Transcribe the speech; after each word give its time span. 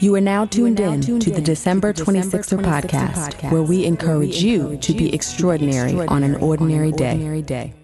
You 0.00 0.14
are 0.14 0.20
now 0.20 0.44
tuned 0.44 0.78
in 0.78 1.00
to 1.00 1.30
the 1.30 1.40
December 1.40 1.92
26er 1.92 2.62
podcast, 2.62 3.50
where 3.50 3.64
we 3.64 3.84
encourage 3.84 4.40
you 4.44 4.76
to 4.76 4.92
be 4.92 5.12
extraordinary 5.12 5.94
on 6.06 6.22
an 6.22 6.36
ordinary 6.36 6.92
day. 6.92 7.74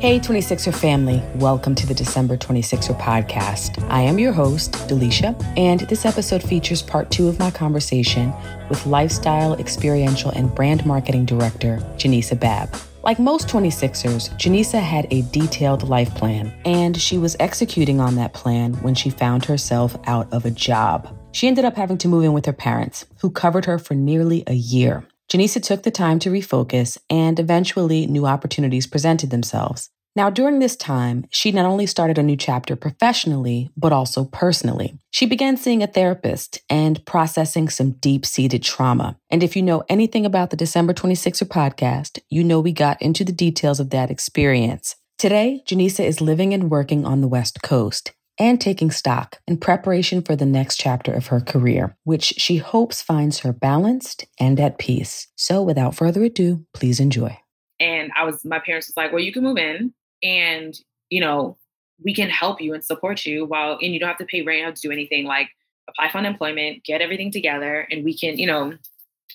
Hey, 0.00 0.18
26er 0.20 0.74
family, 0.74 1.22
welcome 1.36 1.74
to 1.74 1.86
the 1.86 1.94
December 1.94 2.36
26er 2.36 2.98
podcast. 3.00 3.82
I 3.88 4.02
am 4.02 4.18
your 4.18 4.32
host, 4.32 4.72
Delisha, 4.86 5.34
and 5.56 5.80
this 5.80 6.04
episode 6.04 6.42
features 6.42 6.82
part 6.82 7.10
two 7.10 7.26
of 7.28 7.38
my 7.38 7.50
conversation 7.50 8.34
with 8.68 8.84
lifestyle, 8.84 9.54
experiential, 9.54 10.30
and 10.32 10.54
brand 10.54 10.84
marketing 10.84 11.24
director, 11.24 11.78
Janisa 11.96 12.38
Babb. 12.38 12.68
Like 13.02 13.18
most 13.18 13.48
26ers, 13.48 14.28
Janisa 14.36 14.78
had 14.78 15.06
a 15.10 15.22
detailed 15.22 15.88
life 15.88 16.14
plan, 16.14 16.52
and 16.66 16.94
she 16.94 17.16
was 17.16 17.34
executing 17.40 17.98
on 17.98 18.16
that 18.16 18.34
plan 18.34 18.74
when 18.82 18.94
she 18.94 19.08
found 19.08 19.46
herself 19.46 19.96
out 20.04 20.30
of 20.34 20.44
a 20.44 20.50
job. 20.50 21.16
She 21.32 21.48
ended 21.48 21.64
up 21.64 21.76
having 21.76 21.96
to 21.98 22.08
move 22.08 22.24
in 22.24 22.34
with 22.34 22.44
her 22.44 22.52
parents, 22.52 23.06
who 23.20 23.30
covered 23.30 23.64
her 23.64 23.78
for 23.78 23.94
nearly 23.94 24.44
a 24.46 24.52
year. 24.52 25.02
Janisa 25.30 25.62
took 25.62 25.82
the 25.82 25.90
time 25.90 26.18
to 26.18 26.30
refocus, 26.30 26.98
and 27.08 27.40
eventually 27.40 28.06
new 28.06 28.26
opportunities 28.26 28.86
presented 28.86 29.30
themselves. 29.30 29.88
Now, 30.16 30.28
during 30.28 30.58
this 30.58 30.74
time, 30.74 31.26
she 31.30 31.52
not 31.52 31.66
only 31.66 31.86
started 31.86 32.18
a 32.18 32.22
new 32.22 32.36
chapter 32.36 32.74
professionally, 32.74 33.70
but 33.76 33.92
also 33.92 34.24
personally. 34.24 34.98
She 35.12 35.24
began 35.24 35.56
seeing 35.56 35.84
a 35.84 35.86
therapist 35.86 36.60
and 36.68 37.04
processing 37.06 37.68
some 37.68 37.92
deep 37.92 38.26
seated 38.26 38.64
trauma. 38.64 39.16
And 39.30 39.44
if 39.44 39.54
you 39.54 39.62
know 39.62 39.84
anything 39.88 40.26
about 40.26 40.50
the 40.50 40.56
December 40.56 40.94
26er 40.94 41.46
podcast, 41.46 42.18
you 42.28 42.42
know 42.42 42.58
we 42.58 42.72
got 42.72 43.00
into 43.00 43.24
the 43.24 43.32
details 43.32 43.78
of 43.78 43.90
that 43.90 44.10
experience. 44.10 44.96
Today, 45.16 45.62
Janisa 45.68 46.04
is 46.04 46.20
living 46.20 46.52
and 46.54 46.70
working 46.70 47.04
on 47.04 47.20
the 47.20 47.28
West 47.28 47.62
Coast 47.62 48.12
and 48.36 48.60
taking 48.60 48.90
stock 48.90 49.38
in 49.46 49.58
preparation 49.58 50.22
for 50.22 50.34
the 50.34 50.46
next 50.46 50.78
chapter 50.80 51.12
of 51.12 51.28
her 51.28 51.40
career, 51.40 51.96
which 52.02 52.24
she 52.24 52.56
hopes 52.56 53.00
finds 53.00 53.40
her 53.40 53.52
balanced 53.52 54.26
and 54.40 54.58
at 54.58 54.78
peace. 54.78 55.28
So 55.36 55.62
without 55.62 55.94
further 55.94 56.24
ado, 56.24 56.64
please 56.74 56.98
enjoy. 56.98 57.38
And 57.78 58.10
I 58.18 58.24
was, 58.24 58.44
my 58.44 58.58
parents 58.58 58.88
was 58.88 58.96
like, 58.96 59.12
well, 59.12 59.22
you 59.22 59.32
can 59.32 59.42
move 59.42 59.56
in 59.56 59.92
and, 60.22 60.78
you 61.08 61.20
know, 61.20 61.56
we 62.02 62.14
can 62.14 62.30
help 62.30 62.60
you 62.60 62.74
and 62.74 62.84
support 62.84 63.26
you 63.26 63.44
while, 63.44 63.78
and 63.80 63.92
you 63.92 64.00
don't 64.00 64.08
have 64.08 64.18
to 64.18 64.24
pay 64.24 64.42
rent, 64.42 64.76
to 64.76 64.82
do 64.82 64.92
anything 64.92 65.24
like 65.24 65.50
apply 65.88 66.10
for 66.10 66.18
unemployment, 66.18 66.84
get 66.84 67.00
everything 67.00 67.30
together, 67.30 67.86
and 67.90 68.04
we 68.04 68.16
can, 68.16 68.38
you 68.38 68.46
know, 68.46 68.74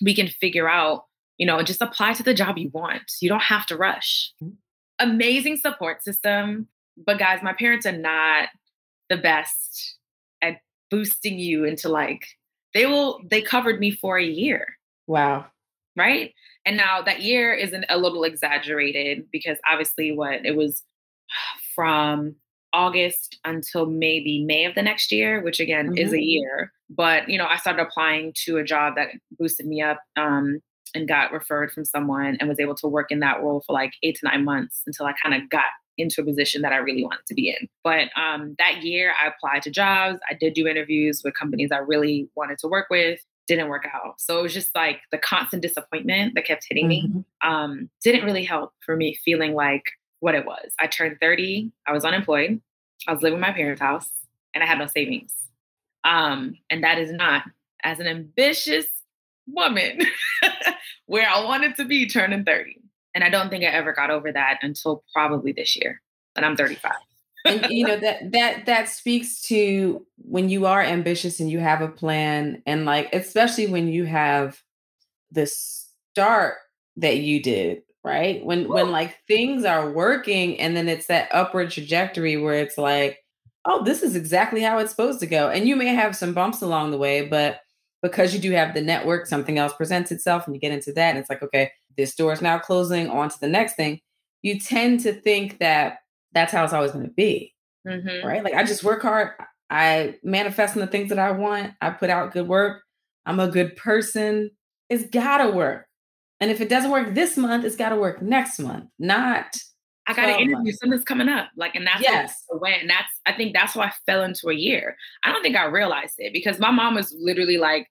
we 0.01 0.15
can 0.15 0.27
figure 0.27 0.69
out, 0.69 1.05
you 1.37 1.45
know, 1.45 1.61
just 1.61 1.81
apply 1.81 2.13
to 2.13 2.23
the 2.23 2.33
job 2.33 2.57
you 2.57 2.69
want. 2.69 3.11
You 3.21 3.29
don't 3.29 3.43
have 3.43 3.65
to 3.67 3.77
rush. 3.77 4.31
Mm-hmm. 4.43 4.55
Amazing 4.99 5.57
support 5.57 6.03
system. 6.03 6.67
But 6.97 7.19
guys, 7.19 7.43
my 7.43 7.51
parents 7.51 7.85
are 7.85 7.91
not 7.91 8.47
the 9.09 9.17
best 9.17 9.97
at 10.41 10.57
boosting 10.89 11.39
you 11.39 11.65
into 11.65 11.89
like 11.89 12.25
they 12.73 12.85
will 12.85 13.21
they 13.29 13.41
covered 13.41 13.79
me 13.79 13.91
for 13.91 14.17
a 14.17 14.25
year 14.25 14.77
wow 15.07 15.45
right 15.95 16.33
and 16.65 16.77
now 16.77 17.01
that 17.01 17.21
year 17.21 17.53
isn't 17.53 17.85
a 17.89 17.97
little 17.97 18.23
exaggerated 18.23 19.25
because 19.31 19.57
obviously 19.69 20.11
what 20.11 20.45
it 20.45 20.55
was 20.55 20.83
from 21.73 22.35
august 22.73 23.39
until 23.45 23.85
maybe 23.85 24.43
may 24.43 24.65
of 24.65 24.75
the 24.75 24.81
next 24.81 25.11
year 25.11 25.41
which 25.41 25.59
again 25.59 25.87
mm-hmm. 25.87 25.97
is 25.97 26.11
a 26.11 26.15
mm-hmm. 26.15 26.23
year 26.23 26.73
but 26.89 27.29
you 27.29 27.37
know 27.37 27.47
i 27.47 27.57
started 27.57 27.81
applying 27.81 28.33
to 28.35 28.57
a 28.57 28.63
job 28.63 28.95
that 28.95 29.09
boosted 29.39 29.65
me 29.65 29.81
up 29.81 29.99
um, 30.17 30.59
and 30.93 31.07
got 31.07 31.31
referred 31.31 31.71
from 31.71 31.85
someone 31.85 32.37
and 32.39 32.49
was 32.49 32.59
able 32.59 32.75
to 32.75 32.87
work 32.87 33.11
in 33.11 33.19
that 33.19 33.41
role 33.41 33.63
for 33.65 33.73
like 33.73 33.93
eight 34.03 34.15
to 34.15 34.25
nine 34.25 34.43
months 34.43 34.81
until 34.85 35.05
i 35.05 35.13
kind 35.23 35.41
of 35.41 35.49
got 35.49 35.65
into 35.97 36.21
a 36.21 36.25
position 36.25 36.61
that 36.61 36.73
I 36.73 36.77
really 36.77 37.03
wanted 37.03 37.25
to 37.27 37.33
be 37.33 37.49
in. 37.49 37.67
But 37.83 38.09
um, 38.17 38.55
that 38.59 38.83
year, 38.83 39.13
I 39.21 39.27
applied 39.27 39.61
to 39.63 39.71
jobs. 39.71 40.19
I 40.29 40.33
did 40.33 40.53
do 40.53 40.67
interviews 40.67 41.21
with 41.23 41.33
companies 41.35 41.69
I 41.71 41.77
really 41.77 42.29
wanted 42.35 42.59
to 42.59 42.67
work 42.67 42.87
with. 42.89 43.19
Didn't 43.47 43.69
work 43.69 43.87
out. 43.93 44.19
So 44.19 44.39
it 44.39 44.41
was 44.41 44.53
just 44.53 44.73
like 44.75 45.01
the 45.11 45.17
constant 45.17 45.61
disappointment 45.61 46.33
that 46.35 46.45
kept 46.45 46.65
hitting 46.67 46.89
mm-hmm. 46.89 47.17
me 47.17 47.25
um, 47.43 47.89
didn't 48.03 48.25
really 48.25 48.43
help 48.43 48.73
for 48.85 48.95
me 48.95 49.15
feeling 49.23 49.53
like 49.53 49.83
what 50.19 50.35
it 50.35 50.45
was. 50.45 50.71
I 50.79 50.87
turned 50.87 51.17
30, 51.21 51.71
I 51.87 51.91
was 51.91 52.05
unemployed, 52.05 52.61
I 53.07 53.13
was 53.13 53.21
living 53.21 53.37
in 53.37 53.41
my 53.41 53.51
parents' 53.51 53.81
house, 53.81 54.09
and 54.53 54.63
I 54.63 54.67
had 54.67 54.79
no 54.79 54.87
savings. 54.87 55.33
Um, 56.03 56.55
and 56.69 56.83
that 56.83 56.97
is 56.97 57.11
not, 57.11 57.43
as 57.83 57.99
an 57.99 58.07
ambitious 58.07 58.85
woman, 59.47 59.99
where 61.05 61.29
I 61.29 61.43
wanted 61.43 61.75
to 61.75 61.85
be 61.85 62.07
turning 62.07 62.43
30. 62.43 62.81
And 63.13 63.23
I 63.23 63.29
don't 63.29 63.49
think 63.49 63.63
I 63.63 63.67
ever 63.67 63.93
got 63.93 64.09
over 64.09 64.31
that 64.31 64.59
until 64.61 65.03
probably 65.13 65.51
this 65.51 65.75
year. 65.75 66.01
And 66.35 66.45
I'm 66.45 66.55
35. 66.55 66.91
And 67.45 67.65
you 67.69 67.85
know 67.85 67.97
that 67.97 68.31
that 68.31 68.65
that 68.65 68.89
speaks 68.89 69.41
to 69.41 70.05
when 70.17 70.49
you 70.49 70.65
are 70.65 70.81
ambitious 70.81 71.39
and 71.39 71.49
you 71.49 71.59
have 71.59 71.81
a 71.81 71.87
plan 71.87 72.61
and 72.65 72.85
like 72.85 73.13
especially 73.13 73.67
when 73.67 73.87
you 73.87 74.05
have 74.05 74.61
the 75.31 75.45
start 75.47 76.55
that 76.97 77.17
you 77.17 77.41
did 77.41 77.81
right? 78.03 78.45
When 78.45 78.67
when 78.67 78.91
like 78.91 79.17
things 79.27 79.65
are 79.65 79.89
working 79.89 80.59
and 80.59 80.77
then 80.77 80.87
it's 80.87 81.07
that 81.07 81.27
upward 81.31 81.71
trajectory 81.71 82.37
where 82.37 82.53
it's 82.53 82.77
like 82.77 83.17
oh 83.65 83.83
this 83.83 84.03
is 84.03 84.15
exactly 84.15 84.61
how 84.61 84.77
it's 84.77 84.91
supposed 84.91 85.19
to 85.21 85.27
go. 85.27 85.49
And 85.49 85.67
you 85.67 85.75
may 85.75 85.87
have 85.87 86.15
some 86.15 86.33
bumps 86.33 86.61
along 86.61 86.91
the 86.91 86.99
way 86.99 87.27
but 87.27 87.61
because 88.03 88.35
you 88.35 88.39
do 88.39 88.51
have 88.51 88.75
the 88.75 88.81
network 88.81 89.25
something 89.25 89.57
else 89.57 89.73
presents 89.73 90.11
itself 90.11 90.45
and 90.45 90.55
you 90.55 90.61
get 90.61 90.71
into 90.71 90.93
that 90.93 91.09
and 91.09 91.17
it's 91.17 91.29
like 91.29 91.41
okay 91.41 91.71
this 91.97 92.15
door 92.15 92.33
is 92.33 92.41
now 92.41 92.59
closing 92.59 93.09
on 93.09 93.29
to 93.29 93.39
the 93.39 93.47
next 93.47 93.75
thing, 93.75 93.99
you 94.41 94.59
tend 94.59 94.99
to 95.01 95.13
think 95.13 95.59
that 95.59 95.99
that's 96.35 96.51
how 96.51 96.63
it's 96.63 96.73
always 96.73 96.91
going 96.91 97.05
to 97.05 97.11
be. 97.11 97.55
Mm-hmm. 97.87 98.27
Right. 98.27 98.43
Like 98.43 98.53
I 98.53 98.63
just 98.63 98.83
work 98.83 99.01
hard. 99.01 99.31
I 99.69 100.15
manifest 100.21 100.75
in 100.75 100.81
the 100.81 100.87
things 100.87 101.09
that 101.09 101.17
I 101.17 101.31
want. 101.31 101.73
I 101.81 101.89
put 101.89 102.11
out 102.11 102.33
good 102.33 102.47
work. 102.47 102.83
I'm 103.25 103.39
a 103.39 103.47
good 103.47 103.75
person. 103.75 104.51
It's 104.89 105.09
got 105.09 105.39
to 105.39 105.49
work. 105.49 105.87
And 106.39 106.51
if 106.51 106.61
it 106.61 106.69
doesn't 106.69 106.91
work 106.91 107.15
this 107.15 107.37
month, 107.37 107.63
it's 107.63 107.75
got 107.75 107.89
to 107.89 107.95
work 107.95 108.21
next 108.21 108.59
month, 108.59 108.85
not. 108.99 109.55
I 110.07 110.13
got 110.13 110.29
an 110.29 110.39
interview. 110.39 110.71
Something's 110.73 111.03
coming 111.03 111.29
up. 111.29 111.49
Like, 111.55 111.73
and 111.73 111.87
that's 111.87 112.01
yes. 112.01 112.43
when 112.49 112.85
that's, 112.87 113.09
I 113.25 113.33
think 113.33 113.55
that's 113.55 113.75
why 113.75 113.85
I 113.85 113.93
fell 114.05 114.21
into 114.23 114.49
a 114.49 114.53
year. 114.53 114.95
I 115.23 115.31
don't 115.31 115.41
think 115.41 115.55
I 115.55 115.65
realized 115.65 116.15
it 116.19 116.33
because 116.33 116.59
my 116.59 116.69
mom 116.69 116.93
was 116.93 117.15
literally 117.19 117.57
like, 117.57 117.87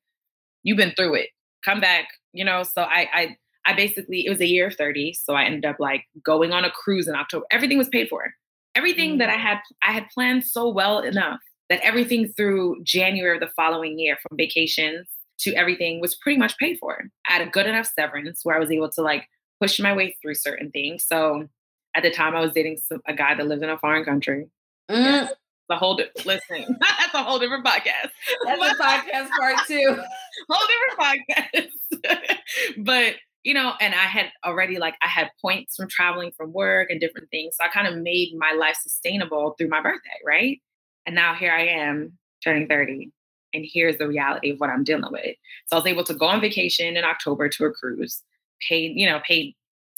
you've 0.62 0.76
been 0.76 0.92
through 0.96 1.14
it. 1.14 1.30
Come 1.64 1.80
back, 1.80 2.06
you 2.32 2.44
know? 2.44 2.62
So 2.62 2.82
I, 2.82 3.08
I, 3.12 3.36
I 3.66 3.72
basically, 3.72 4.26
it 4.26 4.30
was 4.30 4.40
a 4.40 4.46
year 4.46 4.68
of 4.68 4.74
30. 4.74 5.14
So 5.14 5.34
I 5.34 5.44
ended 5.44 5.64
up 5.64 5.76
like 5.78 6.04
going 6.22 6.52
on 6.52 6.64
a 6.64 6.70
cruise 6.70 7.08
in 7.08 7.14
October. 7.14 7.46
Everything 7.50 7.78
was 7.78 7.88
paid 7.88 8.08
for. 8.08 8.34
Everything 8.74 9.10
mm-hmm. 9.10 9.18
that 9.18 9.30
I 9.30 9.36
mm. 9.36 9.40
had, 9.40 9.58
I 9.82 9.92
had 9.92 10.08
planned 10.12 10.44
so 10.44 10.68
well 10.68 11.00
enough 11.00 11.40
that 11.70 11.80
everything 11.80 12.32
through 12.36 12.82
January 12.82 13.36
of 13.36 13.40
the 13.40 13.52
following 13.56 13.98
year, 13.98 14.18
from 14.20 14.36
vacations 14.36 15.08
to 15.40 15.54
everything, 15.54 16.00
was 16.00 16.14
pretty 16.14 16.38
much 16.38 16.58
paid 16.58 16.78
for. 16.78 17.04
I 17.28 17.32
had 17.32 17.46
a 17.46 17.50
good 17.50 17.66
enough 17.66 17.90
severance 17.98 18.40
where 18.44 18.56
I 18.56 18.58
was 18.58 18.70
able 18.70 18.90
to 18.90 19.02
like 19.02 19.28
push 19.60 19.80
my 19.80 19.94
way 19.94 20.16
through 20.20 20.34
certain 20.34 20.70
things. 20.70 21.04
So 21.06 21.48
at 21.94 22.02
the 22.02 22.10
time, 22.10 22.34
I 22.34 22.40
was 22.40 22.52
dating 22.52 22.78
some, 22.78 23.00
a 23.06 23.14
guy 23.14 23.34
that 23.34 23.46
lived 23.46 23.62
in 23.62 23.70
a 23.70 23.78
foreign 23.78 24.04
country. 24.04 24.46
Mm. 24.90 25.04
Yeah, 25.04 25.28
the 25.68 25.76
whole 25.76 25.96
di- 25.96 26.10
listen. 26.24 26.76
that's 26.80 27.14
a 27.14 27.22
whole 27.22 27.38
different 27.38 27.64
podcast. 27.64 28.10
That's 28.44 28.62
a 28.62 28.82
podcast 28.82 29.28
part 29.38 29.56
two. 29.66 30.02
whole 30.50 30.66
different 30.96 31.70
podcast. 32.04 32.78
but 32.84 33.14
you 33.44 33.52
know, 33.52 33.74
and 33.80 33.94
I 33.94 34.06
had 34.06 34.32
already 34.44 34.78
like 34.78 34.94
I 35.02 35.06
had 35.06 35.30
points 35.40 35.76
from 35.76 35.88
traveling 35.88 36.32
from 36.32 36.52
work 36.52 36.90
and 36.90 36.98
different 36.98 37.30
things. 37.30 37.56
So 37.56 37.64
I 37.64 37.68
kind 37.68 37.86
of 37.86 38.02
made 38.02 38.34
my 38.36 38.52
life 38.58 38.76
sustainable 38.82 39.54
through 39.56 39.68
my 39.68 39.82
birthday, 39.82 40.18
right? 40.26 40.60
And 41.06 41.14
now 41.14 41.34
here 41.34 41.52
I 41.52 41.66
am 41.66 42.18
turning 42.42 42.66
30 42.66 43.12
and 43.52 43.66
here's 43.70 43.98
the 43.98 44.08
reality 44.08 44.50
of 44.50 44.58
what 44.58 44.70
I'm 44.70 44.82
dealing 44.82 45.12
with. 45.12 45.36
So 45.66 45.76
I 45.76 45.80
was 45.80 45.86
able 45.86 46.04
to 46.04 46.14
go 46.14 46.26
on 46.26 46.40
vacation 46.40 46.96
in 46.96 47.04
October 47.04 47.48
to 47.50 47.66
a 47.66 47.70
cruise, 47.70 48.22
paid, 48.66 48.98
you 48.98 49.06
know, 49.06 49.20
paid 49.26 49.54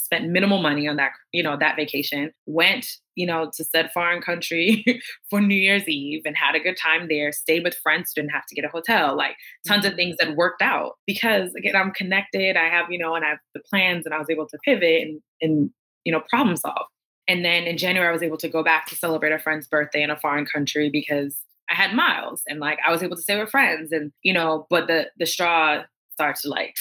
spent 0.06 0.28
minimal 0.28 0.62
money 0.62 0.86
on 0.86 0.96
that, 0.96 1.10
you 1.32 1.42
know, 1.42 1.56
that 1.58 1.74
vacation, 1.74 2.30
went, 2.46 2.86
you 3.16 3.26
know, 3.26 3.50
to 3.54 3.64
said 3.64 3.90
foreign 3.92 4.22
country 4.22 4.84
for 5.30 5.40
New 5.40 5.56
Year's 5.56 5.86
Eve 5.88 6.22
and 6.24 6.36
had 6.36 6.54
a 6.54 6.60
good 6.60 6.76
time 6.76 7.08
there, 7.08 7.32
stayed 7.32 7.64
with 7.64 7.74
friends, 7.74 8.12
didn't 8.14 8.30
have 8.30 8.46
to 8.46 8.54
get 8.54 8.64
a 8.64 8.68
hotel, 8.68 9.16
like 9.16 9.34
tons 9.66 9.84
of 9.84 9.90
mm-hmm. 9.90 9.96
things 9.96 10.16
that 10.20 10.36
worked 10.36 10.62
out 10.62 10.92
because 11.06 11.52
again, 11.54 11.74
I'm 11.74 11.90
connected. 11.90 12.56
I 12.56 12.68
have, 12.68 12.86
you 12.88 12.98
know, 12.98 13.16
and 13.16 13.24
I 13.24 13.30
have 13.30 13.38
the 13.52 13.60
plans 13.68 14.06
and 14.06 14.14
I 14.14 14.18
was 14.18 14.30
able 14.30 14.46
to 14.46 14.58
pivot 14.64 15.02
and, 15.02 15.20
and, 15.42 15.70
you 16.04 16.12
know, 16.12 16.22
problem 16.30 16.56
solve. 16.56 16.86
And 17.28 17.44
then 17.44 17.64
in 17.64 17.76
January, 17.76 18.08
I 18.08 18.12
was 18.12 18.22
able 18.22 18.38
to 18.38 18.48
go 18.48 18.62
back 18.62 18.86
to 18.86 18.94
celebrate 18.94 19.32
a 19.32 19.40
friend's 19.40 19.66
birthday 19.66 20.02
in 20.02 20.10
a 20.10 20.16
foreign 20.16 20.46
country 20.46 20.88
because 20.88 21.36
I 21.68 21.74
had 21.74 21.94
miles 21.94 22.42
and 22.46 22.60
like 22.60 22.78
I 22.86 22.92
was 22.92 23.02
able 23.02 23.16
to 23.16 23.22
stay 23.22 23.38
with 23.38 23.50
friends 23.50 23.90
and, 23.90 24.12
you 24.22 24.32
know, 24.32 24.68
but 24.70 24.86
the, 24.86 25.10
the 25.18 25.26
straw 25.26 25.82
starts 26.12 26.42
to 26.42 26.48
like 26.48 26.76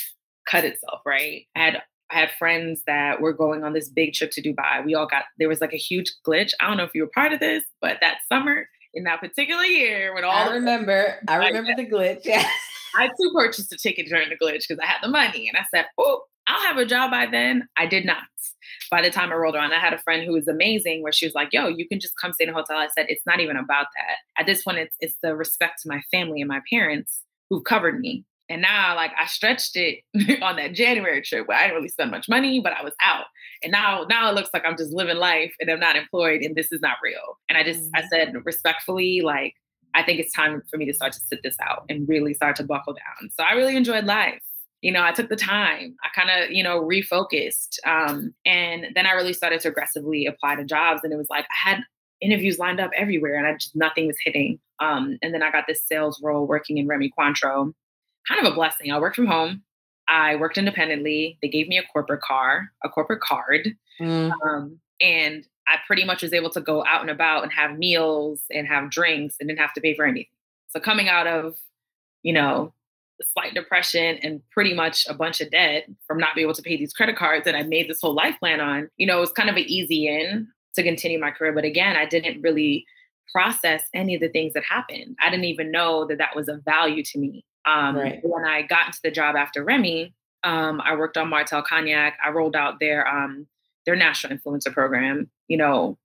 cut 0.45 0.63
itself, 0.63 1.01
right? 1.05 1.47
I 1.55 1.59
had 1.59 1.81
I 2.11 2.19
had 2.19 2.31
friends 2.37 2.83
that 2.87 3.21
were 3.21 3.33
going 3.33 3.63
on 3.63 3.73
this 3.73 3.89
big 3.89 4.13
trip 4.13 4.31
to 4.31 4.41
Dubai. 4.41 4.85
We 4.85 4.95
all 4.95 5.07
got 5.07 5.23
there 5.39 5.49
was 5.49 5.61
like 5.61 5.73
a 5.73 5.77
huge 5.77 6.13
glitch. 6.25 6.51
I 6.59 6.67
don't 6.67 6.77
know 6.77 6.83
if 6.83 6.93
you 6.93 7.01
were 7.01 7.11
part 7.13 7.33
of 7.33 7.39
this, 7.39 7.63
but 7.81 7.97
that 8.01 8.17
summer 8.31 8.67
in 8.93 9.03
that 9.03 9.19
particular 9.19 9.63
year 9.63 10.13
when 10.13 10.23
all 10.23 10.31
I 10.31 10.53
remember, 10.53 11.19
I 11.27 11.37
remember 11.37 11.75
the 11.75 11.85
glitch. 11.85 12.21
Yeah. 12.23 12.47
I 12.97 13.07
too 13.07 13.31
purchased 13.35 13.73
a 13.73 13.77
ticket 13.77 14.07
during 14.07 14.29
the 14.29 14.37
glitch 14.37 14.67
because 14.67 14.79
I 14.81 14.85
had 14.85 14.99
the 15.03 15.09
money, 15.09 15.49
and 15.49 15.57
I 15.57 15.65
said, 15.69 15.87
"Oh, 15.97 16.21
I'll 16.47 16.67
have 16.67 16.77
a 16.77 16.85
job 16.85 17.11
by 17.11 17.25
then. 17.25 17.67
I 17.77 17.85
did 17.85 18.05
not. 18.05 18.23
By 18.91 19.01
the 19.01 19.09
time 19.09 19.31
I 19.31 19.35
rolled 19.35 19.55
around, 19.55 19.73
I 19.73 19.79
had 19.79 19.93
a 19.93 19.97
friend 19.97 20.23
who 20.23 20.33
was 20.33 20.47
amazing 20.47 21.01
where 21.01 21.11
she 21.11 21.25
was 21.25 21.33
like, 21.33 21.49
yo, 21.51 21.67
you 21.67 21.87
can 21.87 21.99
just 21.99 22.13
come 22.21 22.33
stay 22.33 22.43
in 22.43 22.51
a 22.51 22.53
hotel. 22.53 22.77
I 22.77 22.87
said, 22.95 23.07
it's 23.09 23.25
not 23.25 23.39
even 23.39 23.57
about 23.57 23.87
that. 23.95 24.17
At 24.39 24.45
this 24.45 24.63
point, 24.63 24.77
it's, 24.77 24.95
it's 24.99 25.17
the 25.23 25.35
respect 25.35 25.81
to 25.81 25.89
my 25.89 26.01
family 26.11 26.41
and 26.41 26.47
my 26.47 26.61
parents 26.71 27.21
who've 27.49 27.63
covered 27.63 27.99
me. 27.99 28.25
And 28.49 28.61
now, 28.61 28.95
like, 28.95 29.11
I 29.19 29.25
stretched 29.25 29.75
it 29.75 29.99
on 30.41 30.57
that 30.57 30.73
January 30.73 31.21
trip 31.21 31.47
where 31.47 31.57
I 31.57 31.63
didn't 31.63 31.75
really 31.75 31.89
spend 31.89 32.11
much 32.11 32.29
money, 32.29 32.59
but 32.59 32.73
I 32.73 32.83
was 32.83 32.93
out. 33.01 33.25
And 33.63 33.71
now, 33.71 34.05
now 34.09 34.29
it 34.29 34.35
looks 34.35 34.49
like 34.53 34.63
I'm 34.65 34.77
just 34.77 34.93
living 34.93 35.17
life 35.17 35.53
and 35.59 35.69
I'm 35.71 35.79
not 35.79 35.95
employed 35.95 36.41
and 36.41 36.55
this 36.55 36.71
is 36.71 36.81
not 36.81 36.97
real. 37.03 37.39
And 37.49 37.57
I 37.57 37.63
just, 37.63 37.81
mm-hmm. 37.81 37.95
I 37.95 38.07
said 38.07 38.33
respectfully, 38.45 39.21
like, 39.23 39.55
I 39.95 40.03
think 40.03 40.19
it's 40.19 40.33
time 40.33 40.61
for 40.69 40.77
me 40.77 40.85
to 40.85 40.93
start 40.93 41.13
to 41.13 41.19
sit 41.19 41.39
this 41.43 41.55
out 41.65 41.85
and 41.89 42.07
really 42.07 42.33
start 42.33 42.57
to 42.57 42.63
buckle 42.63 42.93
down. 42.93 43.29
So 43.31 43.43
I 43.43 43.53
really 43.53 43.75
enjoyed 43.75 44.05
life. 44.05 44.41
You 44.81 44.91
know, 44.91 45.03
I 45.03 45.13
took 45.13 45.29
the 45.29 45.37
time. 45.37 45.95
I 46.03 46.09
kind 46.13 46.29
of, 46.29 46.51
you 46.51 46.61
know, 46.61 46.81
refocused. 46.81 47.79
Um, 47.87 48.35
and 48.45 48.87
then 48.93 49.07
I 49.07 49.13
really 49.13 49.33
started 49.33 49.61
to 49.61 49.69
aggressively 49.69 50.25
apply 50.27 50.57
to 50.57 50.65
jobs. 50.65 51.01
And 51.03 51.13
it 51.13 51.17
was 51.17 51.29
like 51.29 51.45
I 51.45 51.69
had 51.69 51.79
interviews 52.21 52.59
lined 52.59 52.79
up 52.79 52.91
everywhere 52.95 53.35
and 53.35 53.47
I 53.47 53.53
just 53.53 53.75
nothing 53.75 54.07
was 54.07 54.17
hitting. 54.23 54.59
Um, 54.79 55.17
and 55.21 55.33
then 55.33 55.41
I 55.41 55.51
got 55.51 55.63
this 55.67 55.87
sales 55.87 56.21
role 56.21 56.45
working 56.45 56.77
in 56.77 56.87
Remy 56.87 57.11
Cointreau. 57.17 57.73
Kind 58.27 58.45
of 58.45 58.51
a 58.51 58.55
blessing. 58.55 58.91
I 58.91 58.99
worked 58.99 59.15
from 59.15 59.27
home. 59.27 59.63
I 60.07 60.35
worked 60.35 60.57
independently. 60.57 61.37
They 61.41 61.47
gave 61.47 61.67
me 61.67 61.77
a 61.77 61.83
corporate 61.83 62.21
car, 62.21 62.71
a 62.83 62.89
corporate 62.89 63.21
card. 63.21 63.69
Mm. 63.99 64.31
Um, 64.45 64.79
and 65.01 65.45
I 65.67 65.77
pretty 65.87 66.05
much 66.05 66.21
was 66.21 66.33
able 66.33 66.51
to 66.51 66.61
go 66.61 66.85
out 66.85 67.01
and 67.01 67.09
about 67.09 67.43
and 67.43 67.51
have 67.51 67.77
meals 67.77 68.41
and 68.51 68.67
have 68.67 68.91
drinks 68.91 69.35
and 69.39 69.49
didn't 69.49 69.59
have 69.59 69.73
to 69.73 69.81
pay 69.81 69.95
for 69.95 70.05
anything. 70.05 70.27
So 70.69 70.79
coming 70.79 71.09
out 71.09 71.27
of, 71.27 71.55
you 72.23 72.33
know, 72.33 72.73
the 73.17 73.25
slight 73.33 73.53
depression 73.53 74.17
and 74.21 74.41
pretty 74.51 74.73
much 74.73 75.05
a 75.07 75.13
bunch 75.13 75.41
of 75.41 75.49
debt 75.49 75.87
from 76.05 76.17
not 76.17 76.35
being 76.35 76.45
able 76.45 76.53
to 76.53 76.61
pay 76.61 76.77
these 76.77 76.93
credit 76.93 77.15
cards 77.15 77.45
that 77.45 77.55
I 77.55 77.63
made 77.63 77.89
this 77.89 78.01
whole 78.01 78.13
life 78.13 78.35
plan 78.39 78.59
on, 78.59 78.89
you 78.97 79.07
know, 79.07 79.17
it 79.17 79.21
was 79.21 79.31
kind 79.31 79.49
of 79.49 79.55
an 79.55 79.63
easy 79.63 80.07
in 80.07 80.47
to 80.75 80.83
continue 80.83 81.19
my 81.19 81.31
career. 81.31 81.53
But 81.53 81.63
again, 81.63 81.95
I 81.95 82.05
didn't 82.05 82.41
really 82.41 82.85
process 83.31 83.83
any 83.93 84.15
of 84.15 84.21
the 84.21 84.29
things 84.29 84.53
that 84.53 84.63
happened. 84.63 85.15
I 85.21 85.29
didn't 85.29 85.45
even 85.45 85.71
know 85.71 86.05
that 86.07 86.17
that 86.17 86.35
was 86.35 86.47
of 86.47 86.63
value 86.63 87.03
to 87.03 87.19
me. 87.19 87.45
Um, 87.65 87.95
right. 87.95 88.19
When 88.23 88.45
I 88.45 88.61
got 88.61 88.87
into 88.87 88.99
the 89.03 89.11
job 89.11 89.35
after 89.35 89.63
Remy, 89.63 90.13
um, 90.43 90.81
I 90.81 90.95
worked 90.95 91.17
on 91.17 91.29
Martell 91.29 91.63
Cognac. 91.63 92.17
I 92.23 92.29
rolled 92.29 92.55
out 92.55 92.79
their 92.79 93.07
um, 93.07 93.47
their 93.85 93.95
national 93.95 94.37
influencer 94.37 94.71
program. 94.71 95.29
You 95.47 95.57
know, 95.57 95.97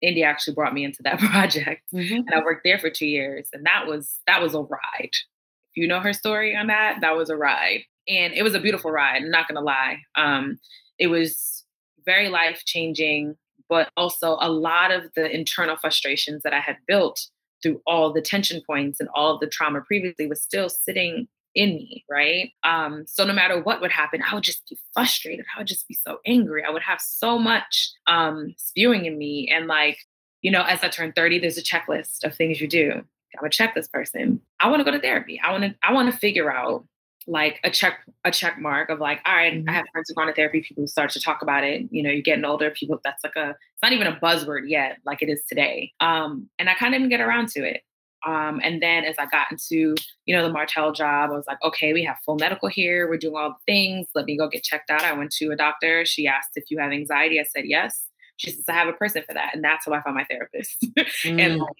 India 0.00 0.26
actually 0.26 0.54
brought 0.54 0.74
me 0.74 0.84
into 0.84 1.02
that 1.02 1.18
project, 1.18 1.82
mm-hmm. 1.92 2.14
and 2.26 2.30
I 2.34 2.42
worked 2.44 2.62
there 2.64 2.78
for 2.78 2.90
two 2.90 3.06
years, 3.06 3.48
and 3.52 3.66
that 3.66 3.86
was 3.86 4.20
that 4.26 4.40
was 4.40 4.54
a 4.54 4.60
ride. 4.60 5.10
If 5.10 5.76
you 5.76 5.88
know 5.88 6.00
her 6.00 6.12
story 6.12 6.54
on 6.56 6.68
that, 6.68 6.98
that 7.00 7.16
was 7.16 7.30
a 7.30 7.36
ride, 7.36 7.82
and 8.08 8.32
it 8.32 8.42
was 8.42 8.54
a 8.54 8.60
beautiful 8.60 8.92
ride. 8.92 9.22
I'm 9.22 9.30
not 9.30 9.48
gonna 9.48 9.60
lie. 9.60 9.98
Um, 10.14 10.58
it 10.98 11.08
was 11.08 11.64
very 12.04 12.28
life 12.28 12.62
changing, 12.64 13.36
but 13.68 13.90
also 13.96 14.36
a 14.40 14.50
lot 14.50 14.92
of 14.92 15.10
the 15.16 15.28
internal 15.28 15.76
frustrations 15.76 16.42
that 16.42 16.54
I 16.54 16.60
had 16.60 16.76
built 16.86 17.28
through 17.62 17.80
all 17.86 18.12
the 18.12 18.20
tension 18.20 18.60
points 18.66 19.00
and 19.00 19.08
all 19.14 19.34
of 19.34 19.40
the 19.40 19.46
trauma 19.46 19.80
previously 19.80 20.26
was 20.26 20.42
still 20.42 20.68
sitting 20.68 21.28
in 21.54 21.76
me, 21.76 22.04
right? 22.10 22.50
Um, 22.64 23.04
so 23.06 23.24
no 23.24 23.32
matter 23.32 23.60
what 23.60 23.80
would 23.80 23.92
happen, 23.92 24.22
I 24.22 24.34
would 24.34 24.44
just 24.44 24.68
be 24.68 24.78
frustrated. 24.94 25.44
I 25.54 25.60
would 25.60 25.66
just 25.66 25.86
be 25.86 25.94
so 25.94 26.18
angry. 26.26 26.64
I 26.64 26.70
would 26.70 26.82
have 26.82 27.00
so 27.00 27.38
much 27.38 27.92
um, 28.06 28.54
spewing 28.56 29.04
in 29.04 29.18
me. 29.18 29.50
And 29.52 29.66
like, 29.66 29.98
you 30.40 30.50
know, 30.50 30.62
as 30.62 30.82
I 30.82 30.88
turn 30.88 31.12
30, 31.12 31.40
there's 31.40 31.58
a 31.58 31.62
checklist 31.62 32.24
of 32.24 32.34
things 32.34 32.60
you 32.60 32.68
do. 32.68 33.02
I 33.38 33.42
would 33.42 33.52
check 33.52 33.74
this 33.74 33.88
person. 33.88 34.40
I 34.60 34.68
want 34.68 34.80
to 34.80 34.84
go 34.84 34.90
to 34.90 35.00
therapy. 35.00 35.40
I 35.42 35.52
want 35.52 35.64
to, 35.64 35.74
I 35.82 35.92
want 35.92 36.10
to 36.10 36.16
figure 36.16 36.52
out 36.52 36.84
like 37.26 37.60
a 37.64 37.70
check 37.70 38.00
a 38.24 38.30
check 38.30 38.58
mark 38.58 38.90
of 38.90 38.98
like 38.98 39.20
all 39.24 39.34
right, 39.34 39.54
mm-hmm. 39.54 39.68
i 39.68 39.72
have 39.72 39.84
friends 39.92 40.08
who've 40.08 40.16
gone 40.16 40.26
to 40.26 40.32
therapy 40.32 40.60
people 40.60 40.82
who 40.82 40.86
start 40.86 41.10
to 41.10 41.20
talk 41.20 41.42
about 41.42 41.64
it 41.64 41.86
you 41.90 42.02
know 42.02 42.10
you're 42.10 42.22
getting 42.22 42.44
older 42.44 42.70
people 42.70 43.00
that's 43.04 43.22
like 43.22 43.36
a 43.36 43.50
it's 43.50 43.82
not 43.82 43.92
even 43.92 44.06
a 44.06 44.16
buzzword 44.16 44.68
yet 44.68 44.98
like 45.04 45.22
it 45.22 45.28
is 45.28 45.42
today 45.48 45.92
um 46.00 46.48
and 46.58 46.68
i 46.68 46.74
kind 46.74 46.94
of 46.94 47.00
didn't 47.00 47.10
get 47.10 47.20
around 47.20 47.48
to 47.48 47.60
it 47.64 47.82
um, 48.24 48.60
and 48.62 48.80
then 48.80 49.04
as 49.04 49.16
I 49.18 49.26
got 49.26 49.50
into, 49.50 49.94
you 50.26 50.36
know, 50.36 50.46
the 50.46 50.52
Martell 50.52 50.92
job, 50.92 51.30
I 51.30 51.34
was 51.34 51.46
like, 51.48 51.58
okay, 51.64 51.92
we 51.92 52.04
have 52.04 52.16
full 52.24 52.36
medical 52.36 52.68
here. 52.68 53.08
We're 53.08 53.16
doing 53.16 53.34
all 53.36 53.50
the 53.50 53.72
things. 53.72 54.06
Let 54.14 54.26
me 54.26 54.36
go 54.36 54.48
get 54.48 54.62
checked 54.62 54.90
out. 54.90 55.02
I 55.02 55.12
went 55.12 55.32
to 55.32 55.50
a 55.50 55.56
doctor. 55.56 56.04
She 56.04 56.26
asked 56.26 56.50
if 56.54 56.70
you 56.70 56.78
have 56.78 56.92
anxiety. 56.92 57.40
I 57.40 57.44
said 57.44 57.64
yes. 57.66 58.06
She 58.36 58.50
says 58.50 58.64
I 58.68 58.72
have 58.72 58.88
a 58.88 58.92
person 58.92 59.22
for 59.26 59.34
that, 59.34 59.54
and 59.54 59.62
that's 59.62 59.86
how 59.86 59.92
I 59.92 60.02
found 60.02 60.16
my 60.16 60.24
therapist. 60.24 60.86
Mm. 61.24 61.40
and 61.40 61.56
like, 61.58 61.76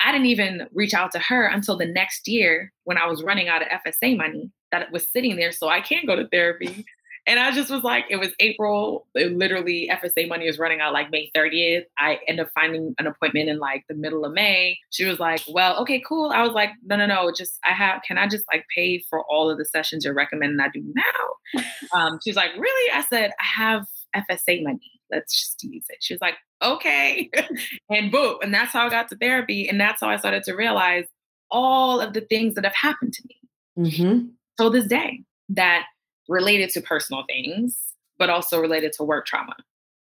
I 0.00 0.12
didn't 0.12 0.26
even 0.26 0.68
reach 0.72 0.94
out 0.94 1.12
to 1.12 1.18
her 1.18 1.46
until 1.46 1.76
the 1.76 1.86
next 1.86 2.28
year 2.28 2.72
when 2.84 2.98
I 2.98 3.06
was 3.06 3.22
running 3.22 3.48
out 3.48 3.62
of 3.62 3.68
FSA 3.68 4.16
money 4.16 4.50
that 4.72 4.92
was 4.92 5.10
sitting 5.10 5.36
there, 5.36 5.52
so 5.52 5.68
I 5.68 5.80
can't 5.80 6.06
go 6.06 6.16
to 6.16 6.28
therapy. 6.28 6.84
And 7.28 7.38
I 7.38 7.50
just 7.50 7.70
was 7.70 7.84
like, 7.84 8.06
it 8.08 8.16
was 8.16 8.30
April. 8.40 9.06
It 9.14 9.36
literally, 9.36 9.90
FSA 9.92 10.28
money 10.28 10.46
was 10.46 10.58
running 10.58 10.80
out 10.80 10.94
like 10.94 11.10
May 11.10 11.30
30th. 11.36 11.84
I 11.98 12.20
end 12.26 12.40
up 12.40 12.48
finding 12.54 12.94
an 12.98 13.06
appointment 13.06 13.50
in 13.50 13.58
like 13.58 13.84
the 13.86 13.94
middle 13.94 14.24
of 14.24 14.32
May. 14.32 14.78
She 14.90 15.04
was 15.04 15.20
like, 15.20 15.42
well, 15.46 15.78
okay, 15.82 16.02
cool. 16.08 16.30
I 16.30 16.42
was 16.42 16.52
like, 16.52 16.70
no, 16.82 16.96
no, 16.96 17.04
no. 17.04 17.30
Just, 17.36 17.58
I 17.66 17.74
have, 17.74 18.00
can 18.02 18.16
I 18.16 18.28
just 18.28 18.44
like 18.50 18.64
pay 18.74 19.04
for 19.10 19.22
all 19.28 19.50
of 19.50 19.58
the 19.58 19.66
sessions 19.66 20.06
you're 20.06 20.14
recommending 20.14 20.58
I 20.58 20.68
do 20.72 20.82
now? 20.94 21.62
Um, 21.94 22.18
she 22.22 22.30
was 22.30 22.36
like, 22.36 22.50
really? 22.58 22.92
I 22.92 23.02
said, 23.02 23.30
I 23.40 23.62
have 23.62 23.86
FSA 24.14 24.62
money. 24.62 24.97
Let's 25.10 25.38
just 25.38 25.62
use 25.64 25.84
it. 25.88 25.98
She 26.00 26.14
was 26.14 26.20
like, 26.20 26.34
okay. 26.62 27.30
and 27.90 28.10
boom. 28.10 28.38
And 28.42 28.52
that's 28.52 28.72
how 28.72 28.86
I 28.86 28.90
got 28.90 29.08
to 29.08 29.16
therapy. 29.16 29.68
And 29.68 29.80
that's 29.80 30.00
how 30.00 30.08
I 30.08 30.16
started 30.16 30.44
to 30.44 30.54
realize 30.54 31.06
all 31.50 32.00
of 32.00 32.12
the 32.12 32.20
things 32.20 32.54
that 32.54 32.64
have 32.64 32.74
happened 32.74 33.14
to 33.14 33.22
me. 33.28 33.88
Mm-hmm. 33.90 34.26
So 34.58 34.70
this 34.70 34.86
day 34.86 35.22
that 35.50 35.86
related 36.28 36.70
to 36.70 36.80
personal 36.80 37.24
things, 37.26 37.78
but 38.18 38.30
also 38.30 38.60
related 38.60 38.92
to 38.94 39.04
work 39.04 39.26
trauma. 39.26 39.56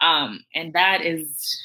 Um, 0.02 0.44
and 0.54 0.74
that 0.74 1.02
is 1.06 1.62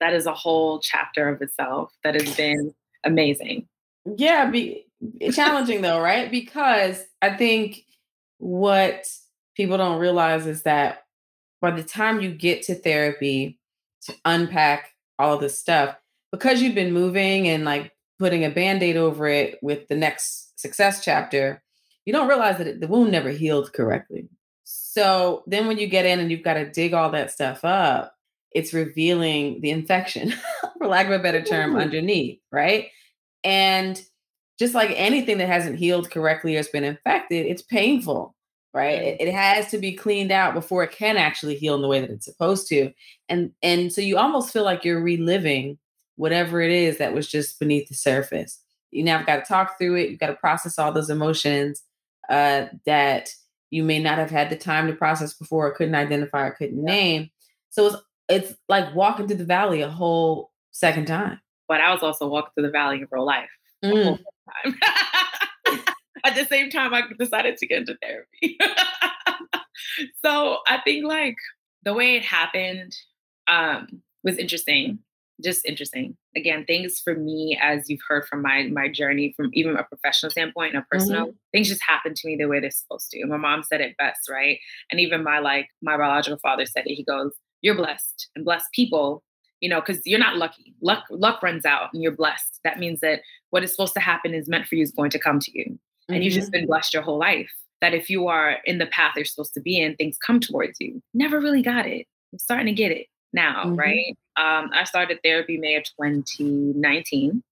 that 0.00 0.12
is 0.12 0.26
a 0.26 0.34
whole 0.34 0.80
chapter 0.80 1.28
of 1.28 1.40
itself 1.40 1.92
that 2.02 2.14
has 2.14 2.36
been 2.36 2.74
amazing. 3.04 3.68
Yeah, 4.16 4.50
be 4.50 4.86
challenging 5.32 5.82
though, 5.82 6.00
right? 6.00 6.30
Because 6.30 7.04
I 7.22 7.36
think 7.36 7.84
what 8.38 9.06
people 9.56 9.76
don't 9.76 9.98
realize 9.98 10.46
is 10.46 10.62
that 10.62 11.03
by 11.64 11.70
the 11.70 11.82
time 11.82 12.20
you 12.20 12.30
get 12.30 12.62
to 12.62 12.74
therapy 12.74 13.58
to 14.02 14.14
unpack 14.26 14.90
all 15.18 15.38
this 15.38 15.58
stuff, 15.58 15.96
because 16.30 16.60
you've 16.60 16.74
been 16.74 16.92
moving 16.92 17.48
and 17.48 17.64
like 17.64 17.90
putting 18.18 18.44
a 18.44 18.50
band-aid 18.50 18.98
over 18.98 19.26
it 19.28 19.58
with 19.62 19.88
the 19.88 19.96
next 19.96 20.60
success 20.60 21.02
chapter, 21.02 21.62
you 22.04 22.12
don't 22.12 22.28
realize 22.28 22.58
that 22.58 22.82
the 22.82 22.86
wound 22.86 23.10
never 23.10 23.30
healed 23.30 23.72
correctly. 23.72 24.28
So 24.64 25.42
then 25.46 25.66
when 25.66 25.78
you 25.78 25.86
get 25.86 26.04
in 26.04 26.20
and 26.20 26.30
you've 26.30 26.44
got 26.44 26.54
to 26.54 26.70
dig 26.70 26.92
all 26.92 27.10
that 27.12 27.30
stuff 27.30 27.64
up, 27.64 28.14
it's 28.50 28.74
revealing 28.74 29.62
the 29.62 29.70
infection, 29.70 30.34
for 30.78 30.86
lack 30.86 31.06
of 31.06 31.12
a 31.12 31.18
better 31.18 31.42
term, 31.42 31.76
Ooh. 31.76 31.80
underneath, 31.80 32.40
right? 32.52 32.88
And 33.42 33.98
just 34.58 34.74
like 34.74 34.90
anything 34.96 35.38
that 35.38 35.48
hasn't 35.48 35.78
healed 35.78 36.10
correctly 36.10 36.56
or 36.56 36.58
has 36.58 36.68
been 36.68 36.84
infected, 36.84 37.46
it's 37.46 37.62
painful, 37.62 38.33
right? 38.74 39.00
It, 39.00 39.20
it, 39.20 39.32
has 39.32 39.70
to 39.70 39.78
be 39.78 39.92
cleaned 39.92 40.32
out 40.32 40.52
before 40.52 40.82
it 40.82 40.90
can 40.90 41.16
actually 41.16 41.54
heal 41.54 41.76
in 41.76 41.82
the 41.82 41.88
way 41.88 42.00
that 42.00 42.10
it's 42.10 42.26
supposed 42.26 42.66
to. 42.68 42.92
And 43.28 43.52
and 43.62 43.92
so 43.92 44.00
you 44.00 44.18
almost 44.18 44.52
feel 44.52 44.64
like 44.64 44.84
you're 44.84 45.00
reliving 45.00 45.78
whatever 46.16 46.60
it 46.60 46.72
is 46.72 46.98
that 46.98 47.14
was 47.14 47.28
just 47.28 47.58
beneath 47.58 47.88
the 47.88 47.94
surface. 47.94 48.60
You 48.90 49.04
now 49.04 49.18
have 49.18 49.26
got 49.26 49.36
to 49.36 49.42
talk 49.42 49.78
through 49.78 49.96
it. 49.96 50.10
You've 50.10 50.20
got 50.20 50.28
to 50.28 50.34
process 50.34 50.78
all 50.78 50.92
those 50.92 51.10
emotions 51.10 51.82
uh, 52.28 52.66
that 52.84 53.30
you 53.70 53.82
may 53.82 53.98
not 53.98 54.18
have 54.18 54.30
had 54.30 54.50
the 54.50 54.56
time 54.56 54.86
to 54.86 54.94
process 54.94 55.34
before, 55.34 55.66
or 55.66 55.72
couldn't 55.72 55.94
identify, 55.94 56.46
or 56.46 56.52
couldn't 56.52 56.82
name. 56.82 57.30
So 57.70 57.86
it's 57.86 57.96
it's 58.28 58.54
like 58.68 58.94
walking 58.94 59.26
through 59.26 59.36
the 59.36 59.44
valley 59.44 59.82
a 59.82 59.88
whole 59.88 60.50
second 60.72 61.06
time. 61.06 61.40
But 61.68 61.80
I 61.80 61.92
was 61.92 62.02
also 62.02 62.28
walking 62.28 62.50
through 62.54 62.66
the 62.66 62.72
valley 62.72 63.02
of 63.02 63.08
real 63.10 63.24
life. 63.24 63.50
Mm. 63.84 64.18
At 66.24 66.34
the 66.34 66.46
same 66.46 66.70
time, 66.70 66.94
I 66.94 67.02
decided 67.18 67.56
to 67.58 67.66
get 67.66 67.80
into 67.80 67.98
therapy. 68.02 68.58
so 70.24 70.58
I 70.66 70.78
think 70.84 71.04
like 71.04 71.36
the 71.84 71.94
way 71.94 72.16
it 72.16 72.24
happened 72.24 72.94
um, 73.46 74.02
was 74.22 74.38
interesting 74.38 75.00
just 75.42 75.64
interesting. 75.66 76.16
Again, 76.36 76.64
things 76.64 77.00
for 77.02 77.14
me, 77.14 77.58
as 77.60 77.88
you've 77.88 78.00
heard 78.06 78.26
from 78.26 78.42
my 78.42 78.68
my 78.72 78.88
journey, 78.88 79.32
from 79.36 79.50
even 79.52 79.76
a 79.76 79.84
professional 79.84 80.30
standpoint 80.30 80.74
and 80.74 80.82
a 80.82 80.86
personal, 80.90 81.26
mm-hmm. 81.26 81.36
things 81.52 81.68
just 81.68 81.82
happen 81.86 82.14
to 82.14 82.28
me 82.28 82.36
the 82.36 82.46
way 82.46 82.60
they're 82.60 82.70
supposed 82.70 83.10
to. 83.10 83.26
My 83.26 83.36
mom 83.36 83.62
said 83.62 83.80
it 83.80 83.96
best, 83.96 84.28
right? 84.30 84.58
And 84.90 85.00
even 85.00 85.24
my 85.24 85.38
like 85.40 85.68
my 85.82 85.96
biological 85.96 86.38
father 86.38 86.66
said 86.66 86.86
it. 86.86 86.94
He 86.94 87.04
goes, 87.04 87.32
"You're 87.62 87.74
blessed, 87.74 88.28
and 88.36 88.44
blessed 88.44 88.66
people." 88.72 89.22
You 89.60 89.70
know, 89.70 89.80
because 89.80 90.02
you're 90.04 90.18
not 90.18 90.36
lucky. 90.36 90.74
Luck 90.82 91.04
luck 91.10 91.42
runs 91.42 91.64
out, 91.64 91.90
and 91.92 92.02
you're 92.02 92.12
blessed. 92.16 92.60
That 92.64 92.78
means 92.78 93.00
that 93.00 93.20
what 93.50 93.64
is 93.64 93.70
supposed 93.70 93.94
to 93.94 94.00
happen 94.00 94.34
is 94.34 94.48
meant 94.48 94.66
for 94.66 94.74
you 94.74 94.82
is 94.82 94.92
going 94.92 95.10
to 95.10 95.18
come 95.18 95.40
to 95.40 95.50
you, 95.58 95.78
mm-hmm. 96.04 96.14
and 96.14 96.24
you've 96.24 96.34
just 96.34 96.48
mm-hmm. 96.48 96.60
been 96.60 96.66
blessed 96.66 96.94
your 96.94 97.02
whole 97.02 97.18
life. 97.18 97.50
That 97.80 97.94
if 97.94 98.08
you 98.08 98.28
are 98.28 98.58
in 98.64 98.78
the 98.78 98.86
path 98.86 99.14
you're 99.16 99.24
supposed 99.24 99.54
to 99.54 99.60
be 99.60 99.78
in, 99.78 99.94
things 99.96 100.16
come 100.16 100.40
towards 100.40 100.80
you. 100.80 101.02
Never 101.12 101.40
really 101.40 101.62
got 101.62 101.86
it. 101.86 102.06
I'm 102.32 102.38
starting 102.38 102.66
to 102.66 102.72
get 102.72 102.92
it 102.92 103.08
now, 103.32 103.64
mm-hmm. 103.64 103.76
right? 103.76 104.16
Um, 104.36 104.70
I 104.72 104.84
started 104.84 105.20
therapy 105.22 105.58
May 105.58 105.76
of 105.76 105.84
2019. 105.84 107.42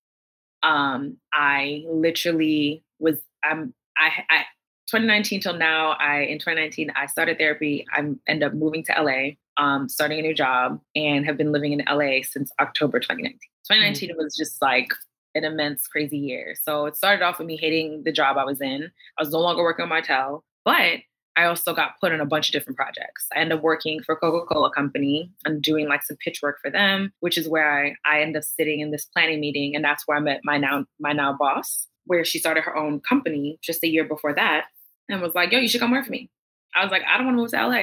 Um, 0.62 1.18
I 1.34 1.84
literally 1.88 2.82
was, 2.98 3.16
I'm, 3.44 3.74
I, 3.98 4.24
I, 4.30 4.44
2019 4.92 5.40
till 5.40 5.56
now, 5.56 5.92
I 5.92 6.20
in 6.20 6.38
2019 6.38 6.92
I 6.94 7.06
started 7.06 7.38
therapy. 7.38 7.86
I 7.92 8.02
end 8.26 8.42
up 8.42 8.52
moving 8.52 8.84
to 8.84 9.02
LA, 9.02 9.62
um, 9.62 9.88
starting 9.88 10.18
a 10.18 10.22
new 10.22 10.34
job, 10.34 10.80
and 10.94 11.24
have 11.24 11.38
been 11.38 11.50
living 11.50 11.72
in 11.72 11.82
LA 11.90 12.22
since 12.22 12.50
October 12.60 13.00
2019. 13.00 13.38
2019 13.64 14.10
mm-hmm. 14.10 14.22
was 14.22 14.36
just 14.36 14.60
like 14.60 14.92
an 15.34 15.44
immense, 15.44 15.86
crazy 15.86 16.18
year. 16.18 16.54
So 16.62 16.86
it 16.86 16.96
started 16.96 17.24
off 17.24 17.38
with 17.38 17.46
me 17.46 17.56
hating 17.56 18.02
the 18.04 18.12
job 18.12 18.36
I 18.36 18.44
was 18.44 18.60
in. 18.60 18.90
I 19.18 19.22
was 19.22 19.30
no 19.30 19.40
longer 19.40 19.62
working 19.62 19.84
on 19.84 19.88
Martell, 19.88 20.44
but 20.64 21.00
I 21.36 21.44
also 21.44 21.74
got 21.74 21.98
put 22.00 22.12
on 22.12 22.20
a 22.20 22.26
bunch 22.26 22.48
of 22.48 22.52
different 22.52 22.76
projects. 22.76 23.26
I 23.34 23.38
ended 23.38 23.58
up 23.58 23.64
working 23.64 24.02
for 24.02 24.16
Coca-Cola 24.16 24.70
Company 24.72 25.30
and 25.44 25.62
doing 25.62 25.88
like 25.88 26.02
some 26.02 26.18
pitch 26.18 26.40
work 26.42 26.58
for 26.60 26.70
them, 26.70 27.12
which 27.20 27.38
is 27.38 27.48
where 27.48 27.72
I, 27.72 27.94
I 28.04 28.20
ended 28.20 28.36
up 28.36 28.44
sitting 28.44 28.80
in 28.80 28.90
this 28.90 29.06
planning 29.06 29.40
meeting. 29.40 29.74
And 29.74 29.84
that's 29.84 30.06
where 30.06 30.16
I 30.16 30.20
met 30.20 30.40
my 30.44 30.58
now 30.58 30.84
my 31.00 31.12
now 31.12 31.32
boss, 31.32 31.86
where 32.04 32.24
she 32.24 32.38
started 32.38 32.64
her 32.64 32.76
own 32.76 33.00
company 33.00 33.58
just 33.62 33.82
a 33.82 33.88
year 33.88 34.04
before 34.04 34.34
that 34.34 34.66
and 35.08 35.22
was 35.22 35.34
like, 35.34 35.52
yo, 35.52 35.58
you 35.58 35.68
should 35.68 35.80
come 35.80 35.92
work 35.92 36.04
for 36.04 36.10
me. 36.10 36.30
I 36.74 36.82
was 36.82 36.90
like, 36.90 37.02
I 37.08 37.16
don't 37.16 37.26
want 37.26 37.36
to 37.36 37.42
move 37.42 37.50
to 37.52 37.66
LA. 37.66 37.82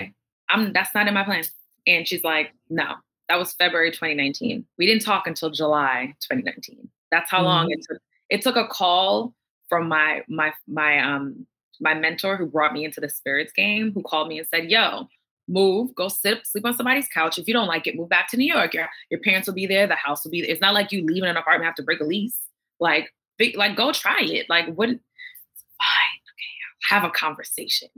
I'm 0.50 0.74
that's 0.74 0.94
not 0.94 1.08
in 1.08 1.13
my 1.13 1.24
plan. 1.24 1.44
And 1.88 2.08
she's 2.08 2.24
like, 2.24 2.53
no. 2.70 2.96
That 3.29 3.38
was 3.38 3.53
February 3.53 3.91
2019. 3.91 4.65
We 4.79 4.88
didn't 4.88 5.03
talk 5.03 5.27
until 5.27 5.51
July 5.51 6.15
2019. 6.22 6.89
That's 7.11 7.29
how 7.29 7.39
mm-hmm. 7.39 7.45
long 7.45 7.71
it 7.71 7.85
took. 7.89 8.01
It 8.29 8.41
took 8.41 8.55
a 8.55 8.67
call 8.67 9.33
from 9.67 9.87
my 9.87 10.23
my 10.27 10.53
my 10.67 10.99
um 10.99 11.45
my 11.79 11.93
mentor 11.93 12.35
who 12.35 12.45
brought 12.45 12.73
me 12.73 12.83
into 12.83 12.99
the 12.99 13.09
spirits 13.09 13.53
game, 13.53 13.91
who 13.93 14.03
called 14.03 14.27
me 14.27 14.37
and 14.39 14.47
said, 14.47 14.69
"Yo, 14.69 15.07
move, 15.49 15.93
go 15.95 16.07
sit, 16.07 16.45
sleep 16.45 16.65
on 16.65 16.77
somebody's 16.77 17.07
couch. 17.09 17.37
If 17.37 17.47
you 17.47 17.53
don't 17.53 17.67
like 17.67 17.87
it, 17.87 17.95
move 17.95 18.09
back 18.09 18.29
to 18.29 18.37
New 18.37 18.51
York. 18.51 18.73
Your 18.73 18.87
your 19.09 19.19
parents 19.19 19.47
will 19.47 19.55
be 19.55 19.65
there. 19.65 19.87
The 19.87 19.95
house 19.95 20.23
will 20.23 20.31
be 20.31 20.41
there. 20.41 20.51
It's 20.51 20.61
not 20.61 20.73
like 20.73 20.91
you 20.91 21.05
leave 21.05 21.23
in 21.23 21.29
an 21.29 21.37
apartment 21.37 21.65
have 21.65 21.75
to 21.75 21.83
break 21.83 21.99
a 21.99 22.05
lease. 22.05 22.37
Like, 22.79 23.13
big, 23.37 23.57
like 23.57 23.75
go 23.75 23.91
try 23.91 24.21
it. 24.21 24.45
Like, 24.49 24.67
what? 24.73 24.87
Fine, 24.87 26.19
okay, 26.31 26.89
have 26.89 27.03
a 27.03 27.09
conversation. 27.09 27.89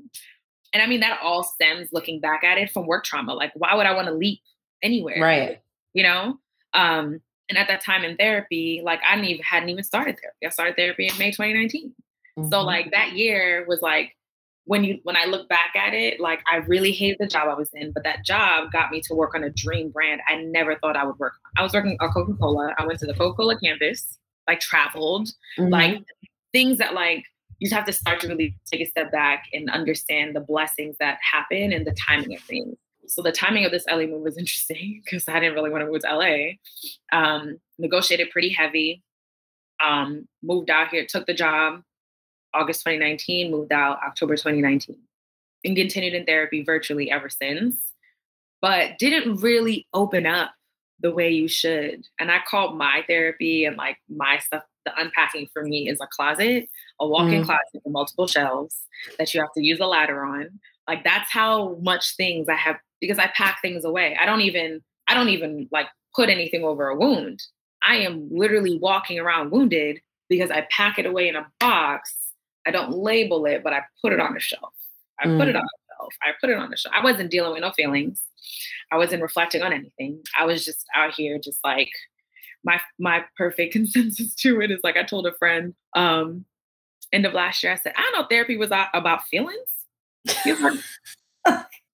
And 0.73 0.81
I 0.81 0.87
mean, 0.87 1.01
that 1.01 1.19
all 1.21 1.43
stems 1.43 1.89
looking 1.91 2.19
back 2.19 2.43
at 2.43 2.57
it 2.57 2.71
from 2.71 2.87
work 2.87 3.03
trauma. 3.03 3.33
Like, 3.33 3.51
why 3.55 3.75
would 3.75 3.85
I 3.85 3.93
want 3.93 4.07
to 4.07 4.13
leap 4.13 4.39
anywhere? 4.81 5.21
Right. 5.21 5.61
You 5.93 6.03
know. 6.03 6.39
Um, 6.73 7.21
and 7.51 7.58
at 7.58 7.67
that 7.67 7.81
time 7.84 8.05
in 8.05 8.15
therapy, 8.15 8.81
like 8.81 9.01
I 9.03 9.20
even, 9.20 9.43
hadn't 9.43 9.67
even 9.67 9.84
started 9.84 10.17
therapy. 10.17 10.46
I 10.46 10.50
started 10.50 10.77
therapy 10.77 11.08
in 11.08 11.17
May 11.17 11.31
2019. 11.31 11.93
Mm-hmm. 12.39 12.50
So 12.50 12.62
like 12.62 12.91
that 12.91 13.12
year 13.12 13.65
was 13.67 13.81
like 13.81 14.15
when 14.63 14.86
you 14.86 15.00
when 15.03 15.17
I 15.17 15.25
look 15.25 15.50
back 15.50 15.75
at 15.75 15.93
it, 15.93 16.22
like 16.22 16.41
I 16.50 16.58
really 16.58 16.93
hated 16.93 17.17
the 17.20 17.27
job 17.27 17.50
I 17.50 17.55
was 17.55 17.70
in, 17.74 17.91
but 17.91 18.05
that 18.05 18.24
job 18.24 18.72
got 18.72 18.89
me 18.89 19.01
to 19.01 19.13
work 19.13 19.36
on 19.36 19.43
a 19.43 19.50
dream 19.50 19.89
brand 19.89 20.22
I 20.29 20.38
never 20.38 20.77
thought 20.77 20.96
I 20.96 21.03
would 21.03 21.20
work 21.20 21.34
on. 21.34 21.60
I 21.60 21.63
was 21.63 21.74
working 21.74 21.98
on 22.00 22.10
Coca-Cola. 22.13 22.74
I 22.77 22.86
went 22.86 23.00
to 23.00 23.05
the 23.05 23.13
Coca-Cola 23.13 23.60
campus, 23.60 24.17
like 24.48 24.62
traveled, 24.62 25.27
mm-hmm. 25.60 25.74
like 25.74 26.05
things 26.53 26.77
that 26.77 26.93
like 26.93 27.25
you 27.60 27.70
have 27.75 27.86
to 27.86 27.91
start 27.91 28.22
to 28.22 28.29
really 28.29 28.55
take 28.72 28.79
a 28.79 28.89
step 28.89 29.12
back 29.12 29.43
and 29.51 29.70
understand 29.70 30.38
the 30.38 30.39
blessings 30.39 30.96
that 31.01 31.17
happen 31.22 31.74
and 31.74 31.86
the 31.86 31.96
timing 32.08 32.34
of 32.34 32.41
things 32.43 32.77
so 33.08 33.22
the 33.22 33.31
timing 33.31 33.65
of 33.65 33.72
this 33.72 33.86
LA 33.89 34.05
move 34.05 34.22
was 34.22 34.38
interesting 34.38 35.01
because 35.05 35.27
I 35.27 35.39
didn't 35.39 35.55
really 35.55 35.70
want 35.70 35.84
to 35.84 35.91
move 35.91 36.01
to 36.01 36.15
LA. 36.15 37.17
Um, 37.17 37.60
negotiated 37.77 38.31
pretty 38.31 38.50
heavy. 38.50 39.03
Um, 39.84 40.27
moved 40.43 40.70
out 40.70 40.89
here, 40.89 41.05
took 41.08 41.25
the 41.25 41.34
job 41.34 41.81
August 42.53 42.81
2019, 42.81 43.51
moved 43.51 43.72
out 43.72 44.00
October 44.05 44.36
2019, 44.36 44.98
and 45.63 45.75
continued 45.75 46.13
in 46.13 46.25
therapy 46.25 46.63
virtually 46.63 47.10
ever 47.10 47.29
since, 47.29 47.75
but 48.62 48.98
didn't 49.00 49.38
really 49.38 49.88
open 49.93 50.25
up 50.25 50.51
the 51.00 51.12
way 51.12 51.29
you 51.29 51.48
should. 51.48 52.05
And 52.20 52.31
I 52.31 52.39
called 52.48 52.77
my 52.77 53.03
therapy 53.08 53.65
and 53.65 53.75
like 53.75 53.98
my 54.10 54.38
stuff, 54.39 54.63
the 54.86 54.91
unpacking 55.00 55.48
for 55.53 55.63
me 55.63 55.89
is 55.89 56.00
a 56.01 56.08
closet, 56.08 56.70
a 57.00 57.08
walk 57.08 57.31
in 57.31 57.41
mm. 57.41 57.46
closet 57.46 57.81
with 57.84 57.91
multiple 57.91 58.27
shelves 58.27 58.75
that 59.17 59.34
you 59.34 59.39
have 59.39 59.53
to 59.53 59.63
use 59.63 59.79
a 59.79 59.86
ladder 59.86 60.24
on. 60.24 60.60
Like 60.91 61.05
that's 61.05 61.31
how 61.31 61.77
much 61.81 62.17
things 62.17 62.50
I 62.50 62.55
have 62.55 62.75
because 63.00 63.17
I 63.17 63.27
pack 63.27 63.62
things 63.62 63.86
away. 63.86 64.17
I 64.19 64.25
don't 64.25 64.41
even 64.41 64.81
I 65.07 65.13
don't 65.13 65.29
even 65.29 65.69
like 65.71 65.88
put 66.13 66.27
anything 66.27 66.65
over 66.65 66.89
a 66.89 66.98
wound. 66.98 67.41
I 67.81 67.95
am 68.00 68.27
literally 68.29 68.77
walking 68.77 69.17
around 69.17 69.51
wounded 69.51 70.01
because 70.27 70.51
I 70.51 70.67
pack 70.69 71.00
it 71.00 71.05
away 71.05 71.29
in 71.29 71.38
a 71.38 71.48
box. 71.62 72.13
I 72.67 72.71
don't 72.71 72.91
label 72.91 73.45
it, 73.45 73.63
but 73.63 73.71
I 73.71 73.83
put 74.01 74.12
it 74.12 74.19
on 74.19 74.33
the 74.33 74.41
shelf. 74.41 74.74
I 75.17 75.27
mm. 75.27 75.39
put 75.39 75.48
it 75.48 75.55
mm. 75.55 75.60
on 75.60 75.63
the 75.63 75.95
shelf. 75.95 76.13
I 76.21 76.31
put 76.41 76.50
it 76.50 76.57
on 76.57 76.69
the 76.69 76.75
shelf. 76.75 76.93
I 76.93 77.01
wasn't 77.01 77.31
dealing 77.31 77.53
with 77.53 77.62
no 77.62 77.71
feelings. 77.71 78.21
I 78.91 78.98
wasn't 78.98 79.21
reflecting 79.21 79.62
on 79.62 79.71
anything. 79.71 80.21
I 80.38 80.43
was 80.43 80.65
just 80.65 80.86
out 80.93 81.13
here 81.13 81.39
just 81.39 81.60
like 81.63 81.91
my 82.65 82.81
my 83.00 83.24
perfect 83.38 83.71
consensus 83.77 84.36
to 84.36 84.60
it 84.60 84.71
is 84.71 84.81
like 84.83 84.98
I 84.98 85.03
told 85.03 85.25
a 85.25 85.33
friend 85.36 85.74
um 85.95 86.43
end 87.13 87.25
of 87.25 87.33
last 87.33 87.63
year, 87.63 87.71
I 87.71 87.77
said, 87.77 87.93
I 87.95 88.12
know 88.13 88.25
therapy 88.29 88.57
was 88.57 88.71
about 88.93 89.25
feelings. 89.27 89.80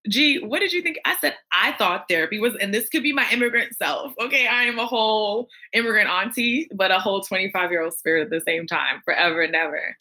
Gee, 0.07 0.39
what 0.43 0.59
did 0.59 0.73
you 0.73 0.81
think? 0.81 0.97
I 1.05 1.15
said, 1.19 1.35
I 1.51 1.73
thought 1.73 2.05
therapy 2.09 2.39
was, 2.39 2.55
and 2.55 2.73
this 2.73 2.89
could 2.89 3.03
be 3.03 3.13
my 3.13 3.27
immigrant 3.31 3.75
self. 3.75 4.13
Okay, 4.19 4.47
I 4.47 4.63
am 4.63 4.79
a 4.79 4.85
whole 4.85 5.47
immigrant 5.73 6.09
auntie, 6.09 6.69
but 6.73 6.91
a 6.91 6.99
whole 6.99 7.21
25 7.21 7.71
year 7.71 7.83
old 7.83 7.93
spirit 7.93 8.23
at 8.23 8.29
the 8.29 8.41
same 8.41 8.67
time, 8.67 9.01
forever 9.05 9.41
and 9.41 9.55
ever. 9.55 9.95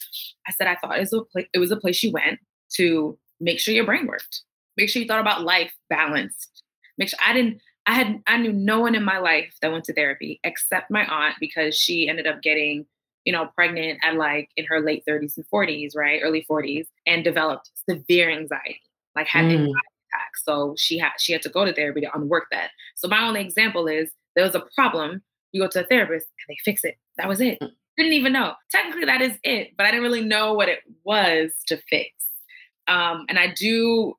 I 0.47 0.51
said, 0.51 0.67
I 0.67 0.75
thought 0.75 0.97
it 0.97 1.01
was, 1.01 1.13
a 1.13 1.21
place, 1.21 1.47
it 1.53 1.59
was 1.59 1.71
a 1.71 1.77
place 1.77 2.01
you 2.03 2.11
went 2.11 2.39
to 2.75 3.17
make 3.39 3.59
sure 3.59 3.73
your 3.73 3.85
brain 3.85 4.07
worked, 4.07 4.41
make 4.75 4.89
sure 4.89 5.01
you 5.01 5.07
thought 5.07 5.21
about 5.21 5.43
life 5.43 5.73
balanced. 5.89 6.63
Make 6.97 7.09
sure 7.09 7.19
I 7.23 7.33
didn't, 7.33 7.61
I 7.85 7.93
had, 7.93 8.21
I 8.27 8.37
knew 8.37 8.51
no 8.51 8.79
one 8.79 8.95
in 8.95 9.03
my 9.03 9.19
life 9.19 9.53
that 9.61 9.71
went 9.71 9.85
to 9.85 9.93
therapy 9.93 10.39
except 10.43 10.91
my 10.91 11.05
aunt 11.05 11.35
because 11.39 11.75
she 11.77 12.09
ended 12.09 12.27
up 12.27 12.41
getting, 12.41 12.85
you 13.27 13.33
know, 13.33 13.49
pregnant 13.55 13.99
at 14.03 14.15
like 14.15 14.49
in 14.55 14.63
her 14.63 14.79
late 14.79 15.03
30s 15.05 15.35
and 15.35 15.45
40s, 15.53 15.97
right? 15.97 16.21
Early 16.23 16.45
40s, 16.49 16.85
and 17.05 17.25
developed 17.25 17.69
severe 17.87 18.31
anxiety, 18.31 18.81
like 19.17 19.27
had 19.27 19.43
mm. 19.43 19.51
anxiety 19.51 19.73
attacks. 20.13 20.45
So 20.45 20.75
she 20.77 20.97
had 20.97 21.11
she 21.19 21.33
had 21.33 21.41
to 21.41 21.49
go 21.49 21.65
to 21.65 21.73
therapy 21.73 21.99
to 21.99 22.15
unwork 22.15 22.45
that. 22.51 22.69
So 22.95 23.09
my 23.09 23.27
only 23.27 23.41
example 23.41 23.85
is 23.85 24.09
there 24.37 24.45
was 24.45 24.55
a 24.55 24.63
problem, 24.73 25.23
you 25.51 25.61
go 25.61 25.67
to 25.67 25.83
a 25.83 25.87
therapist 25.87 26.25
and 26.25 26.55
they 26.55 26.57
fix 26.63 26.85
it. 26.85 26.95
That 27.17 27.27
was 27.27 27.41
it. 27.41 27.59
Mm. 27.59 27.71
Didn't 27.97 28.13
even 28.13 28.31
know. 28.31 28.53
Technically 28.71 29.03
that 29.03 29.21
is 29.21 29.33
it, 29.43 29.71
but 29.77 29.85
I 29.85 29.91
didn't 29.91 30.03
really 30.03 30.23
know 30.23 30.53
what 30.53 30.69
it 30.69 30.79
was 31.03 31.51
to 31.67 31.81
fix. 31.89 32.11
Um, 32.87 33.25
and 33.27 33.37
I 33.37 33.53
do 33.53 34.13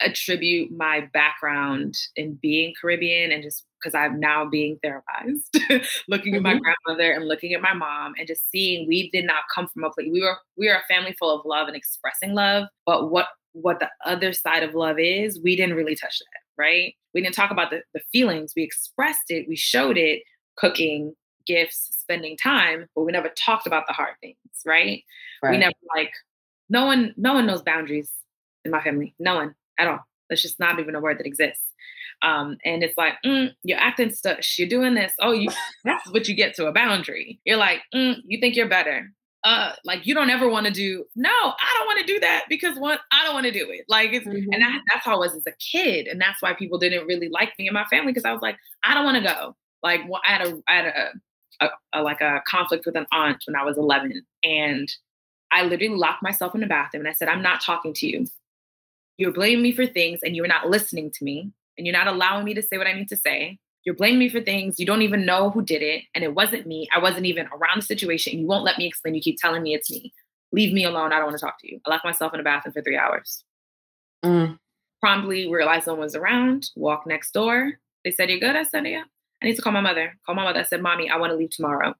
attribute 0.00 0.70
my 0.70 1.08
background 1.12 1.96
in 2.14 2.38
being 2.40 2.72
Caribbean 2.80 3.32
and 3.32 3.42
just 3.42 3.64
because 3.82 3.94
I'm 3.94 4.20
now 4.20 4.48
being 4.48 4.78
therapized, 4.84 5.48
looking 6.08 6.34
mm-hmm. 6.34 6.36
at 6.36 6.42
my 6.42 6.54
mm-hmm. 6.54 6.62
grandmother 6.86 7.12
and 7.12 7.26
looking 7.26 7.52
at 7.54 7.62
my 7.62 7.72
mom 7.72 8.14
and 8.18 8.28
just 8.28 8.48
seeing 8.50 8.86
we 8.86 9.10
did 9.10 9.24
not 9.24 9.44
come 9.52 9.68
from 9.68 9.84
a 9.84 9.90
place 9.90 10.08
we 10.12 10.22
were 10.22 10.36
we 10.56 10.68
are 10.68 10.76
a 10.76 10.94
family 10.94 11.14
full 11.18 11.34
of 11.36 11.44
love 11.44 11.68
and 11.68 11.76
expressing 11.76 12.34
love, 12.34 12.68
but 12.86 13.10
what 13.10 13.28
what 13.52 13.80
the 13.80 13.88
other 14.04 14.32
side 14.32 14.62
of 14.62 14.74
love 14.74 14.98
is, 14.98 15.40
we 15.42 15.56
didn't 15.56 15.76
really 15.76 15.94
touch 15.94 16.18
that, 16.18 16.62
right? 16.62 16.94
We 17.12 17.20
didn't 17.20 17.34
talk 17.34 17.50
about 17.50 17.70
the, 17.70 17.82
the 17.92 18.00
feelings. 18.12 18.54
We 18.56 18.62
expressed 18.62 19.30
it, 19.30 19.46
we 19.46 19.56
showed 19.56 19.98
it, 19.98 20.22
cooking, 20.56 21.14
gifts, 21.46 21.90
spending 21.98 22.36
time, 22.36 22.86
but 22.94 23.02
we 23.02 23.12
never 23.12 23.30
talked 23.36 23.66
about 23.66 23.86
the 23.86 23.92
hard 23.92 24.14
things, 24.22 24.36
right? 24.64 25.02
right? 25.42 25.50
We 25.50 25.58
never 25.58 25.74
like 25.94 26.12
no 26.70 26.86
one, 26.86 27.14
no 27.16 27.34
one 27.34 27.46
knows 27.46 27.62
boundaries 27.62 28.10
in 28.64 28.70
my 28.70 28.82
family. 28.82 29.14
No 29.18 29.34
one 29.34 29.54
at 29.78 29.88
all. 29.88 30.00
That's 30.28 30.42
just 30.42 30.58
not 30.58 30.78
even 30.80 30.94
a 30.94 31.00
word 31.00 31.18
that 31.18 31.26
exists. 31.26 31.62
Um, 32.22 32.56
and 32.64 32.82
it's 32.82 32.96
like, 32.96 33.14
mm, 33.24 33.50
you're 33.64 33.80
acting 33.80 34.10
stush. 34.10 34.58
You're 34.58 34.68
doing 34.68 34.94
this. 34.94 35.12
Oh, 35.20 35.32
you 35.32 35.48
that's 35.84 36.10
what 36.10 36.28
you 36.28 36.34
get 36.34 36.54
to 36.54 36.66
a 36.66 36.72
boundary. 36.72 37.40
You're 37.44 37.56
like, 37.56 37.80
mm, 37.94 38.16
you 38.24 38.38
think 38.40 38.56
you're 38.56 38.68
better 38.68 39.10
uh 39.44 39.72
like 39.84 40.06
you 40.06 40.14
don't 40.14 40.30
ever 40.30 40.48
want 40.48 40.66
to 40.66 40.72
do 40.72 41.04
no 41.16 41.30
i 41.30 41.74
don't 41.76 41.86
want 41.86 41.98
to 41.98 42.06
do 42.06 42.20
that 42.20 42.44
because 42.48 42.78
one 42.78 42.98
i 43.10 43.24
don't 43.24 43.34
want 43.34 43.46
to 43.46 43.52
do 43.52 43.66
it 43.70 43.84
like 43.88 44.12
it's 44.12 44.26
mm-hmm. 44.26 44.52
and 44.52 44.62
that's 44.88 45.04
how 45.04 45.14
i 45.14 45.18
was 45.18 45.34
as 45.34 45.42
a 45.46 45.52
kid 45.52 46.06
and 46.06 46.20
that's 46.20 46.40
why 46.40 46.54
people 46.54 46.78
didn't 46.78 47.06
really 47.06 47.28
like 47.28 47.50
me 47.58 47.66
and 47.66 47.74
my 47.74 47.84
family 47.86 48.12
because 48.12 48.24
i 48.24 48.32
was 48.32 48.42
like 48.42 48.56
i 48.84 48.94
don't 48.94 49.04
want 49.04 49.16
to 49.16 49.22
go 49.22 49.56
like 49.82 50.00
i 50.24 50.32
had 50.32 50.46
a 50.46 50.62
i 50.68 50.72
had 50.72 50.86
a, 50.86 51.64
a, 51.64 51.68
a, 51.94 52.02
like 52.02 52.20
a 52.20 52.40
conflict 52.46 52.86
with 52.86 52.96
an 52.96 53.06
aunt 53.12 53.42
when 53.46 53.56
i 53.56 53.64
was 53.64 53.76
11 53.76 54.22
and 54.44 54.88
i 55.50 55.64
literally 55.64 55.96
locked 55.96 56.22
myself 56.22 56.54
in 56.54 56.60
the 56.60 56.66
bathroom 56.66 57.00
and 57.00 57.08
i 57.08 57.12
said 57.12 57.28
i'm 57.28 57.42
not 57.42 57.60
talking 57.60 57.92
to 57.92 58.06
you 58.06 58.26
you're 59.16 59.32
blaming 59.32 59.62
me 59.62 59.72
for 59.72 59.86
things 59.86 60.20
and 60.22 60.36
you're 60.36 60.46
not 60.46 60.70
listening 60.70 61.10
to 61.10 61.24
me 61.24 61.50
and 61.76 61.86
you're 61.86 61.96
not 61.96 62.06
allowing 62.06 62.44
me 62.44 62.54
to 62.54 62.62
say 62.62 62.78
what 62.78 62.86
i 62.86 62.92
need 62.92 63.08
to 63.08 63.16
say 63.16 63.58
you're 63.84 63.96
blaming 63.96 64.18
me 64.18 64.28
for 64.28 64.40
things 64.40 64.78
you 64.78 64.86
don't 64.86 65.02
even 65.02 65.26
know 65.26 65.50
who 65.50 65.62
did 65.62 65.82
it, 65.82 66.04
and 66.14 66.22
it 66.22 66.34
wasn't 66.34 66.66
me. 66.66 66.88
I 66.94 66.98
wasn't 66.98 67.26
even 67.26 67.46
around 67.48 67.78
the 67.78 67.82
situation. 67.82 68.38
You 68.38 68.46
won't 68.46 68.64
let 68.64 68.78
me 68.78 68.86
explain. 68.86 69.14
You 69.14 69.20
keep 69.20 69.38
telling 69.38 69.62
me 69.62 69.74
it's 69.74 69.90
me. 69.90 70.12
Leave 70.52 70.72
me 70.72 70.84
alone. 70.84 71.12
I 71.12 71.16
don't 71.16 71.26
want 71.26 71.38
to 71.38 71.44
talk 71.44 71.58
to 71.60 71.70
you. 71.70 71.80
I 71.86 71.90
locked 71.90 72.04
myself 72.04 72.34
in 72.34 72.40
a 72.40 72.42
bathroom 72.42 72.74
for 72.74 72.82
three 72.82 72.96
hours. 72.96 73.44
Mm. 74.24 74.58
Promptly 75.00 75.50
realized 75.50 75.86
no 75.86 75.94
one 75.94 76.02
was 76.02 76.14
around. 76.14 76.70
Walk 76.76 77.06
next 77.06 77.32
door. 77.32 77.72
They 78.04 78.12
said, 78.12 78.30
"You're 78.30 78.38
good." 78.38 78.56
I 78.56 78.62
said, 78.62 78.86
"Yeah." 78.86 79.04
I 79.42 79.46
need 79.46 79.56
to 79.56 79.62
call 79.62 79.72
my 79.72 79.80
mother. 79.80 80.16
Call 80.24 80.36
my 80.36 80.44
mother. 80.44 80.60
I 80.60 80.64
said, 80.64 80.82
"Mommy, 80.82 81.10
I 81.10 81.16
want 81.16 81.32
to 81.32 81.36
leave 81.36 81.50
tomorrow." 81.50 81.94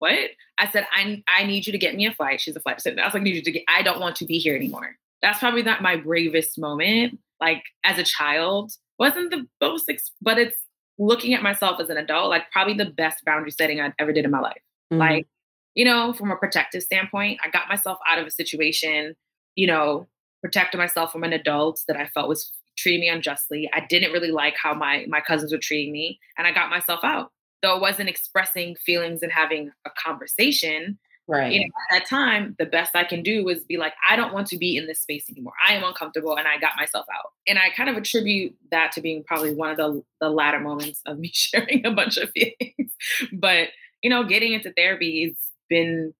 What? 0.00 0.30
I 0.58 0.68
said, 0.70 0.86
"I 0.92 1.22
I 1.26 1.44
need 1.44 1.66
you 1.66 1.72
to 1.72 1.78
get 1.78 1.94
me 1.94 2.04
a 2.06 2.12
flight." 2.12 2.40
She's 2.40 2.56
a 2.56 2.60
flight 2.60 2.80
attendant. 2.80 3.02
I 3.02 3.06
was 3.06 3.14
like, 3.14 3.22
"I 3.22 3.24
need 3.24 3.36
you 3.36 3.42
to 3.42 3.52
get. 3.52 3.64
I 3.68 3.82
don't 3.82 4.00
want 4.00 4.16
to 4.16 4.26
be 4.26 4.38
here 4.38 4.54
anymore." 4.54 4.96
That's 5.22 5.38
probably 5.38 5.62
not 5.62 5.80
my 5.80 5.96
bravest 5.96 6.58
moment. 6.58 7.18
Like 7.40 7.62
as 7.82 7.98
a 7.98 8.04
child, 8.04 8.72
wasn't 8.98 9.30
the 9.30 9.46
most, 9.60 9.90
but 10.20 10.38
it's 10.38 10.56
looking 10.98 11.34
at 11.34 11.42
myself 11.42 11.80
as 11.80 11.90
an 11.90 11.96
adult, 11.96 12.30
like 12.30 12.50
probably 12.52 12.74
the 12.74 12.90
best 12.90 13.24
boundary 13.24 13.50
setting 13.50 13.80
I 13.80 13.92
ever 13.98 14.12
did 14.12 14.24
in 14.24 14.30
my 14.30 14.40
life. 14.40 14.62
Mm-hmm. 14.92 15.00
Like, 15.00 15.26
you 15.74 15.84
know, 15.84 16.12
from 16.12 16.30
a 16.30 16.36
protective 16.36 16.82
standpoint, 16.82 17.40
I 17.44 17.50
got 17.50 17.68
myself 17.68 17.98
out 18.08 18.18
of 18.18 18.26
a 18.26 18.30
situation 18.30 19.14
you 19.56 19.66
know, 19.66 20.06
protected 20.42 20.78
myself 20.78 21.12
from 21.12 21.24
an 21.24 21.32
adult 21.32 21.82
that 21.88 21.96
I 21.96 22.06
felt 22.08 22.28
was 22.28 22.52
treating 22.76 23.00
me 23.00 23.08
unjustly. 23.08 23.70
I 23.72 23.84
didn't 23.88 24.12
really 24.12 24.30
like 24.30 24.56
how 24.60 24.74
my 24.74 25.06
my 25.08 25.20
cousins 25.20 25.52
were 25.52 25.58
treating 25.58 25.92
me, 25.92 26.18
and 26.36 26.46
I 26.46 26.52
got 26.52 26.70
myself 26.70 27.00
out. 27.02 27.30
Though 27.62 27.76
it 27.76 27.80
wasn't 27.80 28.08
expressing 28.08 28.76
feelings 28.76 29.22
and 29.22 29.32
having 29.32 29.70
a 29.86 29.90
conversation, 29.98 30.98
right? 31.28 31.52
You 31.52 31.60
know, 31.60 31.66
at 31.90 31.98
that 31.98 32.08
time, 32.08 32.54
the 32.58 32.66
best 32.66 32.94
I 32.94 33.04
can 33.04 33.22
do 33.22 33.44
was 33.44 33.64
be 33.64 33.76
like, 33.76 33.94
I 34.08 34.16
don't 34.16 34.32
want 34.32 34.46
to 34.48 34.58
be 34.58 34.76
in 34.76 34.86
this 34.86 35.00
space 35.00 35.28
anymore. 35.30 35.54
I 35.66 35.74
am 35.74 35.84
uncomfortable, 35.84 36.36
and 36.36 36.46
I 36.46 36.58
got 36.58 36.72
myself 36.76 37.06
out. 37.12 37.32
And 37.46 37.58
I 37.58 37.70
kind 37.70 37.88
of 37.88 37.96
attribute 37.96 38.54
that 38.70 38.92
to 38.92 39.00
being 39.00 39.24
probably 39.24 39.54
one 39.54 39.70
of 39.70 39.76
the 39.76 40.02
the 40.20 40.30
latter 40.30 40.60
moments 40.60 41.00
of 41.06 41.18
me 41.18 41.30
sharing 41.34 41.84
a 41.86 41.90
bunch 41.90 42.16
of 42.16 42.30
feelings. 42.30 42.92
but 43.32 43.68
you 44.02 44.10
know, 44.10 44.24
getting 44.24 44.52
into 44.52 44.72
therapy 44.72 45.24
has 45.24 45.36
been 45.68 46.12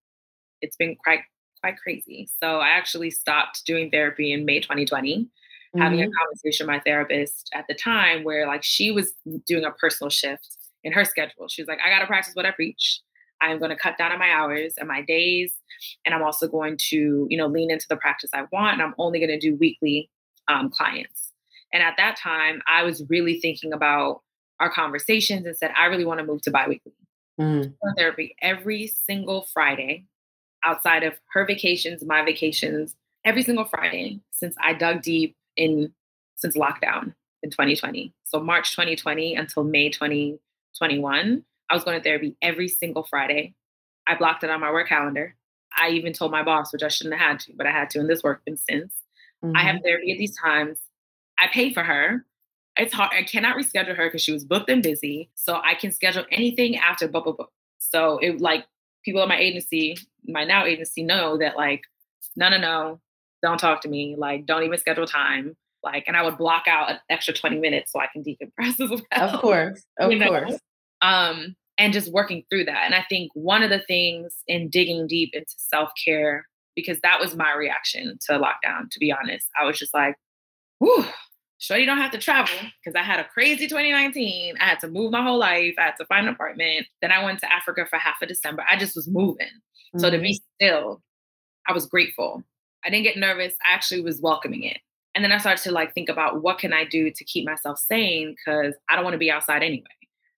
it's 0.60 0.76
been 0.76 0.96
quite 0.96 1.20
quite 1.60 1.78
crazy. 1.78 2.28
So 2.42 2.58
I 2.58 2.68
actually 2.68 3.10
stopped 3.10 3.64
doing 3.66 3.90
therapy 3.90 4.32
in 4.32 4.44
May 4.44 4.60
2020, 4.60 5.18
mm-hmm. 5.18 5.80
having 5.80 6.00
a 6.00 6.04
mm-hmm. 6.04 6.12
conversation 6.18 6.66
with 6.66 6.76
my 6.76 6.80
therapist 6.80 7.50
at 7.54 7.64
the 7.68 7.74
time 7.74 8.22
where 8.22 8.46
like 8.46 8.62
she 8.62 8.90
was 8.90 9.12
doing 9.46 9.64
a 9.64 9.70
personal 9.70 10.10
shift 10.10 10.56
in 10.82 10.92
her 10.92 11.04
schedule. 11.04 11.48
She 11.48 11.62
was 11.62 11.68
like, 11.68 11.78
I 11.84 11.90
gotta 11.90 12.06
practice 12.06 12.34
what 12.34 12.46
I 12.46 12.50
preach. 12.50 13.00
I'm 13.44 13.58
going 13.58 13.70
to 13.70 13.76
cut 13.76 13.98
down 13.98 14.12
on 14.12 14.18
my 14.18 14.30
hours 14.30 14.74
and 14.78 14.88
my 14.88 15.02
days. 15.02 15.52
And 16.04 16.14
I'm 16.14 16.22
also 16.22 16.48
going 16.48 16.78
to, 16.90 17.26
you 17.28 17.36
know, 17.36 17.46
lean 17.46 17.70
into 17.70 17.86
the 17.88 17.96
practice 17.96 18.30
I 18.32 18.44
want. 18.52 18.74
And 18.74 18.82
I'm 18.82 18.94
only 18.98 19.18
going 19.18 19.30
to 19.30 19.38
do 19.38 19.56
weekly 19.56 20.10
um, 20.48 20.70
clients. 20.70 21.32
And 21.72 21.82
at 21.82 21.94
that 21.96 22.16
time, 22.16 22.62
I 22.66 22.84
was 22.84 23.02
really 23.08 23.40
thinking 23.40 23.72
about 23.72 24.22
our 24.60 24.70
conversations 24.70 25.46
and 25.46 25.56
said, 25.56 25.72
I 25.76 25.86
really 25.86 26.04
want 26.04 26.20
to 26.20 26.26
move 26.26 26.42
to 26.42 26.50
biweekly. 26.50 26.92
Mm. 27.40 27.74
Therapy 27.98 28.36
every 28.40 28.86
single 28.86 29.48
Friday 29.52 30.06
outside 30.64 31.02
of 31.02 31.14
her 31.32 31.44
vacations, 31.44 32.04
my 32.04 32.24
vacations, 32.24 32.94
every 33.24 33.42
single 33.42 33.64
Friday 33.64 34.20
since 34.30 34.54
I 34.60 34.72
dug 34.72 35.02
deep 35.02 35.36
in 35.56 35.92
since 36.36 36.56
lockdown 36.56 37.14
in 37.42 37.50
2020. 37.50 38.12
So 38.24 38.40
March 38.40 38.70
2020 38.72 39.34
until 39.34 39.64
May 39.64 39.90
2021, 39.90 41.44
I 41.70 41.74
was 41.74 41.84
going 41.84 41.98
to 41.98 42.02
therapy 42.02 42.36
every 42.42 42.68
single 42.68 43.04
Friday. 43.04 43.54
I 44.06 44.16
blocked 44.16 44.44
it 44.44 44.50
on 44.50 44.60
my 44.60 44.70
work 44.70 44.88
calendar. 44.88 45.36
I 45.76 45.90
even 45.90 46.12
told 46.12 46.30
my 46.30 46.42
boss, 46.42 46.72
which 46.72 46.82
I 46.82 46.88
shouldn't 46.88 47.18
have 47.18 47.30
had 47.30 47.40
to, 47.40 47.52
but 47.56 47.66
I 47.66 47.70
had 47.70 47.90
to 47.90 48.00
in 48.00 48.06
this 48.06 48.22
work 48.22 48.42
instance. 48.46 48.94
Mm-hmm. 49.44 49.56
I 49.56 49.62
have 49.62 49.76
mm-hmm. 49.76 49.84
therapy 49.84 50.12
at 50.12 50.18
these 50.18 50.36
times. 50.36 50.78
I 51.38 51.48
pay 51.48 51.72
for 51.72 51.82
her. 51.82 52.24
It's 52.76 52.92
hard. 52.92 53.12
I 53.16 53.22
cannot 53.22 53.56
reschedule 53.56 53.96
her 53.96 54.06
because 54.06 54.22
she 54.22 54.32
was 54.32 54.44
booked 54.44 54.70
and 54.70 54.82
busy. 54.82 55.30
So 55.34 55.60
I 55.62 55.74
can 55.74 55.92
schedule 55.92 56.24
anything 56.30 56.76
after 56.76 57.08
book, 57.08 57.24
book, 57.24 57.38
book. 57.38 57.52
So 57.78 58.18
it 58.18 58.40
like 58.40 58.64
people 59.04 59.22
at 59.22 59.28
my 59.28 59.38
agency, 59.38 59.96
my 60.26 60.44
now 60.44 60.64
agency, 60.64 61.02
know 61.02 61.38
that 61.38 61.56
like, 61.56 61.82
no, 62.36 62.48
no, 62.48 62.58
no, 62.58 63.00
don't 63.42 63.58
talk 63.58 63.80
to 63.82 63.88
me. 63.88 64.16
Like, 64.16 64.46
don't 64.46 64.64
even 64.64 64.78
schedule 64.78 65.06
time. 65.06 65.56
Like, 65.82 66.04
and 66.06 66.16
I 66.16 66.22
would 66.22 66.38
block 66.38 66.64
out 66.66 66.90
an 66.90 66.98
extra 67.10 67.34
20 67.34 67.58
minutes 67.58 67.92
so 67.92 68.00
I 68.00 68.06
can 68.06 68.24
decompress 68.24 68.80
as 68.80 68.90
well. 68.90 69.02
Of 69.12 69.40
course. 69.40 69.84
Of 69.98 70.12
you 70.12 70.24
course. 70.24 70.52
Know? 70.52 70.58
Um, 71.04 71.56
and 71.76 71.92
just 71.92 72.12
working 72.12 72.44
through 72.48 72.64
that. 72.64 72.82
And 72.84 72.94
I 72.94 73.04
think 73.08 73.30
one 73.34 73.62
of 73.62 73.70
the 73.70 73.80
things 73.80 74.32
in 74.46 74.68
digging 74.68 75.06
deep 75.06 75.30
into 75.32 75.54
self 75.56 75.90
care, 76.04 76.46
because 76.76 76.98
that 77.02 77.20
was 77.20 77.34
my 77.34 77.52
reaction 77.54 78.18
to 78.26 78.32
lockdown, 78.32 78.90
to 78.90 78.98
be 78.98 79.12
honest. 79.12 79.46
I 79.60 79.64
was 79.64 79.78
just 79.78 79.92
like, 79.92 80.16
whew, 80.78 81.04
sure 81.58 81.76
you 81.76 81.86
don't 81.86 81.98
have 81.98 82.12
to 82.12 82.18
travel 82.18 82.54
because 82.82 82.98
I 82.98 83.02
had 83.02 83.20
a 83.20 83.24
crazy 83.24 83.66
2019. 83.66 84.56
I 84.60 84.64
had 84.64 84.80
to 84.80 84.88
move 84.88 85.12
my 85.12 85.22
whole 85.22 85.38
life. 85.38 85.74
I 85.78 85.82
had 85.82 85.96
to 85.98 86.06
find 86.06 86.26
an 86.26 86.34
apartment. 86.34 86.86
Then 87.00 87.12
I 87.12 87.24
went 87.24 87.40
to 87.40 87.52
Africa 87.52 87.86
for 87.88 87.98
half 87.98 88.22
of 88.22 88.28
December. 88.28 88.64
I 88.68 88.76
just 88.76 88.94
was 88.94 89.08
moving. 89.08 89.46
Mm-hmm. 89.46 90.00
So 90.00 90.10
to 90.10 90.18
be 90.18 90.34
mm-hmm. 90.34 90.64
still, 90.64 91.02
I 91.66 91.72
was 91.72 91.86
grateful. 91.86 92.42
I 92.84 92.90
didn't 92.90 93.04
get 93.04 93.16
nervous. 93.16 93.54
I 93.68 93.72
actually 93.72 94.02
was 94.02 94.20
welcoming 94.20 94.64
it. 94.64 94.78
And 95.14 95.24
then 95.24 95.32
I 95.32 95.38
started 95.38 95.62
to 95.64 95.72
like 95.72 95.94
think 95.94 96.08
about 96.08 96.42
what 96.42 96.58
can 96.58 96.72
I 96.72 96.84
do 96.84 97.10
to 97.10 97.24
keep 97.24 97.46
myself 97.46 97.78
sane 97.78 98.34
because 98.34 98.74
I 98.90 98.96
don't 98.96 99.04
want 99.04 99.14
to 99.14 99.18
be 99.18 99.30
outside 99.30 99.62
anyway. 99.62 99.84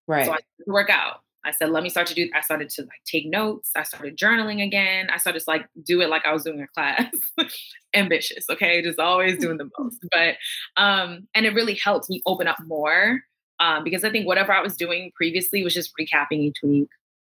Right. 0.06 0.26
So 0.26 0.32
I 0.32 0.38
work 0.66 0.90
out. 0.90 1.20
I 1.44 1.52
said, 1.52 1.70
let 1.70 1.84
me 1.84 1.88
start 1.88 2.08
to 2.08 2.14
do, 2.14 2.28
I 2.34 2.40
started 2.40 2.70
to 2.70 2.82
like 2.82 3.02
take 3.06 3.26
notes. 3.26 3.70
I 3.76 3.84
started 3.84 4.18
journaling 4.18 4.64
again. 4.64 5.08
I 5.12 5.18
started 5.18 5.38
to 5.40 5.44
like 5.48 5.66
do 5.84 6.00
it 6.00 6.10
like 6.10 6.26
I 6.26 6.32
was 6.32 6.42
doing 6.42 6.60
a 6.60 6.66
class. 6.66 7.14
Ambitious, 7.94 8.46
okay? 8.50 8.82
Just 8.82 8.98
always 8.98 9.38
doing 9.38 9.56
the 9.56 9.70
most. 9.78 9.98
But, 10.10 10.34
um, 10.76 11.28
and 11.34 11.46
it 11.46 11.54
really 11.54 11.74
helped 11.74 12.10
me 12.10 12.20
open 12.26 12.48
up 12.48 12.58
more 12.66 13.20
um, 13.60 13.84
because 13.84 14.02
I 14.02 14.10
think 14.10 14.26
whatever 14.26 14.52
I 14.52 14.60
was 14.60 14.76
doing 14.76 15.12
previously 15.14 15.62
was 15.62 15.72
just 15.72 15.92
recapping 15.98 16.40
each 16.40 16.58
week. 16.64 16.88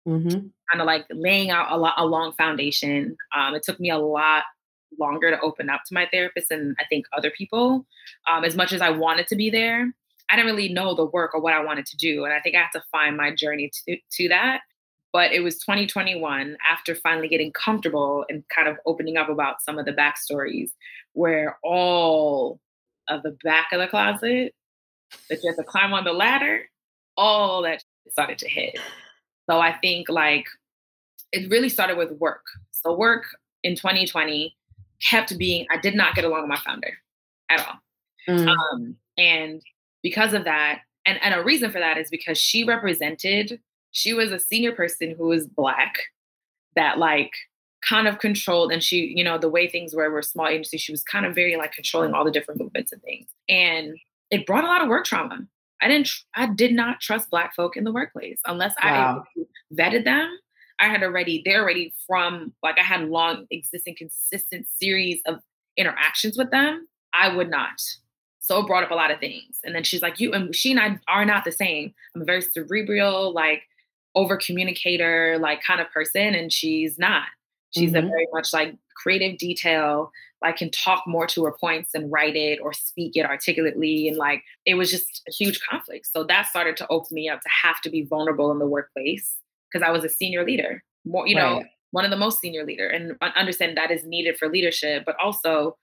Mm-hmm. 0.08 0.30
Kind 0.30 0.82
of 0.82 0.86
like 0.86 1.06
laying 1.12 1.50
out 1.50 1.68
a 1.70 1.78
lot, 1.78 1.96
a 1.98 2.06
long 2.06 2.32
foundation. 2.32 3.18
Um, 3.38 3.56
it 3.56 3.64
took 3.64 3.78
me 3.78 3.90
a 3.90 3.98
lot 3.98 4.44
longer 4.98 5.30
to 5.32 5.40
open 5.42 5.70
up 5.70 5.82
to 5.86 5.94
my 5.94 6.08
therapist 6.12 6.50
and 6.50 6.78
I 6.80 6.86
think 6.86 7.06
other 7.16 7.30
people. 7.30 7.86
Um, 8.32 8.46
as 8.46 8.56
much 8.56 8.72
as 8.72 8.82
I 8.82 8.90
wanted 8.90 9.28
to 9.28 9.36
be 9.36 9.50
there, 9.50 9.92
I 10.30 10.36
didn't 10.36 10.52
really 10.52 10.74
know 10.74 10.94
the 10.94 11.06
work 11.06 11.34
or 11.34 11.42
what 11.42 11.54
I 11.54 11.64
wanted 11.64 11.86
to 11.88 11.98
do. 11.98 12.26
And 12.26 12.34
I 12.34 12.40
think 12.40 12.56
I 12.56 12.60
had 12.60 12.72
to 12.74 12.84
find 12.92 13.16
my 13.16 13.34
journey 13.34 13.72
to, 13.86 13.98
to 14.12 14.30
that. 14.30 14.62
But 15.14 15.32
it 15.32 15.40
was 15.40 15.58
2021 15.60 16.58
after 16.70 16.94
finally 16.94 17.28
getting 17.28 17.52
comfortable 17.54 18.26
and 18.30 18.44
kind 18.50 18.68
of 18.68 18.78
opening 18.86 19.18
up 19.18 19.30
about 19.30 19.62
some 19.64 19.80
of 19.80 19.86
the 19.86 19.94
backstories 19.94 20.72
where 21.14 21.58
all 21.64 22.60
of 23.08 23.24
the 23.24 23.38
back 23.44 23.68
of 23.72 23.80
the 23.80 23.88
closet 23.88 24.54
that 25.30 25.40
you 25.42 25.50
have 25.50 25.58
to 25.58 25.64
climb 25.64 25.94
on 25.94 26.04
the 26.04 26.12
ladder, 26.12 26.64
all 27.16 27.62
that 27.64 27.84
started 28.12 28.38
to 28.40 28.50
hit. 28.50 28.78
So 29.50 29.60
I 29.60 29.74
think 29.74 30.10
like 30.10 30.46
it 31.32 31.50
really 31.50 31.70
started 31.70 31.98
with 31.98 32.12
work. 32.14 32.44
So 32.72 32.96
work 32.96 33.24
in 33.64 33.76
2020 33.76 34.56
kept 35.02 35.38
being, 35.38 35.66
I 35.72 35.78
did 35.78 35.96
not 35.96 36.16
get 36.16 36.26
along 36.26 36.42
with 36.42 36.50
my 36.50 36.58
founder 36.58 36.92
at 37.50 37.66
all. 37.66 38.36
Mm. 38.36 38.48
Um, 38.48 38.96
and 39.18 39.62
because 40.04 40.34
of 40.34 40.44
that, 40.46 40.82
and, 41.06 41.20
and 41.22 41.34
a 41.34 41.44
reason 41.44 41.72
for 41.72 41.80
that 41.80 41.98
is 41.98 42.10
because 42.10 42.38
she 42.38 42.64
represented, 42.64 43.60
she 43.92 44.14
was 44.14 44.32
a 44.32 44.40
senior 44.40 44.72
person 44.72 45.16
who 45.18 45.28
was 45.28 45.48
black 45.48 45.96
that 46.76 46.98
like 46.98 47.32
kind 47.88 48.08
of 48.08 48.20
controlled 48.20 48.72
and 48.72 48.84
she, 48.84 49.14
you 49.16 49.24
know, 49.24 49.38
the 49.38 49.50
way 49.50 49.68
things 49.68 49.96
were 49.96 50.10
were 50.10 50.22
small 50.22 50.48
agency, 50.48 50.78
she 50.78 50.92
was 50.92 51.04
kind 51.04 51.26
of 51.26 51.34
very 51.34 51.56
like 51.56 51.72
controlling 51.72 52.14
all 52.14 52.26
the 52.26 52.32
different 52.32 52.60
movements 52.60 52.92
and 52.92 53.02
things. 53.02 53.28
And 53.48 53.98
it 54.30 54.46
brought 54.46 54.64
a 54.64 54.68
lot 54.68 54.82
of 54.82 54.90
work 54.90 55.06
trauma. 55.06 55.40
I 55.82 55.88
didn't 55.88 56.10
I 56.36 56.48
did 56.48 56.74
not 56.74 57.00
trust 57.00 57.30
black 57.30 57.56
folk 57.56 57.78
in 57.78 57.84
the 57.84 57.92
workplace 57.92 58.40
unless 58.46 58.74
wow. 58.84 59.24
I 59.38 59.42
vetted 59.74 60.06
them. 60.06 60.38
I 60.80 60.88
had 60.88 61.04
already 61.04 61.42
they're 61.46 61.62
already 61.62 61.94
from 62.06 62.54
like 62.64 62.78
I 62.80 62.84
had 62.84 63.10
long 63.10 63.46
existing 63.52 63.96
consistent 63.98 64.68
series 64.80 65.22
of 65.26 65.40
interactions 65.78 66.38
with 66.38 66.52
them. 66.52 66.88
I 67.14 67.34
would 67.36 67.50
not 67.50 67.80
so 68.48 68.62
it 68.62 68.68
brought 68.68 68.84
up 68.84 68.92
a 68.92 68.96
lot 68.96 69.12
of 69.12 69.20
things. 69.20 69.60
And 69.66 69.76
then 69.76 69.84
she's 69.84 70.02
like, 70.02 70.22
you 70.22 70.32
and 70.32 70.56
she 70.56 70.72
and 70.72 70.80
I 70.80 70.98
are 71.10 71.26
not 71.26 71.44
the 71.44 71.52
same. 71.52 71.94
I'm 72.16 72.22
a 72.22 72.26
very 72.26 72.42
cerebral, 72.42 73.34
like 73.34 73.64
over 74.16 74.38
communicator, 74.38 75.38
like 75.38 75.62
kind 75.62 75.82
of 75.82 75.92
person. 75.92 76.34
And 76.34 76.52
she's 76.52 76.98
not. 76.98 77.28
She's 77.72 77.92
mm-hmm. 77.92 78.08
a 78.08 78.10
very 78.10 78.28
much 78.32 78.54
like 78.54 78.74
creative 78.96 79.38
detail, 79.38 80.12
like 80.42 80.56
can 80.56 80.72
talk 80.72 81.04
more 81.06 81.28
to 81.28 81.44
her 81.44 81.52
points 81.52 81.90
and 81.94 82.10
write 82.10 82.38
it 82.38 82.60
or 82.62 82.72
speak 82.72 83.18
it 83.18 83.26
articulately. 83.26 84.08
And 84.08 84.16
like 84.16 84.44
it 84.66 84.76
was 84.76 84.90
just 84.90 85.24
a 85.28 85.32
huge 85.34 85.60
conflict. 85.70 86.08
So 86.10 86.24
that 86.24 86.48
started 86.48 86.78
to 86.78 86.88
open 86.88 87.16
me 87.16 87.28
up 87.28 87.42
to 87.42 87.50
have 87.50 87.82
to 87.82 87.90
be 87.90 88.04
vulnerable 88.04 88.50
in 88.52 88.60
the 88.60 88.66
workplace 88.66 89.36
because 89.70 89.86
I 89.86 89.92
was 89.92 90.06
a 90.06 90.10
senior 90.10 90.46
leader. 90.46 90.86
More, 91.04 91.28
you 91.28 91.36
know, 91.36 91.66
one 91.92 92.06
of 92.06 92.12
the 92.12 92.18
most 92.18 92.40
senior 92.40 92.66
leader 92.66 92.88
and 92.88 93.18
understand 93.36 93.76
that 93.76 93.92
is 93.92 94.06
needed 94.06 94.38
for 94.38 94.48
leadership, 94.48 95.04
but 95.06 95.18
also 95.22 95.78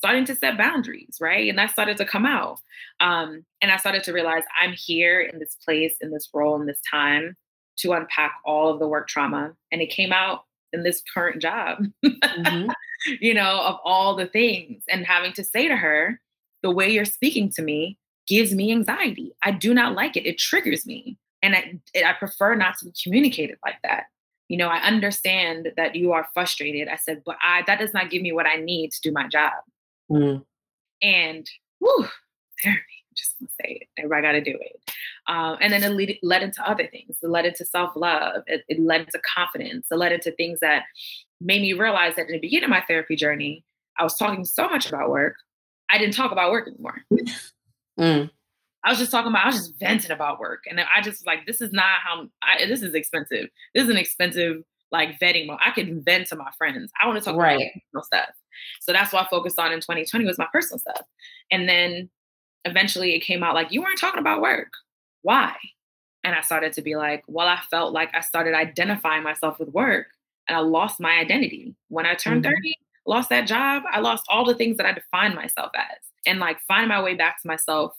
starting 0.00 0.24
to 0.24 0.34
set 0.34 0.56
boundaries, 0.56 1.18
right? 1.20 1.46
And 1.46 1.58
that 1.58 1.70
started 1.70 1.98
to 1.98 2.06
come 2.06 2.24
out. 2.24 2.58
Um, 3.00 3.44
and 3.60 3.70
I 3.70 3.76
started 3.76 4.02
to 4.04 4.14
realize 4.14 4.44
I'm 4.60 4.72
here 4.72 5.20
in 5.20 5.38
this 5.38 5.56
place, 5.62 5.94
in 6.00 6.10
this 6.10 6.30
role, 6.32 6.58
in 6.58 6.66
this 6.66 6.80
time 6.90 7.36
to 7.80 7.92
unpack 7.92 8.36
all 8.46 8.72
of 8.72 8.78
the 8.78 8.88
work 8.88 9.08
trauma. 9.08 9.52
And 9.70 9.82
it 9.82 9.90
came 9.90 10.10
out 10.10 10.44
in 10.72 10.84
this 10.84 11.02
current 11.12 11.42
job, 11.42 11.84
mm-hmm. 12.02 12.70
you 13.20 13.34
know, 13.34 13.60
of 13.60 13.76
all 13.84 14.16
the 14.16 14.26
things. 14.26 14.84
And 14.88 15.04
having 15.04 15.34
to 15.34 15.44
say 15.44 15.68
to 15.68 15.76
her, 15.76 16.18
the 16.62 16.70
way 16.70 16.90
you're 16.90 17.04
speaking 17.04 17.50
to 17.56 17.62
me 17.62 17.98
gives 18.26 18.54
me 18.54 18.72
anxiety. 18.72 19.32
I 19.42 19.50
do 19.50 19.74
not 19.74 19.94
like 19.94 20.16
it. 20.16 20.26
It 20.26 20.38
triggers 20.38 20.86
me. 20.86 21.18
And 21.42 21.54
I, 21.54 21.78
I 22.06 22.14
prefer 22.14 22.54
not 22.54 22.78
to 22.78 22.86
be 22.86 22.92
communicated 23.02 23.58
like 23.64 23.76
that. 23.82 24.04
You 24.48 24.56
know, 24.56 24.68
I 24.68 24.78
understand 24.78 25.72
that 25.76 25.94
you 25.94 26.12
are 26.12 26.28
frustrated. 26.32 26.88
I 26.88 26.96
said, 26.96 27.22
but 27.24 27.36
I, 27.40 27.62
that 27.66 27.78
does 27.78 27.92
not 27.92 28.10
give 28.10 28.22
me 28.22 28.32
what 28.32 28.46
I 28.46 28.56
need 28.56 28.92
to 28.92 29.00
do 29.02 29.12
my 29.12 29.28
job. 29.28 29.52
Mm. 30.10 30.44
And 31.02 31.46
whew, 31.78 32.08
therapy, 32.62 32.82
just 33.16 33.36
gonna 33.38 33.50
say 33.60 33.80
it. 33.82 33.88
Everybody 33.98 34.22
got 34.22 34.32
to 34.32 34.40
do 34.40 34.58
it. 34.60 34.92
Um, 35.26 35.56
and 35.60 35.72
then 35.72 35.82
it 35.82 35.90
lead, 35.90 36.18
led 36.22 36.42
into 36.42 36.68
other 36.68 36.88
things. 36.90 37.16
It 37.22 37.28
led 37.28 37.46
into 37.46 37.64
self 37.64 37.94
love. 37.96 38.42
It, 38.46 38.64
it, 38.68 38.80
led 38.80 39.02
into 39.02 39.20
confidence. 39.34 39.86
It 39.90 39.96
led 39.96 40.12
into 40.12 40.32
things 40.32 40.60
that 40.60 40.84
made 41.40 41.62
me 41.62 41.72
realize 41.72 42.16
that 42.16 42.26
in 42.26 42.32
the 42.32 42.40
beginning 42.40 42.64
of 42.64 42.70
my 42.70 42.82
therapy 42.86 43.16
journey, 43.16 43.64
I 43.98 44.04
was 44.04 44.16
talking 44.16 44.44
so 44.44 44.68
much 44.68 44.88
about 44.88 45.10
work. 45.10 45.36
I 45.90 45.98
didn't 45.98 46.14
talk 46.14 46.32
about 46.32 46.50
work 46.50 46.68
anymore. 46.68 47.02
Mm. 47.98 48.30
I 48.82 48.90
was 48.90 48.98
just 48.98 49.10
talking 49.10 49.30
about, 49.30 49.44
I 49.44 49.48
was 49.48 49.56
just 49.56 49.78
venting 49.78 50.10
about 50.10 50.40
work. 50.40 50.62
And 50.68 50.80
I 50.80 51.02
just 51.02 51.26
like, 51.26 51.46
this 51.46 51.60
is 51.60 51.70
not 51.72 52.00
how, 52.02 52.28
I, 52.42 52.64
this 52.66 52.82
is 52.82 52.94
expensive. 52.94 53.48
This 53.74 53.84
is 53.84 53.90
an 53.90 53.98
expensive 53.98 54.62
like 54.92 55.18
vetting 55.20 55.46
mode. 55.46 55.58
I 55.64 55.70
could 55.70 56.04
vent 56.04 56.28
to 56.28 56.36
my 56.36 56.50
friends. 56.58 56.92
I 57.02 57.06
want 57.06 57.18
to 57.18 57.24
talk 57.24 57.36
Right. 57.36 57.56
about 57.56 57.72
personal 57.92 58.02
stuff. 58.04 58.34
So 58.80 58.92
that's 58.92 59.12
what 59.12 59.26
I 59.26 59.28
focused 59.30 59.58
on 59.58 59.72
in 59.72 59.80
2020 59.80 60.24
was 60.26 60.38
my 60.38 60.48
personal 60.52 60.78
stuff. 60.78 61.02
And 61.50 61.68
then 61.68 62.10
eventually 62.64 63.14
it 63.14 63.20
came 63.20 63.42
out 63.42 63.54
like, 63.54 63.72
you 63.72 63.82
weren't 63.82 63.98
talking 63.98 64.20
about 64.20 64.42
work. 64.42 64.72
Why? 65.22 65.56
And 66.24 66.34
I 66.34 66.42
started 66.42 66.72
to 66.74 66.82
be 66.82 66.96
like, 66.96 67.24
well, 67.28 67.48
I 67.48 67.60
felt 67.70 67.92
like 67.92 68.14
I 68.14 68.20
started 68.20 68.54
identifying 68.54 69.22
myself 69.22 69.58
with 69.58 69.70
work 69.70 70.08
and 70.48 70.56
I 70.56 70.60
lost 70.60 71.00
my 71.00 71.12
identity. 71.18 71.74
When 71.88 72.06
I 72.06 72.14
turned 72.14 72.44
Mhm. 72.44 72.50
30, 72.50 72.74
lost 73.06 73.30
that 73.30 73.46
job, 73.46 73.84
I 73.90 74.00
lost 74.00 74.24
all 74.28 74.44
the 74.44 74.54
things 74.54 74.76
that 74.76 74.86
I 74.86 74.92
defined 74.92 75.34
myself 75.34 75.70
as. 75.74 75.98
And 76.26 76.38
like 76.40 76.60
finding 76.68 76.88
my 76.88 77.02
way 77.02 77.14
back 77.14 77.40
to 77.42 77.48
myself 77.48 77.96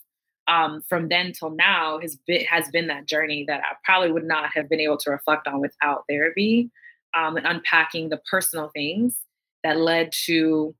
um, 0.51 0.83
from 0.89 1.07
then 1.07 1.31
till 1.31 1.51
now 1.51 1.97
has 1.99 2.17
been, 2.27 2.43
has 2.45 2.69
been 2.69 2.87
that 2.87 3.05
journey 3.05 3.45
that 3.47 3.61
I 3.61 3.75
probably 3.85 4.11
would 4.11 4.25
not 4.25 4.51
have 4.53 4.67
been 4.67 4.81
able 4.81 4.97
to 4.97 5.09
reflect 5.09 5.47
on 5.47 5.61
without 5.61 6.03
therapy 6.09 6.69
um, 7.17 7.37
and 7.37 7.47
unpacking 7.47 8.09
the 8.09 8.21
personal 8.29 8.69
things 8.73 9.15
that 9.63 9.79
led 9.79 10.11
to 10.25 10.75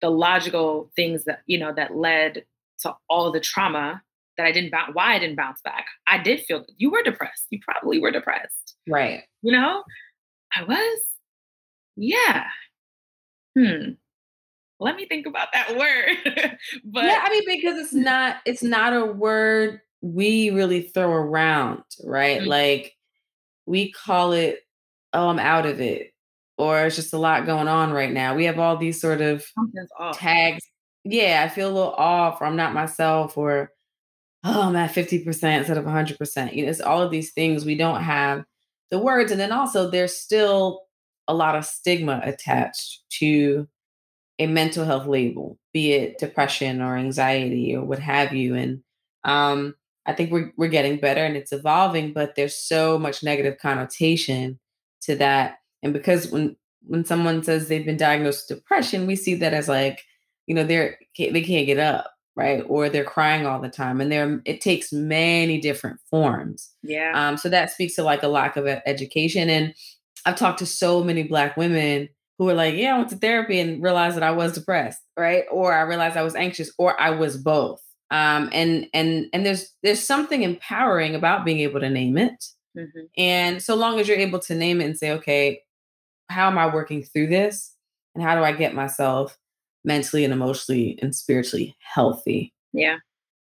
the 0.00 0.10
logical 0.10 0.90
things 0.94 1.24
that 1.24 1.40
you 1.46 1.58
know 1.58 1.72
that 1.74 1.96
led 1.96 2.44
to 2.80 2.94
all 3.08 3.32
the 3.32 3.40
trauma 3.40 4.02
that 4.36 4.46
I 4.46 4.52
didn't 4.52 4.70
bounce. 4.70 4.94
Why 4.94 5.14
I 5.14 5.18
didn't 5.18 5.36
bounce 5.36 5.60
back? 5.62 5.86
I 6.06 6.18
did 6.18 6.42
feel 6.42 6.64
you 6.76 6.90
were 6.90 7.02
depressed. 7.02 7.46
You 7.50 7.58
probably 7.62 7.98
were 7.98 8.12
depressed. 8.12 8.76
Right. 8.88 9.22
You 9.42 9.52
know, 9.52 9.82
I 10.54 10.62
was. 10.62 11.00
Yeah. 11.96 12.44
Hmm. 13.58 13.92
Let 14.78 14.96
me 14.96 15.06
think 15.06 15.26
about 15.26 15.48
that 15.52 15.76
word. 15.76 16.58
but 16.84 17.04
yeah, 17.04 17.20
I 17.22 17.30
mean, 17.30 17.42
because 17.46 17.78
it's 17.78 17.94
not 17.94 18.36
it's 18.44 18.62
not 18.62 18.92
a 18.92 19.06
word 19.06 19.80
we 20.02 20.50
really 20.50 20.82
throw 20.82 21.10
around, 21.10 21.82
right? 22.04 22.40
Mhm. 22.42 22.46
Like 22.46 22.94
we 23.66 23.92
call 23.92 24.32
it, 24.32 24.60
oh, 25.12 25.28
I'm 25.28 25.38
out 25.38 25.66
of 25.66 25.80
it, 25.80 26.12
or 26.58 26.86
it's 26.86 26.96
just 26.96 27.12
a 27.14 27.18
lot 27.18 27.46
going 27.46 27.68
on 27.68 27.92
right 27.92 28.12
now. 28.12 28.34
We 28.34 28.44
have 28.44 28.58
all 28.58 28.76
these 28.76 29.00
sort 29.00 29.20
of 29.20 29.44
tags. 30.14 30.64
Yeah, 31.04 31.42
I 31.44 31.48
feel 31.48 31.68
a 31.70 31.74
little 31.74 31.94
off, 31.94 32.40
or 32.40 32.46
I'm 32.46 32.56
not 32.56 32.74
myself, 32.74 33.36
or 33.38 33.72
oh, 34.44 34.62
I'm 34.62 34.76
at 34.76 34.92
50% 34.94 35.58
instead 35.58 35.78
of 35.78 35.84
100%. 35.84 36.54
You 36.54 36.64
know, 36.64 36.70
it's 36.70 36.80
all 36.80 37.02
of 37.02 37.10
these 37.10 37.32
things. 37.32 37.64
We 37.64 37.76
don't 37.76 38.02
have 38.02 38.44
the 38.90 38.98
words. 38.98 39.32
And 39.32 39.40
then 39.40 39.52
also, 39.52 39.90
there's 39.90 40.16
still 40.16 40.82
a 41.28 41.34
lot 41.34 41.56
of 41.56 41.64
stigma 41.64 42.20
attached 42.24 43.02
to 43.18 43.66
a 44.38 44.46
mental 44.46 44.84
health 44.84 45.06
label, 45.06 45.58
be 45.72 45.92
it 45.92 46.18
depression 46.18 46.82
or 46.82 46.96
anxiety 46.96 47.74
or 47.74 47.84
what 47.84 47.98
have 47.98 48.32
you. 48.32 48.54
And 48.54 48.82
um, 49.24 49.74
I 50.04 50.12
think 50.12 50.30
we're, 50.30 50.52
we're 50.56 50.68
getting 50.68 50.98
better 50.98 51.24
and 51.24 51.36
it's 51.36 51.52
evolving, 51.52 52.12
but 52.12 52.34
there's 52.34 52.54
so 52.54 52.98
much 52.98 53.22
negative 53.22 53.58
connotation 53.58 54.58
to 55.02 55.16
that. 55.16 55.56
And 55.82 55.92
because 55.92 56.30
when 56.30 56.56
when 56.88 57.04
someone 57.04 57.42
says 57.42 57.66
they've 57.66 57.84
been 57.84 57.96
diagnosed 57.96 58.46
with 58.48 58.58
depression, 58.58 59.06
we 59.06 59.16
see 59.16 59.34
that 59.34 59.52
as 59.52 59.68
like, 59.68 60.04
you 60.46 60.54
know, 60.54 60.64
they're 60.64 60.98
they 61.18 61.42
can't 61.42 61.66
get 61.66 61.78
up, 61.78 62.12
right? 62.36 62.62
Or 62.68 62.88
they're 62.88 63.04
crying 63.04 63.44
all 63.44 63.60
the 63.60 63.68
time, 63.68 64.00
and 64.00 64.10
there 64.12 64.40
it 64.44 64.60
takes 64.60 64.92
many 64.92 65.60
different 65.60 65.98
forms. 66.10 66.72
Yeah. 66.82 67.12
Um, 67.14 67.36
so 67.36 67.48
that 67.48 67.70
speaks 67.70 67.96
to 67.96 68.04
like 68.04 68.22
a 68.22 68.28
lack 68.28 68.56
of 68.56 68.66
education. 68.66 69.50
And 69.50 69.74
I've 70.24 70.36
talked 70.36 70.60
to 70.60 70.66
so 70.66 71.02
many 71.02 71.24
Black 71.24 71.56
women 71.56 72.08
who 72.38 72.48
are 72.48 72.54
like, 72.54 72.74
yeah, 72.74 72.94
I 72.94 72.98
went 72.98 73.10
to 73.10 73.16
therapy 73.16 73.60
and 73.60 73.82
realized 73.82 74.16
that 74.16 74.22
I 74.22 74.30
was 74.32 74.52
depressed, 74.52 75.00
right? 75.16 75.44
Or 75.50 75.72
I 75.72 75.82
realized 75.82 76.16
I 76.16 76.22
was 76.22 76.34
anxious, 76.34 76.70
or 76.78 77.00
I 77.00 77.10
was 77.10 77.36
both. 77.36 77.82
Um, 78.10 78.50
and 78.52 78.86
and 78.94 79.26
and 79.32 79.44
there's 79.46 79.72
there's 79.82 80.00
something 80.04 80.42
empowering 80.42 81.14
about 81.14 81.44
being 81.44 81.60
able 81.60 81.80
to 81.80 81.90
name 81.90 82.16
it. 82.18 82.44
Mhm. 82.76 83.08
And 83.16 83.62
so 83.62 83.74
long 83.74 83.98
as 84.00 84.06
you're 84.08 84.18
able 84.18 84.38
to 84.40 84.54
name 84.54 84.80
it 84.80 84.84
and 84.84 84.98
say, 84.98 85.10
okay, 85.12 85.62
how 86.30 86.48
am 86.48 86.58
I 86.58 86.72
working 86.72 87.02
through 87.02 87.28
this? 87.28 87.74
And 88.14 88.24
how 88.24 88.34
do 88.36 88.42
I 88.44 88.52
get 88.52 88.74
myself 88.74 89.38
mentally 89.84 90.24
and 90.24 90.32
emotionally 90.32 90.98
and 91.02 91.14
spiritually 91.14 91.76
healthy? 91.80 92.52
Yeah. 92.72 92.98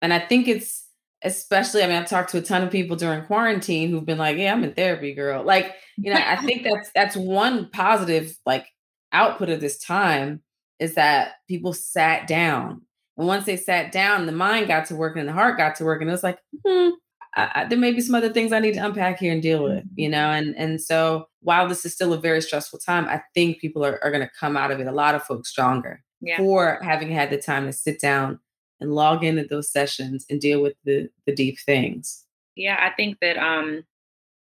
And 0.01 0.13
I 0.13 0.19
think 0.19 0.47
it's 0.49 0.86
especially, 1.23 1.83
I 1.83 1.87
mean, 1.87 1.95
I've 1.95 2.09
talked 2.09 2.31
to 2.31 2.37
a 2.37 2.41
ton 2.41 2.63
of 2.63 2.71
people 2.71 2.95
during 2.95 3.25
quarantine 3.25 3.89
who've 3.89 4.05
been 4.05 4.17
like, 4.17 4.37
yeah, 4.37 4.53
I'm 4.53 4.63
in 4.63 4.73
therapy, 4.73 5.13
girl. 5.13 5.43
Like, 5.43 5.73
you 5.97 6.13
know, 6.13 6.19
I 6.23 6.35
think 6.37 6.63
that's 6.69 6.91
that's 6.93 7.15
one 7.15 7.69
positive 7.71 8.35
like 8.45 8.67
output 9.13 9.49
of 9.49 9.61
this 9.61 9.77
time 9.79 10.41
is 10.79 10.95
that 10.95 11.33
people 11.47 11.73
sat 11.73 12.27
down. 12.27 12.81
And 13.17 13.27
once 13.27 13.45
they 13.45 13.57
sat 13.57 13.91
down, 13.91 14.27
the 14.27 14.31
mind 14.31 14.67
got 14.67 14.85
to 14.87 14.95
work 14.95 15.17
and 15.17 15.27
the 15.27 15.33
heart 15.33 15.57
got 15.57 15.75
to 15.77 15.85
work. 15.85 16.01
And 16.01 16.09
it 16.09 16.13
was 16.13 16.23
like, 16.23 16.37
hmm, 16.65 16.89
I, 17.35 17.51
I, 17.55 17.65
there 17.65 17.77
may 17.77 17.91
be 17.91 18.01
some 18.01 18.13
other 18.15 18.31
things 18.31 18.53
I 18.53 18.59
need 18.59 18.75
to 18.75 18.85
unpack 18.85 19.19
here 19.19 19.33
and 19.33 19.41
deal 19.41 19.63
with, 19.63 19.83
you 19.95 20.09
know? 20.09 20.29
And 20.29 20.55
and 20.55 20.79
so 20.81 21.25
while 21.41 21.67
this 21.67 21.83
is 21.85 21.93
still 21.93 22.13
a 22.13 22.19
very 22.19 22.41
stressful 22.41 22.79
time, 22.79 23.05
I 23.07 23.21
think 23.33 23.59
people 23.59 23.83
are, 23.85 23.99
are 24.03 24.11
going 24.11 24.23
to 24.25 24.31
come 24.39 24.55
out 24.55 24.71
of 24.71 24.79
it, 24.79 24.87
a 24.87 24.91
lot 24.91 25.15
of 25.15 25.23
folks 25.23 25.49
stronger 25.49 26.03
Yeah. 26.21 26.37
for 26.37 26.79
having 26.83 27.09
had 27.09 27.29
the 27.31 27.37
time 27.37 27.65
to 27.65 27.73
sit 27.73 27.99
down 27.99 28.39
and 28.79 28.93
log 28.93 29.23
in 29.23 29.37
into 29.37 29.49
those 29.49 29.71
sessions 29.71 30.25
and 30.29 30.39
deal 30.41 30.61
with 30.61 30.75
the 30.85 31.09
the 31.25 31.33
deep 31.35 31.57
things. 31.65 32.25
Yeah, 32.55 32.77
I 32.79 32.91
think 32.95 33.17
that 33.21 33.37
um 33.37 33.83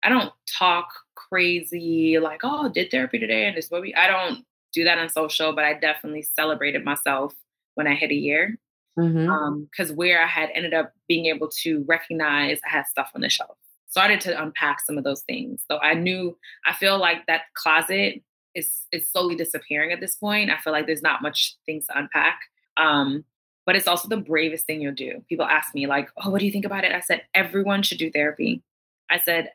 I 0.02 0.08
don't 0.08 0.32
talk 0.58 0.88
crazy 1.14 2.18
like, 2.18 2.40
oh, 2.44 2.68
did 2.68 2.90
therapy 2.90 3.18
today 3.18 3.46
and 3.46 3.56
this 3.56 3.70
what 3.70 3.82
we 3.82 3.94
I 3.94 4.06
don't 4.08 4.44
do 4.72 4.84
that 4.84 4.98
on 4.98 5.08
social, 5.08 5.52
but 5.54 5.64
I 5.64 5.74
definitely 5.74 6.22
celebrated 6.22 6.84
myself 6.84 7.34
when 7.74 7.86
I 7.86 7.94
hit 7.94 8.10
a 8.10 8.14
year. 8.14 8.58
Mhm. 8.98 9.28
Um, 9.28 9.68
because 9.70 9.92
where 9.92 10.22
I 10.22 10.26
had 10.26 10.50
ended 10.54 10.74
up 10.74 10.92
being 11.08 11.26
able 11.26 11.48
to 11.62 11.84
recognize 11.88 12.60
I 12.64 12.70
had 12.70 12.86
stuff 12.86 13.10
on 13.14 13.22
the 13.22 13.28
shelf. 13.28 13.56
Started 13.88 14.20
to 14.22 14.40
unpack 14.42 14.80
some 14.80 14.98
of 14.98 15.04
those 15.04 15.22
things. 15.22 15.62
So 15.70 15.78
I 15.78 15.94
knew 15.94 16.36
I 16.66 16.72
feel 16.74 16.98
like 16.98 17.26
that 17.26 17.42
closet 17.54 18.22
is 18.54 18.70
is 18.92 19.08
slowly 19.10 19.34
disappearing 19.36 19.92
at 19.92 20.00
this 20.00 20.16
point. 20.16 20.50
I 20.50 20.58
feel 20.58 20.72
like 20.72 20.86
there's 20.86 21.02
not 21.02 21.22
much 21.22 21.56
things 21.66 21.86
to 21.86 21.98
unpack. 21.98 22.40
Um, 22.76 23.24
but 23.66 23.76
it's 23.76 23.86
also 23.86 24.08
the 24.08 24.16
bravest 24.16 24.66
thing 24.66 24.80
you'll 24.80 24.94
do. 24.94 25.22
People 25.28 25.46
ask 25.46 25.74
me, 25.74 25.86
like, 25.86 26.10
oh, 26.18 26.30
what 26.30 26.40
do 26.40 26.46
you 26.46 26.52
think 26.52 26.64
about 26.64 26.84
it? 26.84 26.92
I 26.92 27.00
said, 27.00 27.22
everyone 27.34 27.82
should 27.82 27.98
do 27.98 28.10
therapy. 28.10 28.62
I 29.10 29.18
said, 29.18 29.50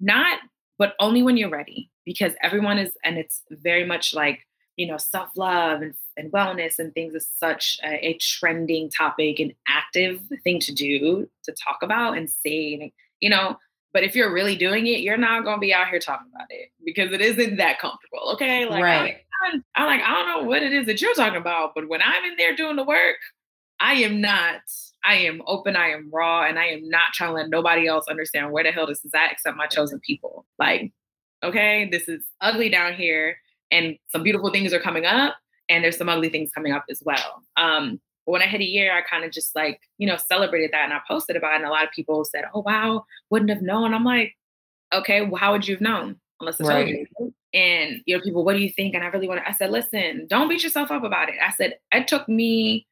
not, 0.00 0.38
but 0.78 0.94
only 0.98 1.22
when 1.22 1.36
you're 1.36 1.50
ready, 1.50 1.90
because 2.04 2.32
everyone 2.42 2.78
is, 2.78 2.92
and 3.04 3.18
it's 3.18 3.42
very 3.50 3.84
much 3.84 4.14
like, 4.14 4.46
you 4.76 4.86
know, 4.86 4.96
self 4.96 5.30
love 5.36 5.82
and, 5.82 5.94
and 6.16 6.32
wellness 6.32 6.78
and 6.78 6.92
things 6.94 7.14
is 7.14 7.28
such 7.38 7.78
a, 7.84 8.08
a 8.08 8.18
trending 8.18 8.90
topic 8.90 9.38
and 9.38 9.52
active 9.68 10.20
thing 10.42 10.58
to 10.60 10.72
do, 10.72 11.28
to 11.44 11.52
talk 11.52 11.78
about 11.82 12.16
and 12.16 12.28
say, 12.28 12.74
and, 12.74 12.90
you 13.20 13.30
know, 13.30 13.58
but 13.92 14.02
if 14.02 14.16
you're 14.16 14.32
really 14.32 14.56
doing 14.56 14.86
it, 14.86 15.00
you're 15.00 15.18
not 15.18 15.44
going 15.44 15.56
to 15.56 15.60
be 15.60 15.74
out 15.74 15.88
here 15.88 15.98
talking 15.98 16.28
about 16.34 16.46
it 16.48 16.70
because 16.84 17.12
it 17.12 17.20
isn't 17.20 17.56
that 17.58 17.78
comfortable. 17.78 18.30
Okay. 18.32 18.64
Like, 18.64 18.82
Right. 18.82 19.16
I'm, 19.44 19.64
I'm 19.74 19.86
like, 19.86 20.00
I 20.02 20.14
don't 20.14 20.28
know 20.28 20.48
what 20.48 20.62
it 20.62 20.72
is 20.72 20.86
that 20.86 21.00
you're 21.00 21.14
talking 21.14 21.38
about, 21.40 21.74
but 21.74 21.88
when 21.88 22.00
I'm 22.00 22.24
in 22.24 22.36
there 22.36 22.56
doing 22.56 22.76
the 22.76 22.84
work, 22.84 23.16
I 23.82 23.94
am 23.94 24.20
not, 24.20 24.60
I 25.04 25.16
am 25.16 25.42
open, 25.46 25.74
I 25.74 25.88
am 25.88 26.08
raw, 26.12 26.44
and 26.44 26.56
I 26.56 26.66
am 26.66 26.88
not 26.88 27.12
trying 27.12 27.30
to 27.30 27.34
let 27.34 27.50
nobody 27.50 27.88
else 27.88 28.06
understand 28.08 28.52
where 28.52 28.62
the 28.62 28.70
hell 28.70 28.86
this 28.86 29.04
is 29.04 29.10
at 29.12 29.32
except 29.32 29.56
my 29.56 29.66
chosen 29.66 29.98
people. 29.98 30.46
Like, 30.56 30.92
okay, 31.42 31.88
this 31.90 32.08
is 32.08 32.22
ugly 32.40 32.68
down 32.68 32.94
here, 32.94 33.36
and 33.72 33.98
some 34.08 34.22
beautiful 34.22 34.50
things 34.50 34.72
are 34.72 34.78
coming 34.78 35.04
up, 35.04 35.34
and 35.68 35.82
there's 35.82 35.98
some 35.98 36.08
ugly 36.08 36.28
things 36.28 36.52
coming 36.54 36.72
up 36.72 36.84
as 36.88 37.02
well. 37.04 37.42
Um, 37.56 38.00
but 38.24 38.32
when 38.32 38.42
I 38.42 38.46
hit 38.46 38.60
a 38.60 38.64
year, 38.64 38.96
I 38.96 39.00
kind 39.00 39.24
of 39.24 39.32
just 39.32 39.56
like, 39.56 39.80
you 39.98 40.06
know, 40.06 40.16
celebrated 40.16 40.70
that 40.72 40.84
and 40.84 40.92
I 40.92 41.00
posted 41.08 41.34
about 41.34 41.54
it. 41.54 41.56
And 41.56 41.64
a 41.64 41.70
lot 41.70 41.84
of 41.84 41.90
people 41.90 42.24
said, 42.24 42.44
Oh 42.54 42.60
wow, 42.60 43.04
wouldn't 43.30 43.50
have 43.50 43.62
known. 43.62 43.94
I'm 43.94 44.04
like, 44.04 44.36
okay, 44.94 45.22
well, 45.22 45.40
how 45.40 45.50
would 45.50 45.66
you 45.66 45.74
have 45.74 45.80
known? 45.80 46.20
Unless 46.40 46.60
I 46.60 46.84
told 46.84 46.88
you. 46.88 47.34
And 47.52 48.00
you 48.06 48.16
know, 48.16 48.22
people, 48.22 48.44
what 48.44 48.54
do 48.54 48.62
you 48.62 48.70
think? 48.70 48.94
And 48.94 49.02
I 49.02 49.08
really 49.08 49.26
want 49.26 49.40
to, 49.40 49.48
I 49.48 49.52
said, 49.52 49.70
listen, 49.70 50.26
don't 50.28 50.48
beat 50.48 50.62
yourself 50.62 50.90
up 50.92 51.02
about 51.02 51.30
it. 51.30 51.34
I 51.42 51.50
said, 51.50 51.78
it 51.92 52.06
took 52.06 52.28
me 52.28 52.86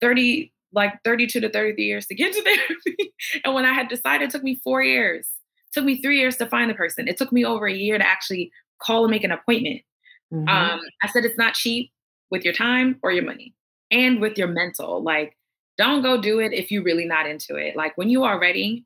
30, 0.00 0.52
like 0.72 0.92
32 1.04 1.40
to 1.40 1.50
30 1.50 1.82
years 1.82 2.06
to 2.06 2.14
get 2.14 2.32
to 2.32 2.42
therapy. 2.44 3.12
and 3.44 3.54
when 3.54 3.64
I 3.64 3.72
had 3.72 3.88
decided, 3.88 4.28
it 4.28 4.30
took 4.30 4.42
me 4.42 4.60
four 4.62 4.82
years. 4.82 5.26
It 5.68 5.72
took 5.74 5.84
me 5.84 6.00
three 6.00 6.18
years 6.18 6.36
to 6.38 6.46
find 6.46 6.70
the 6.70 6.74
person. 6.74 7.08
It 7.08 7.16
took 7.16 7.32
me 7.32 7.44
over 7.44 7.66
a 7.66 7.72
year 7.72 7.98
to 7.98 8.06
actually 8.06 8.50
call 8.80 9.04
and 9.04 9.10
make 9.10 9.24
an 9.24 9.32
appointment. 9.32 9.82
Mhm. 10.32 10.48
Um, 10.48 10.80
I 11.02 11.08
said 11.08 11.24
it's 11.24 11.38
not 11.38 11.54
cheap 11.54 11.90
with 12.30 12.44
your 12.44 12.54
time 12.54 12.98
or 13.02 13.12
your 13.12 13.24
money 13.24 13.54
and 13.90 14.20
with 14.20 14.36
your 14.36 14.48
mental. 14.48 15.02
Like, 15.02 15.36
don't 15.78 16.02
go 16.02 16.20
do 16.20 16.40
it 16.40 16.52
if 16.52 16.70
you're 16.70 16.82
really 16.82 17.06
not 17.06 17.26
into 17.28 17.56
it. 17.56 17.76
Like, 17.76 17.96
when 17.96 18.10
you 18.10 18.24
are 18.24 18.38
ready, 18.38 18.84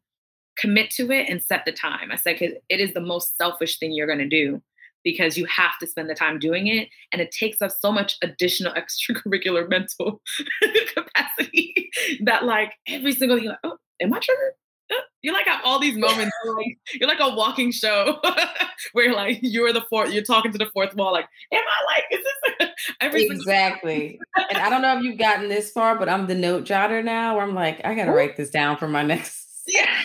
commit 0.57 0.91
to 0.91 1.11
it 1.11 1.29
and 1.29 1.43
set 1.43 1.65
the 1.65 1.73
time. 1.73 2.13
I 2.13 2.17
said, 2.17 2.39
because 2.39 2.55
it 2.69 2.81
is 2.81 2.93
the 2.95 3.01
most 3.01 3.37
selfish 3.37 3.79
thing 3.79 3.93
you're 3.93 4.07
going 4.07 4.19
to 4.19 4.29
do 4.29 4.63
because 5.05 5.37
you 5.37 5.47
have 5.47 5.79
to 5.81 5.87
spend 5.87 6.09
the 6.11 6.15
time 6.15 6.39
doing 6.39 6.67
it. 6.69 6.89
And 7.13 7.21
it 7.23 7.31
takes 7.31 7.61
up 7.63 7.71
so 7.81 7.93
much 7.93 8.17
additional 8.23 8.73
extracurricular 8.75 9.69
mental 9.69 10.21
capacity 10.95 11.91
that, 12.25 12.45
like, 12.45 12.73
every 12.89 13.13
single 13.13 13.37
thing, 13.37 13.45
you're 13.45 13.53
like, 13.53 13.61
oh, 13.65 13.77
am 14.01 14.13
I 14.13 14.19
triggered? 14.19 14.53
Uh, 14.93 14.97
You 15.23 15.33
like 15.33 15.47
have 15.47 15.61
all 15.65 15.79
these 15.79 15.97
moments. 15.97 16.33
You're 16.45 16.57
like, 16.57 16.79
you're 16.95 17.09
like 17.09 17.21
a 17.21 17.35
walking 17.35 17.73
show 17.73 18.21
where 18.93 19.15
like 19.15 19.39
you're 19.41 19.73
the 19.73 19.85
fourth, 19.89 20.13
you're 20.13 20.23
talking 20.25 20.53
to 20.53 20.59
the 20.59 20.67
fourth 20.67 20.95
wall. 20.95 21.13
Like, 21.13 21.27
am 21.53 21.63
I 21.63 21.95
like, 21.95 22.05
is 22.11 22.25
this 22.59 22.69
every 23.01 23.25
Exactly. 23.27 24.19
and 24.51 24.59
I 24.59 24.69
don't 24.69 24.83
know 24.83 24.99
if 24.99 25.05
you've 25.05 25.19
gotten 25.19 25.49
this 25.49 25.71
far, 25.71 25.97
but 25.99 26.09
I'm 26.09 26.27
the 26.27 26.35
note 26.35 26.65
jotter 26.65 27.03
now 27.03 27.37
where 27.37 27.45
I'm 27.45 27.55
like, 27.55 27.81
I 27.85 27.95
gotta 27.95 28.13
write 28.13 28.37
this 28.37 28.51
down 28.51 28.77
for 28.77 28.89
my 28.89 29.03
next 29.03 29.47
Yeah. 29.67 30.03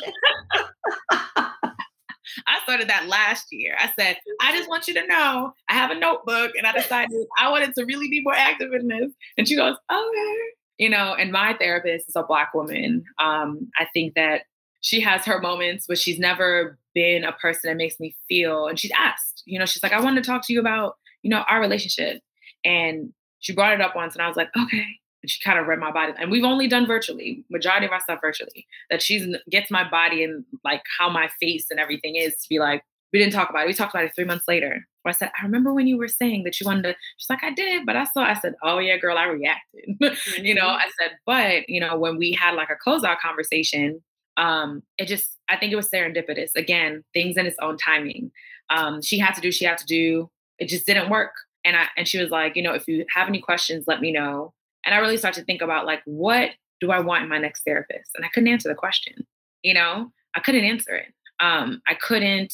I 2.48 2.60
started 2.64 2.90
that 2.90 3.08
last 3.08 3.48
year. 3.52 3.76
I 3.80 3.92
said, 4.00 4.18
I 4.42 4.56
just 4.56 4.70
want 4.70 4.88
you 4.88 4.94
to 4.96 5.08
know 5.08 5.54
I 5.70 5.74
have 5.74 5.92
a 5.92 6.00
notebook 6.00 6.52
and 6.58 6.68
I 6.68 6.72
decided 6.78 7.28
I 7.38 7.50
wanted 7.50 7.74
to 7.76 7.86
really 7.86 8.10
be 8.10 8.22
more 8.22 8.36
active 8.36 8.74
in 8.74 8.88
this. 8.88 9.12
And 9.38 9.48
she 9.48 9.56
goes, 9.56 9.76
okay. 9.92 10.36
You 10.78 10.90
know, 10.90 11.16
and 11.16 11.32
my 11.32 11.56
therapist 11.60 12.08
is 12.08 12.16
a 12.16 12.24
black 12.24 12.54
woman. 12.54 13.04
Um, 13.20 13.70
I 13.78 13.88
think 13.94 14.14
that 14.14 14.44
she 14.82 15.02
has 15.02 15.26
her 15.26 15.42
moments, 15.42 15.86
but 15.88 15.98
she's 15.98 16.20
never 16.20 16.78
been 16.94 17.24
a 17.24 17.32
person 17.34 17.70
that 17.70 17.78
makes 17.78 18.00
me 18.00 18.16
feel. 18.30 18.68
And 18.68 18.80
she's 18.80 18.92
asked, 18.98 19.44
you 19.46 19.58
know, 19.58 19.66
she's 19.66 19.82
like, 19.82 19.94
I 19.94 20.02
wanted 20.02 20.24
to 20.24 20.30
talk 20.30 20.46
to 20.46 20.54
you 20.54 20.60
about, 20.60 20.96
you 21.24 21.32
know, 21.32 21.44
our 21.50 21.60
relationship. 21.60 22.22
And 22.64 23.12
she 23.40 23.54
brought 23.54 23.74
it 23.74 23.82
up 23.82 23.96
once, 23.96 24.14
and 24.14 24.22
I 24.22 24.28
was 24.28 24.38
like, 24.38 24.50
okay. 24.58 24.86
And 25.28 25.32
she 25.32 25.44
kind 25.44 25.60
of 25.60 25.68
read 25.68 25.80
my 25.80 25.92
body. 25.92 26.14
And 26.18 26.32
we've 26.32 26.46
only 26.46 26.68
done 26.68 26.88
virtually, 26.88 27.44
majority 27.50 27.86
of 27.86 27.92
our 27.92 28.00
stuff 28.00 28.20
virtually. 28.22 28.66
That 28.90 29.02
she's 29.02 29.28
gets 29.50 29.70
my 29.70 29.88
body 29.90 30.24
and 30.24 30.46
like 30.64 30.84
how 30.98 31.10
my 31.10 31.30
face 31.42 31.66
and 31.70 31.82
everything 31.82 32.16
is 32.16 32.34
to 32.36 32.50
be 32.50 32.60
like, 32.60 32.84
we 33.12 33.20
didn't 33.20 33.34
talk 33.34 33.50
about 33.50 33.64
it. 33.64 33.68
We 33.68 33.74
talked 33.74 33.94
about 33.94 34.06
it 34.06 34.14
three 34.16 34.26
months 34.26 34.48
later. 34.48 34.86
Where 35.02 35.10
I 35.10 35.18
said, 35.18 35.32
I 35.38 35.44
remember 35.44 35.74
when 35.74 35.88
you 35.88 35.98
were 35.98 36.08
saying 36.08 36.44
that 36.44 36.60
you 36.60 36.66
wanted 36.66 36.84
to. 36.84 36.96
She's 37.18 37.30
like, 37.30 37.44
I 37.44 37.52
did, 37.52 37.86
but 37.86 37.96
I 37.96 38.06
saw. 38.06 38.22
I 38.22 38.36
said, 38.36 38.56
Oh 38.64 38.80
yeah, 38.80 38.98
girl, 38.98 39.18
I 39.18 39.26
reacted. 39.26 39.98
Mm-hmm. 40.02 40.46
you 40.46 40.56
know, 40.56 40.68
mm-hmm. 40.68 40.82
I 40.82 40.90
said, 41.00 41.12
but 41.26 41.70
you 41.70 41.82
know, 41.82 41.98
when 41.98 42.18
we 42.18 42.32
had 42.34 42.56
like 42.56 42.70
a 42.70 42.90
closeout 42.90 43.20
conversation, 43.20 44.02
um, 44.38 44.84
it 44.98 45.08
just, 45.08 45.38
I 45.50 45.58
think 45.58 45.74
it 45.74 45.78
was 45.78 45.90
serendipitous. 45.90 46.52
Again, 46.56 47.04
things 47.14 47.38
in 47.38 47.46
its 47.46 47.58
own 47.62 47.78
timing. 47.78 48.32
Um, 48.70 49.02
she 49.02 49.18
had 49.18 49.34
to 49.34 49.42
do. 49.42 49.52
She 49.52 49.66
had 49.66 49.78
to 49.80 49.86
do. 49.86 50.30
It 50.60 50.68
just 50.68 50.86
didn't 50.86 51.10
work. 51.10 51.32
And 51.66 51.76
I 51.76 51.88
and 51.98 52.08
she 52.08 52.20
was 52.20 52.30
like, 52.30 52.56
you 52.56 52.62
know, 52.62 52.74
if 52.74 52.88
you 52.88 53.06
have 53.14 53.28
any 53.28 53.42
questions, 53.42 53.86
let 53.88 54.02
me 54.02 54.12
know. 54.12 54.54
And 54.88 54.96
I 54.96 55.00
really 55.00 55.18
started 55.18 55.42
to 55.42 55.46
think 55.46 55.62
about 55.62 55.86
like, 55.86 56.02
what 56.06 56.52
do 56.80 56.92
I 56.92 57.00
want 57.00 57.22
in 57.22 57.30
my 57.30 57.38
next 57.38 57.64
therapist? 57.64 58.12
And 58.16 58.24
I 58.26 58.30
couldn't 58.30 58.48
answer 58.48 58.70
the 58.70 58.76
question. 58.76 59.28
You 59.62 59.74
know, 59.74 60.12
I 60.34 60.40
couldn't 60.40 60.64
answer 60.64 60.96
it. 60.96 61.14
Um, 61.42 61.82
I 61.88 61.94
couldn't 61.94 62.54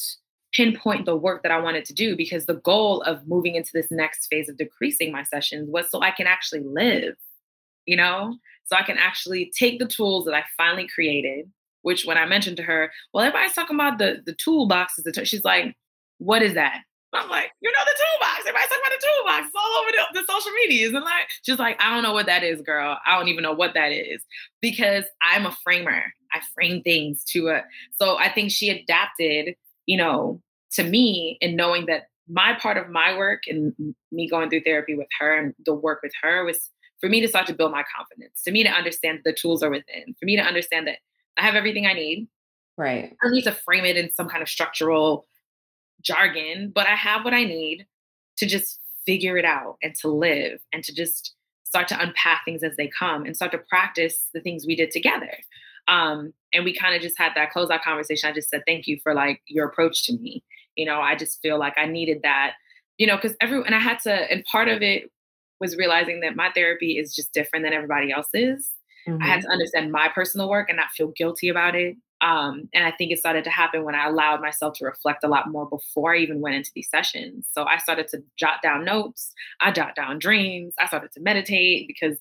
pinpoint 0.52 1.06
the 1.06 1.16
work 1.16 1.44
that 1.44 1.52
I 1.52 1.60
wanted 1.60 1.84
to 1.86 1.94
do 1.94 2.16
because 2.16 2.46
the 2.46 2.54
goal 2.54 3.02
of 3.02 3.26
moving 3.28 3.54
into 3.54 3.70
this 3.72 3.90
next 3.90 4.26
phase 4.26 4.48
of 4.48 4.56
decreasing 4.56 5.12
my 5.12 5.22
sessions 5.22 5.70
was 5.70 5.88
so 5.90 6.02
I 6.02 6.10
can 6.10 6.26
actually 6.26 6.62
live, 6.64 7.14
you 7.86 7.96
know, 7.96 8.36
so 8.64 8.76
I 8.76 8.82
can 8.82 8.98
actually 8.98 9.52
take 9.56 9.78
the 9.78 9.86
tools 9.86 10.24
that 10.24 10.34
I 10.34 10.42
finally 10.56 10.88
created. 10.88 11.50
Which, 11.82 12.06
when 12.06 12.16
I 12.16 12.24
mentioned 12.24 12.56
to 12.56 12.62
her, 12.62 12.90
well, 13.12 13.24
everybody's 13.24 13.52
talking 13.52 13.76
about 13.76 13.98
the 13.98 14.22
the 14.24 14.32
toolboxes, 14.32 15.26
she's 15.26 15.44
like, 15.44 15.76
"What 16.16 16.40
is 16.40 16.54
that?" 16.54 16.80
I'm 17.14 17.30
like, 17.30 17.50
you 17.60 17.70
know 17.70 17.78
the 17.84 17.96
toolbox. 17.96 18.40
Everybody's 18.40 18.68
talking 18.68 18.82
about 18.86 19.00
the 19.00 19.06
toolbox. 19.06 19.46
It's 19.46 19.56
all 19.56 19.80
over 19.80 19.90
the, 19.92 20.20
the, 20.20 20.32
social 20.32 20.52
medias. 20.52 20.94
And 20.94 21.04
like, 21.04 21.28
she's 21.42 21.58
like, 21.58 21.80
I 21.80 21.94
don't 21.94 22.02
know 22.02 22.12
what 22.12 22.26
that 22.26 22.42
is, 22.42 22.60
girl. 22.60 22.98
I 23.06 23.18
don't 23.18 23.28
even 23.28 23.42
know 23.42 23.52
what 23.52 23.74
that 23.74 23.92
is. 23.92 24.22
Because 24.60 25.04
I'm 25.22 25.46
a 25.46 25.56
framer. 25.62 26.02
I 26.32 26.40
frame 26.54 26.82
things 26.82 27.22
to 27.30 27.48
it. 27.48 27.64
So 28.00 28.18
I 28.18 28.30
think 28.32 28.50
she 28.50 28.68
adapted, 28.68 29.54
you 29.86 29.96
know, 29.96 30.42
to 30.72 30.82
me 30.82 31.38
in 31.40 31.56
knowing 31.56 31.86
that 31.86 32.08
my 32.28 32.54
part 32.54 32.76
of 32.76 32.88
my 32.88 33.16
work 33.16 33.42
and 33.46 33.72
me 34.10 34.28
going 34.28 34.50
through 34.50 34.62
therapy 34.62 34.94
with 34.94 35.08
her 35.20 35.38
and 35.38 35.54
the 35.64 35.74
work 35.74 36.00
with 36.02 36.12
her 36.22 36.44
was 36.44 36.70
for 37.00 37.08
me 37.08 37.20
to 37.20 37.28
start 37.28 37.46
to 37.46 37.54
build 37.54 37.70
my 37.70 37.84
confidence, 37.96 38.42
to 38.44 38.50
me 38.50 38.62
to 38.62 38.70
understand 38.70 39.18
that 39.18 39.30
the 39.30 39.36
tools 39.38 39.62
are 39.62 39.70
within, 39.70 40.14
for 40.18 40.24
me 40.24 40.36
to 40.36 40.42
understand 40.42 40.86
that 40.86 40.98
I 41.36 41.42
have 41.42 41.54
everything 41.54 41.86
I 41.86 41.92
need. 41.92 42.28
Right. 42.76 43.14
I 43.22 43.30
need 43.30 43.42
to 43.42 43.52
frame 43.52 43.84
it 43.84 43.96
in 43.96 44.10
some 44.12 44.28
kind 44.28 44.42
of 44.42 44.48
structural 44.48 45.26
jargon, 46.02 46.72
but 46.74 46.86
I 46.86 46.94
have 46.94 47.24
what 47.24 47.34
I 47.34 47.44
need 47.44 47.86
to 48.38 48.46
just 48.46 48.80
figure 49.06 49.36
it 49.36 49.44
out 49.44 49.76
and 49.82 49.94
to 49.96 50.08
live 50.08 50.60
and 50.72 50.82
to 50.84 50.94
just 50.94 51.34
start 51.64 51.88
to 51.88 52.00
unpack 52.00 52.42
things 52.44 52.62
as 52.62 52.76
they 52.76 52.88
come 52.88 53.24
and 53.24 53.34
start 53.34 53.52
to 53.52 53.58
practice 53.58 54.26
the 54.32 54.40
things 54.40 54.64
we 54.66 54.76
did 54.76 54.90
together. 54.90 55.32
Um, 55.88 56.32
and 56.52 56.64
we 56.64 56.72
kind 56.72 56.94
of 56.94 57.02
just 57.02 57.18
had 57.18 57.32
that 57.34 57.50
close 57.50 57.68
closeout 57.68 57.82
conversation. 57.82 58.30
I 58.30 58.32
just 58.32 58.48
said, 58.48 58.62
thank 58.66 58.86
you 58.86 58.98
for 59.02 59.12
like 59.12 59.40
your 59.46 59.66
approach 59.66 60.06
to 60.06 60.16
me. 60.16 60.42
You 60.76 60.86
know, 60.86 61.00
I 61.00 61.14
just 61.14 61.40
feel 61.42 61.58
like 61.58 61.74
I 61.76 61.86
needed 61.86 62.20
that, 62.22 62.52
you 62.96 63.06
know, 63.06 63.16
because 63.16 63.36
every, 63.40 63.62
and 63.64 63.74
I 63.74 63.80
had 63.80 63.98
to, 64.00 64.12
and 64.12 64.44
part 64.44 64.68
of 64.68 64.82
it 64.82 65.10
was 65.60 65.76
realizing 65.76 66.20
that 66.20 66.36
my 66.36 66.50
therapy 66.54 66.98
is 66.98 67.14
just 67.14 67.32
different 67.32 67.64
than 67.64 67.72
everybody 67.72 68.12
else's. 68.12 68.70
Mm-hmm. 69.06 69.22
I 69.22 69.26
had 69.26 69.40
mm-hmm. 69.40 69.48
to 69.48 69.52
understand 69.52 69.92
my 69.92 70.08
personal 70.08 70.48
work 70.48 70.68
and 70.68 70.76
not 70.76 70.90
feel 70.96 71.12
guilty 71.16 71.48
about 71.48 71.74
it. 71.74 71.96
Um, 72.20 72.68
and 72.72 72.86
I 72.86 72.90
think 72.92 73.12
it 73.12 73.18
started 73.18 73.44
to 73.44 73.50
happen 73.50 73.84
when 73.84 73.94
I 73.94 74.06
allowed 74.06 74.40
myself 74.40 74.74
to 74.78 74.84
reflect 74.84 75.24
a 75.24 75.28
lot 75.28 75.50
more 75.50 75.68
before 75.68 76.14
I 76.14 76.18
even 76.18 76.40
went 76.40 76.56
into 76.56 76.70
these 76.74 76.88
sessions. 76.88 77.46
So 77.52 77.64
I 77.64 77.78
started 77.78 78.08
to 78.08 78.22
jot 78.38 78.62
down 78.62 78.84
notes, 78.84 79.32
I 79.60 79.72
jot 79.72 79.94
down 79.94 80.18
dreams, 80.18 80.74
I 80.78 80.86
started 80.86 81.12
to 81.12 81.20
meditate 81.20 81.86
because 81.86 82.18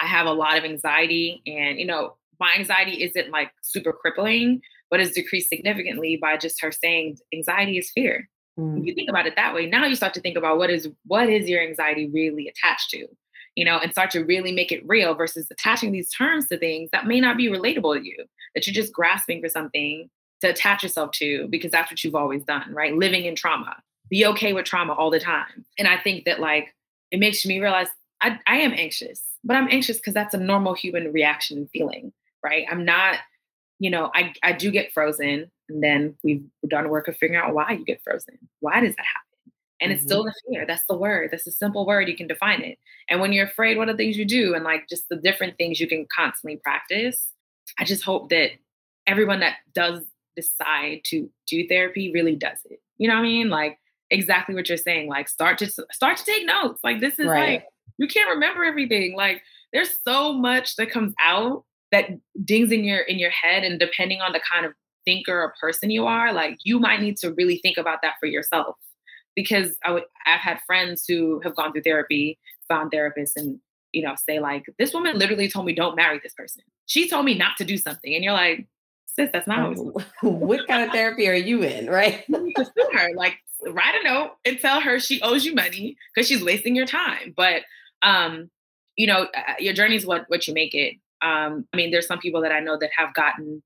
I 0.00 0.06
have 0.06 0.26
a 0.26 0.32
lot 0.32 0.56
of 0.56 0.64
anxiety. 0.64 1.42
And, 1.46 1.78
you 1.78 1.86
know, 1.86 2.16
my 2.40 2.54
anxiety 2.56 3.02
isn't 3.02 3.30
like 3.30 3.52
super 3.62 3.92
crippling, 3.92 4.62
but 4.90 5.00
it's 5.00 5.12
decreased 5.12 5.48
significantly 5.48 6.18
by 6.20 6.36
just 6.36 6.60
her 6.62 6.72
saying 6.72 7.18
anxiety 7.34 7.78
is 7.78 7.90
fear. 7.90 8.28
Mm. 8.58 8.80
If 8.80 8.86
you 8.86 8.94
think 8.94 9.10
about 9.10 9.26
it 9.26 9.36
that 9.36 9.54
way, 9.54 9.66
now 9.66 9.84
you 9.84 9.96
start 9.96 10.14
to 10.14 10.20
think 10.20 10.36
about 10.36 10.58
what 10.58 10.70
is 10.70 10.88
what 11.06 11.28
is 11.28 11.48
your 11.48 11.62
anxiety 11.62 12.10
really 12.12 12.48
attached 12.48 12.90
to? 12.90 13.06
You 13.56 13.64
know, 13.64 13.78
and 13.78 13.92
start 13.92 14.10
to 14.12 14.24
really 14.24 14.52
make 14.52 14.72
it 14.72 14.86
real 14.86 15.14
versus 15.14 15.46
attaching 15.50 15.92
these 15.92 16.10
terms 16.10 16.48
to 16.48 16.58
things 16.58 16.90
that 16.92 17.06
may 17.06 17.20
not 17.20 17.36
be 17.36 17.48
relatable 17.48 17.98
to 17.98 18.06
you, 18.06 18.24
that 18.54 18.66
you're 18.66 18.74
just 18.74 18.92
grasping 18.92 19.40
for 19.40 19.48
something 19.48 20.08
to 20.40 20.48
attach 20.48 20.82
yourself 20.82 21.12
to 21.12 21.46
because 21.48 21.70
that's 21.70 21.90
what 21.90 22.02
you've 22.02 22.14
always 22.14 22.42
done, 22.44 22.72
right? 22.72 22.94
Living 22.94 23.24
in 23.24 23.34
trauma. 23.34 23.76
Be 24.08 24.26
okay 24.26 24.52
with 24.52 24.64
trauma 24.64 24.92
all 24.92 25.10
the 25.10 25.20
time. 25.20 25.64
And 25.78 25.88
I 25.88 25.96
think 25.98 26.24
that 26.24 26.40
like 26.40 26.74
it 27.10 27.18
makes 27.18 27.44
me 27.46 27.60
realize 27.60 27.88
I, 28.20 28.38
I 28.46 28.56
am 28.58 28.72
anxious, 28.72 29.22
but 29.44 29.56
I'm 29.56 29.68
anxious 29.70 29.98
because 29.98 30.14
that's 30.14 30.34
a 30.34 30.38
normal 30.38 30.74
human 30.74 31.12
reaction 31.12 31.58
and 31.58 31.70
feeling, 31.70 32.12
right? 32.42 32.66
I'm 32.70 32.84
not, 32.84 33.18
you 33.78 33.90
know, 33.90 34.10
I, 34.14 34.32
I 34.42 34.52
do 34.52 34.70
get 34.70 34.92
frozen. 34.92 35.50
And 35.68 35.82
then 35.82 36.16
we've 36.22 36.44
done 36.68 36.88
work 36.88 37.08
of 37.08 37.16
figuring 37.16 37.42
out 37.42 37.54
why 37.54 37.72
you 37.72 37.84
get 37.84 38.02
frozen. 38.02 38.38
Why 38.60 38.80
does 38.80 38.94
that 38.96 39.04
happen? 39.04 39.31
And 39.82 39.90
mm-hmm. 39.90 39.96
it's 39.96 40.04
still 40.04 40.24
the 40.24 40.32
fear. 40.48 40.64
That's 40.66 40.86
the 40.88 40.96
word. 40.96 41.30
That's 41.32 41.46
a 41.46 41.52
simple 41.52 41.84
word. 41.84 42.08
You 42.08 42.16
can 42.16 42.28
define 42.28 42.62
it. 42.62 42.78
And 43.10 43.20
when 43.20 43.32
you're 43.32 43.46
afraid, 43.46 43.76
what 43.76 43.88
are 43.88 43.92
the 43.92 43.98
things 43.98 44.16
you 44.16 44.24
do? 44.24 44.54
And 44.54 44.64
like 44.64 44.88
just 44.88 45.08
the 45.08 45.16
different 45.16 45.58
things 45.58 45.80
you 45.80 45.88
can 45.88 46.06
constantly 46.14 46.58
practice. 46.58 47.32
I 47.78 47.84
just 47.84 48.04
hope 48.04 48.30
that 48.30 48.50
everyone 49.06 49.40
that 49.40 49.56
does 49.74 50.04
decide 50.36 51.00
to 51.06 51.28
do 51.48 51.66
therapy 51.66 52.12
really 52.12 52.36
does 52.36 52.58
it. 52.64 52.80
You 52.98 53.08
know 53.08 53.14
what 53.14 53.20
I 53.20 53.24
mean? 53.24 53.50
Like 53.50 53.78
exactly 54.10 54.54
what 54.54 54.68
you're 54.68 54.78
saying. 54.78 55.08
Like 55.08 55.28
start 55.28 55.58
to 55.58 55.66
start 55.66 56.16
to 56.18 56.24
take 56.24 56.46
notes. 56.46 56.80
Like 56.84 57.00
this 57.00 57.18
is 57.18 57.26
right. 57.26 57.54
like 57.54 57.64
you 57.98 58.06
can't 58.06 58.30
remember 58.30 58.64
everything. 58.64 59.16
Like 59.16 59.42
there's 59.72 59.98
so 60.04 60.32
much 60.32 60.76
that 60.76 60.90
comes 60.90 61.12
out 61.20 61.64
that 61.90 62.10
dings 62.44 62.70
in 62.70 62.84
your 62.84 63.00
in 63.00 63.18
your 63.18 63.30
head 63.30 63.64
and 63.64 63.80
depending 63.80 64.20
on 64.20 64.32
the 64.32 64.40
kind 64.50 64.64
of 64.64 64.72
thinker 65.04 65.42
or 65.42 65.54
person 65.60 65.90
you 65.90 66.06
are, 66.06 66.32
like 66.32 66.58
you 66.62 66.78
might 66.78 67.00
need 67.00 67.16
to 67.16 67.32
really 67.32 67.58
think 67.58 67.76
about 67.76 67.98
that 68.02 68.14
for 68.20 68.26
yourself 68.26 68.76
because 69.34 69.76
I 69.84 69.92
would 69.92 70.04
I've 70.26 70.40
had 70.40 70.60
friends 70.66 71.04
who 71.06 71.40
have 71.40 71.56
gone 71.56 71.72
through 71.72 71.82
therapy, 71.82 72.38
found 72.68 72.90
therapists, 72.92 73.36
and 73.36 73.58
you 73.92 74.02
know 74.02 74.14
say 74.28 74.40
like 74.40 74.64
this 74.78 74.92
woman 74.92 75.18
literally 75.18 75.48
told 75.48 75.66
me 75.66 75.74
don't 75.74 75.96
marry 75.96 76.20
this 76.22 76.34
person. 76.34 76.62
She 76.86 77.08
told 77.08 77.24
me 77.24 77.34
not 77.34 77.56
to 77.58 77.64
do 77.64 77.76
something, 77.76 78.14
and 78.14 78.24
you're 78.24 78.32
like, 78.32 78.66
sis, 79.06 79.30
that's 79.32 79.46
not 79.46 79.76
what, 79.76 80.04
what 80.22 80.66
kind 80.66 80.84
of 80.84 80.90
therapy 80.90 81.28
are 81.28 81.34
you 81.34 81.62
in, 81.62 81.86
right? 81.86 82.24
her, 82.92 83.08
like 83.16 83.36
write 83.68 83.94
a 84.00 84.04
note 84.04 84.32
and 84.44 84.58
tell 84.58 84.80
her 84.80 84.98
she 84.98 85.20
owes 85.22 85.44
you 85.44 85.54
money 85.54 85.96
because 86.14 86.28
she's 86.28 86.42
wasting 86.42 86.74
your 86.74 86.86
time. 86.86 87.32
But 87.36 87.62
um, 88.02 88.50
you 88.96 89.06
know, 89.06 89.28
your 89.58 89.74
journey 89.74 89.96
is 89.96 90.06
what 90.06 90.24
what 90.28 90.46
you 90.46 90.54
make 90.54 90.74
it. 90.74 90.96
Um, 91.22 91.66
I 91.72 91.76
mean, 91.76 91.92
there's 91.92 92.06
some 92.06 92.18
people 92.18 92.40
that 92.42 92.52
I 92.52 92.60
know 92.60 92.76
that 92.78 92.90
have 92.96 93.14
gotten 93.14 93.62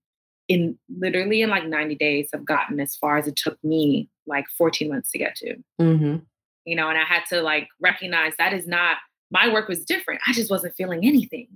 in 0.48 0.78
literally 0.98 1.42
in 1.42 1.50
like 1.50 1.66
90 1.66 1.94
days 1.96 2.28
have 2.32 2.44
gotten 2.44 2.78
as 2.80 2.94
far 2.94 3.18
as 3.18 3.26
it 3.26 3.37
took 3.37 3.62
me 3.64 4.09
like 4.26 4.46
14 4.56 4.88
months 4.88 5.11
to 5.11 5.18
get 5.18 5.35
to. 5.37 5.56
Mm-hmm. 5.80 6.16
You 6.64 6.76
know, 6.76 6.88
and 6.88 6.98
I 6.98 7.04
had 7.04 7.24
to 7.30 7.42
like 7.42 7.68
recognize 7.80 8.32
that 8.38 8.52
is 8.52 8.66
not 8.66 8.98
my 9.30 9.52
work 9.52 9.68
was 9.68 9.85
different. 9.85 10.20
I 10.26 10.32
just 10.32 10.50
wasn't 10.50 10.76
feeling 10.76 11.04
anything. 11.04 11.48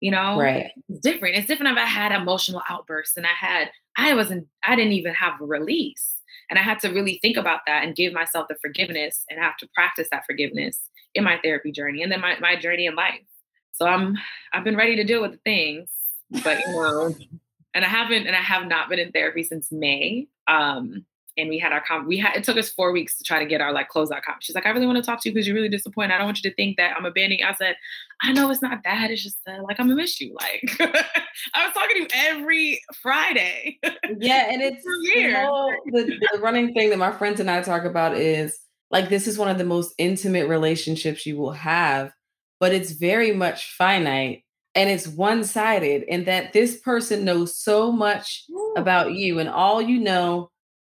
You 0.00 0.10
know, 0.10 0.36
right? 0.38 0.72
It's 0.88 1.00
different. 1.00 1.36
It's 1.36 1.46
different 1.46 1.72
if 1.72 1.78
I 1.78 1.86
had 1.86 2.10
emotional 2.10 2.62
outbursts 2.68 3.16
and 3.16 3.26
I 3.26 3.34
had 3.38 3.70
I 3.96 4.14
wasn't 4.14 4.48
I 4.66 4.74
didn't 4.74 4.92
even 4.92 5.14
have 5.14 5.40
a 5.40 5.44
release. 5.44 6.14
And 6.50 6.58
I 6.58 6.62
had 6.62 6.80
to 6.80 6.88
really 6.88 7.18
think 7.22 7.36
about 7.36 7.60
that 7.66 7.84
and 7.84 7.94
give 7.94 8.12
myself 8.12 8.48
the 8.48 8.56
forgiveness 8.60 9.24
and 9.30 9.40
have 9.40 9.56
to 9.58 9.68
practice 9.74 10.08
that 10.10 10.24
forgiveness 10.26 10.80
in 11.14 11.24
my 11.24 11.38
therapy 11.42 11.72
journey 11.72 12.02
and 12.02 12.10
then 12.10 12.20
my, 12.20 12.38
my 12.40 12.56
journey 12.56 12.86
in 12.86 12.94
life. 12.94 13.22
So 13.72 13.86
I'm 13.86 14.16
I've 14.52 14.64
been 14.64 14.76
ready 14.76 14.96
to 14.96 15.04
deal 15.04 15.22
with 15.22 15.32
the 15.32 15.38
things, 15.38 15.88
but 16.44 16.58
you 16.60 16.72
know, 16.72 17.14
and 17.74 17.84
I 17.84 17.88
haven't, 17.88 18.26
and 18.26 18.36
I 18.36 18.40
have 18.40 18.66
not 18.66 18.88
been 18.88 18.98
in 18.98 19.12
therapy 19.12 19.42
since 19.42 19.70
May. 19.72 20.28
Um, 20.46 21.04
and 21.36 21.48
we 21.48 21.58
had 21.58 21.72
our 21.72 21.80
com- 21.80 22.06
we 22.06 22.18
had 22.18 22.36
it 22.36 22.44
took 22.44 22.56
us 22.56 22.70
four 22.70 22.92
weeks 22.92 23.16
to 23.16 23.24
try 23.24 23.38
to 23.38 23.46
get 23.46 23.60
our 23.60 23.72
like 23.72 23.88
closeout 23.90 24.22
comp. 24.22 24.42
She's 24.42 24.54
like, 24.54 24.66
I 24.66 24.70
really 24.70 24.86
want 24.86 24.98
to 24.98 25.02
talk 25.02 25.22
to 25.22 25.28
you 25.28 25.34
because 25.34 25.46
you're 25.46 25.56
really 25.56 25.68
disappointed. 25.68 26.12
I 26.12 26.18
don't 26.18 26.26
want 26.26 26.42
you 26.42 26.50
to 26.50 26.56
think 26.56 26.76
that 26.76 26.94
I'm 26.96 27.04
abandoning. 27.04 27.42
I 27.42 27.54
said, 27.54 27.76
I 28.22 28.32
know 28.32 28.50
it's 28.50 28.62
not 28.62 28.80
that. 28.84 29.10
It's 29.10 29.22
just 29.22 29.38
uh, 29.48 29.62
like 29.62 29.80
I'm 29.80 29.86
gonna 29.86 29.96
miss 29.96 30.20
you. 30.20 30.34
Like 30.34 30.76
I 31.54 31.64
was 31.64 31.74
talking 31.74 31.96
to 31.96 32.00
you 32.00 32.08
every 32.14 32.80
Friday. 33.02 33.78
Yeah, 34.18 34.46
and 34.50 34.62
it's 34.62 34.84
you 35.14 35.30
know, 35.30 35.70
the, 35.86 36.18
the 36.32 36.40
running 36.40 36.74
thing 36.74 36.90
that 36.90 36.98
my 36.98 37.12
friends 37.12 37.40
and 37.40 37.50
I 37.50 37.62
talk 37.62 37.84
about 37.84 38.16
is 38.16 38.58
like 38.90 39.08
this 39.08 39.26
is 39.26 39.38
one 39.38 39.48
of 39.48 39.58
the 39.58 39.64
most 39.64 39.94
intimate 39.98 40.48
relationships 40.48 41.24
you 41.24 41.38
will 41.38 41.52
have, 41.52 42.12
but 42.60 42.74
it's 42.74 42.92
very 42.92 43.32
much 43.32 43.72
finite 43.72 44.41
and 44.74 44.90
it's 44.90 45.06
one 45.06 45.44
sided, 45.44 46.04
and 46.08 46.26
that 46.26 46.52
this 46.52 46.78
person 46.80 47.24
knows 47.24 47.56
so 47.56 47.92
much 47.92 48.44
about 48.76 49.12
you, 49.12 49.38
and 49.38 49.48
all 49.48 49.82
you 49.82 50.00
know 50.00 50.50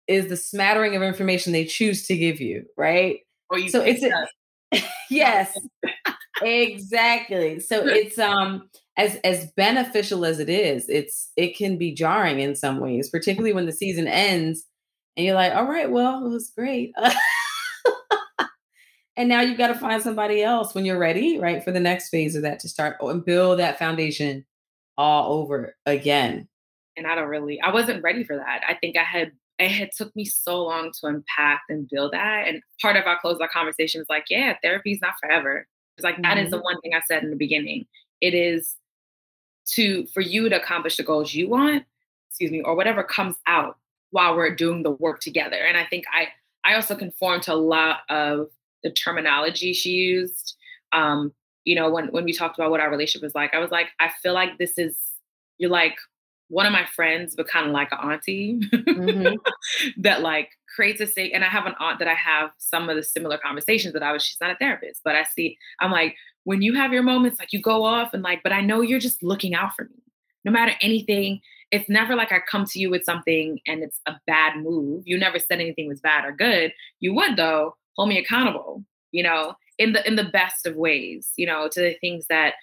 is 0.08 0.28
the 0.28 0.38
smattering 0.38 0.96
of 0.96 1.04
information 1.04 1.54
they 1.54 1.66
choose 1.66 2.06
to 2.08 2.18
give 2.18 2.42
you, 2.42 2.66
right? 2.78 3.20
Or 3.50 3.60
you 3.60 3.70
so 3.70 3.82
it's 3.82 4.04
a, 4.04 4.82
yes, 5.10 5.58
exactly. 6.42 7.60
So 7.60 7.86
it's 7.86 8.18
um 8.20 8.70
as 8.98 9.16
as 9.24 9.52
beneficial 9.56 10.26
as 10.26 10.40
it 10.40 10.50
is, 10.50 10.90
it's 10.90 11.32
it 11.38 11.56
can 11.58 11.78
be 11.78 11.94
jarring 11.94 12.40
in 12.40 12.56
some 12.56 12.80
ways, 12.80 13.10
particularly 13.10 13.54
when 13.54 13.66
the 13.66 13.72
season 13.72 14.08
ends 14.08 14.66
and 15.18 15.26
you're 15.26 15.36
like, 15.36 15.54
all 15.54 15.66
right, 15.66 15.92
well, 15.92 16.26
it 16.26 16.30
was 16.30 16.52
great. 16.56 16.94
and 19.18 19.28
now 19.28 19.42
you've 19.42 19.58
got 19.58 19.68
to 19.68 19.76
find 19.76 20.02
somebody 20.02 20.42
else 20.42 20.74
when 20.74 20.86
you're 20.86 21.00
ready, 21.00 21.40
right, 21.40 21.64
for 21.64 21.72
the 21.72 21.80
next 21.80 22.10
phase 22.10 22.36
of 22.36 22.44
that 22.44 22.60
to 22.60 22.70
start 22.70 22.98
and 23.02 23.26
build 23.26 23.60
that 23.60 23.80
foundation 23.80 24.46
all 24.98 25.42
over 25.42 25.76
again. 25.86 26.48
And 26.96 27.08
I 27.08 27.16
don't 27.16 27.28
really, 27.28 27.60
I 27.62 27.72
wasn't 27.72 28.04
ready 28.04 28.24
for 28.24 28.36
that. 28.36 28.62
I 28.68 28.76
think 28.76 28.98
I 28.98 29.04
had, 29.04 29.32
it 29.58 29.70
had 29.70 29.92
took 29.96 30.16
me 30.16 30.26
so 30.26 30.64
long 30.64 30.92
to 31.00 31.08
unpack 31.08 31.64
and 31.70 31.88
build 31.90 32.14
that. 32.14 32.48
And 32.48 32.62
part 32.82 32.96
of 32.96 33.06
our 33.06 33.20
close 33.20 33.40
our 33.40 33.48
conversation 33.48 34.00
was 34.00 34.10
like, 34.10 34.26
yeah, 34.30 34.56
therapy 34.64 34.94
is 34.94 35.00
not 35.02 35.14
forever. 35.22 35.68
It's 35.98 36.04
like, 36.04 36.16
mm-hmm. 36.16 36.24
that 36.24 36.38
is 36.38 36.50
the 36.50 36.58
mm-hmm. 36.58 36.64
one 36.64 36.82
thing 36.82 36.94
I 36.94 37.02
said 37.08 37.24
in 37.24 37.30
the 37.30 37.36
beginning. 37.36 37.86
It 38.22 38.34
is 38.34 38.76
to, 39.74 40.06
for 40.08 40.22
you 40.22 40.50
to 40.50 40.62
accomplish 40.62 40.98
the 40.98 41.04
goals 41.04 41.34
you 41.34 41.50
want, 41.50 41.84
excuse 42.30 42.52
me, 42.52 42.62
or 42.62 42.76
whatever 42.76 43.04
comes 43.04 43.36
out 43.48 43.78
while 44.12 44.36
we're 44.36 44.56
doing 44.56 44.84
the 44.84 44.92
work 44.92 45.20
together. 45.20 45.58
And 45.58 45.78
I 45.78 45.86
think 45.86 46.06
I, 46.14 46.30
I 46.64 46.76
also 46.76 46.96
conform 46.96 47.42
to 47.42 47.54
a 47.54 47.56
lot 47.56 48.00
of 48.10 48.48
the 48.84 48.92
terminology 48.92 49.74
she 49.74 49.92
used. 49.92 50.56
Um, 50.92 51.34
you 51.66 51.76
know, 51.76 51.90
when 51.90 52.08
when 52.08 52.26
we 52.26 52.34
talked 52.34 52.58
about 52.58 52.72
what 52.72 52.80
our 52.80 52.90
relationship 52.90 53.24
was 53.24 53.36
like, 53.36 53.54
I 53.54 53.60
was 53.60 53.72
like, 53.72 53.88
I 54.00 54.10
feel 54.22 54.34
like 54.34 54.58
this 54.58 54.78
is 54.78 54.98
you're 55.58 55.70
like 55.70 55.98
one 56.50 56.66
of 56.66 56.72
my 56.72 56.86
friends, 56.86 57.36
but 57.36 57.48
kind 57.48 57.68
of 57.68 57.72
like 57.72 57.92
an 57.92 58.12
auntie 58.12 58.60
mm-hmm. 58.60 59.36
that 60.02 60.22
like 60.22 60.50
creates 60.76 61.00
a 61.00 61.08
safe. 61.08 61.32
And 61.34 61.44
I 61.44 61.48
have 61.48 61.68
an 61.68 61.76
aunt 61.80 62.00
that 62.00 62.08
I 62.08 62.16
have 62.16 62.50
some 62.58 62.90
of 62.90 62.96
the 62.96 63.04
similar 63.04 63.38
conversations 63.38 63.94
that 63.94 64.04
I 64.04 64.12
was. 64.12 64.24
She's 64.24 64.42
not 64.42 64.52
a 64.52 64.56
therapist, 64.56 65.02
but 65.04 65.16
I 65.16 65.24
see. 65.24 65.58
I'm 65.80 65.92
like, 65.92 66.16
when 66.44 66.62
you 66.62 66.74
have 66.74 66.92
your 66.92 67.04
moments, 67.04 67.40
like 67.40 67.54
you 67.54 67.62
go 67.62 67.84
off 67.84 68.14
and 68.14 68.24
like, 68.24 68.42
but 68.42 68.52
I 68.52 68.62
know 68.62 68.82
you're 68.82 69.00
just 69.00 69.22
looking 69.22 69.54
out 69.54 69.76
for 69.76 69.86
me, 69.86 70.02
no 70.44 70.52
matter 70.52 70.74
anything. 70.82 71.40
It's 71.72 71.88
never 71.88 72.16
like 72.16 72.32
I 72.32 72.40
come 72.40 72.66
to 72.66 72.80
you 72.80 72.90
with 72.90 73.04
something 73.04 73.60
and 73.68 73.84
it's 73.84 74.02
a 74.08 74.14
bad 74.26 74.58
move. 74.58 75.04
You 75.06 75.20
never 75.20 75.38
said 75.38 75.60
anything 75.60 75.88
was 75.88 76.02
bad 76.02 76.26
or 76.26 76.32
good. 76.32 76.74
You 77.00 77.14
would 77.14 77.38
though 77.38 77.76
hold 78.00 78.10
me 78.10 78.18
accountable. 78.18 78.84
You 79.12 79.24
know, 79.24 79.56
in 79.78 79.94
the 79.94 80.08
in 80.08 80.16
the 80.16 80.24
best 80.24 80.66
of 80.66 80.76
ways, 80.76 81.32
you 81.36 81.46
know, 81.46 81.68
to 81.72 81.80
the 81.80 81.96
things 82.00 82.26
that 82.30 82.54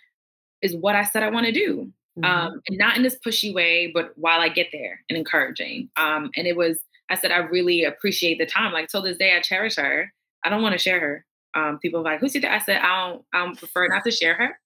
is 0.63 0.75
what 0.75 0.97
I 0.97 1.05
said 1.05 1.23
I 1.23 1.31
want 1.31 1.47
to 1.47 1.53
do. 1.53 1.93
Mm-hmm. 2.19 2.25
Um, 2.25 2.61
and 2.67 2.79
not 2.79 2.97
in 2.97 3.03
this 3.03 3.19
pushy 3.25 3.53
way, 3.53 3.91
but 3.93 4.13
while 4.17 4.41
I 4.41 4.49
get 4.49 4.69
there 4.73 5.01
and 5.11 5.19
encouraging. 5.19 5.91
Um, 5.99 6.31
and 6.35 6.47
it 6.47 6.57
was, 6.57 6.79
I 7.11 7.15
said, 7.15 7.31
I 7.31 7.39
really 7.39 7.85
appreciate 7.85 8.39
the 8.39 8.47
time. 8.47 8.73
Like 8.73 8.89
till 8.89 9.03
this 9.03 9.19
day, 9.19 9.37
I 9.37 9.43
cherish 9.43 9.77
her. 9.77 10.11
I 10.43 10.49
don't 10.49 10.63
want 10.63 10.73
to 10.73 10.79
share 10.79 10.99
her. 10.99 11.27
Um, 11.55 11.79
people 11.79 12.01
are 12.01 12.05
like, 12.05 12.21
who's 12.21 12.35
your 12.35 12.41
dad? 12.41 12.55
I 12.55 12.65
said, 12.65 12.79
I 12.79 13.11
don't, 13.11 13.25
I 13.35 13.45
don't 13.45 13.59
prefer 13.59 13.87
not 13.89 14.03
to 14.05 14.11
share 14.11 14.35
her. 14.35 14.59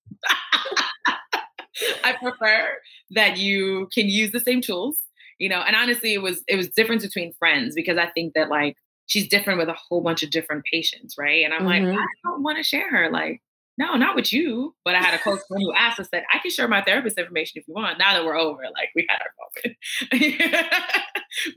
I 2.04 2.12
prefer 2.12 2.68
that 3.10 3.38
you 3.38 3.88
can 3.92 4.08
use 4.08 4.32
the 4.32 4.40
same 4.40 4.60
tools, 4.60 4.98
you 5.38 5.48
know. 5.48 5.60
And 5.60 5.74
honestly, 5.74 6.14
it 6.14 6.22
was 6.22 6.42
it 6.48 6.56
was 6.56 6.68
different 6.68 7.02
between 7.02 7.32
friends 7.38 7.74
because 7.74 7.96
I 7.96 8.06
think 8.08 8.34
that 8.34 8.48
like 8.48 8.76
she's 9.10 9.26
different 9.26 9.58
with 9.58 9.68
a 9.68 9.74
whole 9.74 10.00
bunch 10.00 10.22
of 10.22 10.30
different 10.30 10.64
patients, 10.72 11.16
right? 11.18 11.44
And 11.44 11.52
I'm 11.52 11.62
mm-hmm. 11.62 11.88
like, 11.88 11.98
I 11.98 12.06
don't 12.24 12.44
want 12.44 12.58
to 12.58 12.62
share 12.62 12.88
her. 12.90 13.10
Like, 13.10 13.42
no, 13.76 13.96
not 13.96 14.14
with 14.14 14.32
you. 14.32 14.74
But 14.84 14.94
I 14.94 14.98
had 14.98 15.14
a 15.14 15.18
close 15.18 15.42
friend 15.48 15.62
who 15.62 15.74
asked 15.74 15.98
us 15.98 16.08
that 16.12 16.22
I 16.32 16.38
can 16.38 16.52
share 16.52 16.68
my 16.68 16.80
therapist 16.80 17.18
information 17.18 17.60
if 17.60 17.66
you 17.66 17.74
want. 17.74 17.98
Now 17.98 18.14
that 18.14 18.24
we're 18.24 18.38
over, 18.38 18.62
like 18.62 18.90
we 18.94 19.06
had 19.08 19.18
our 19.20 20.14
moment. 20.14 20.64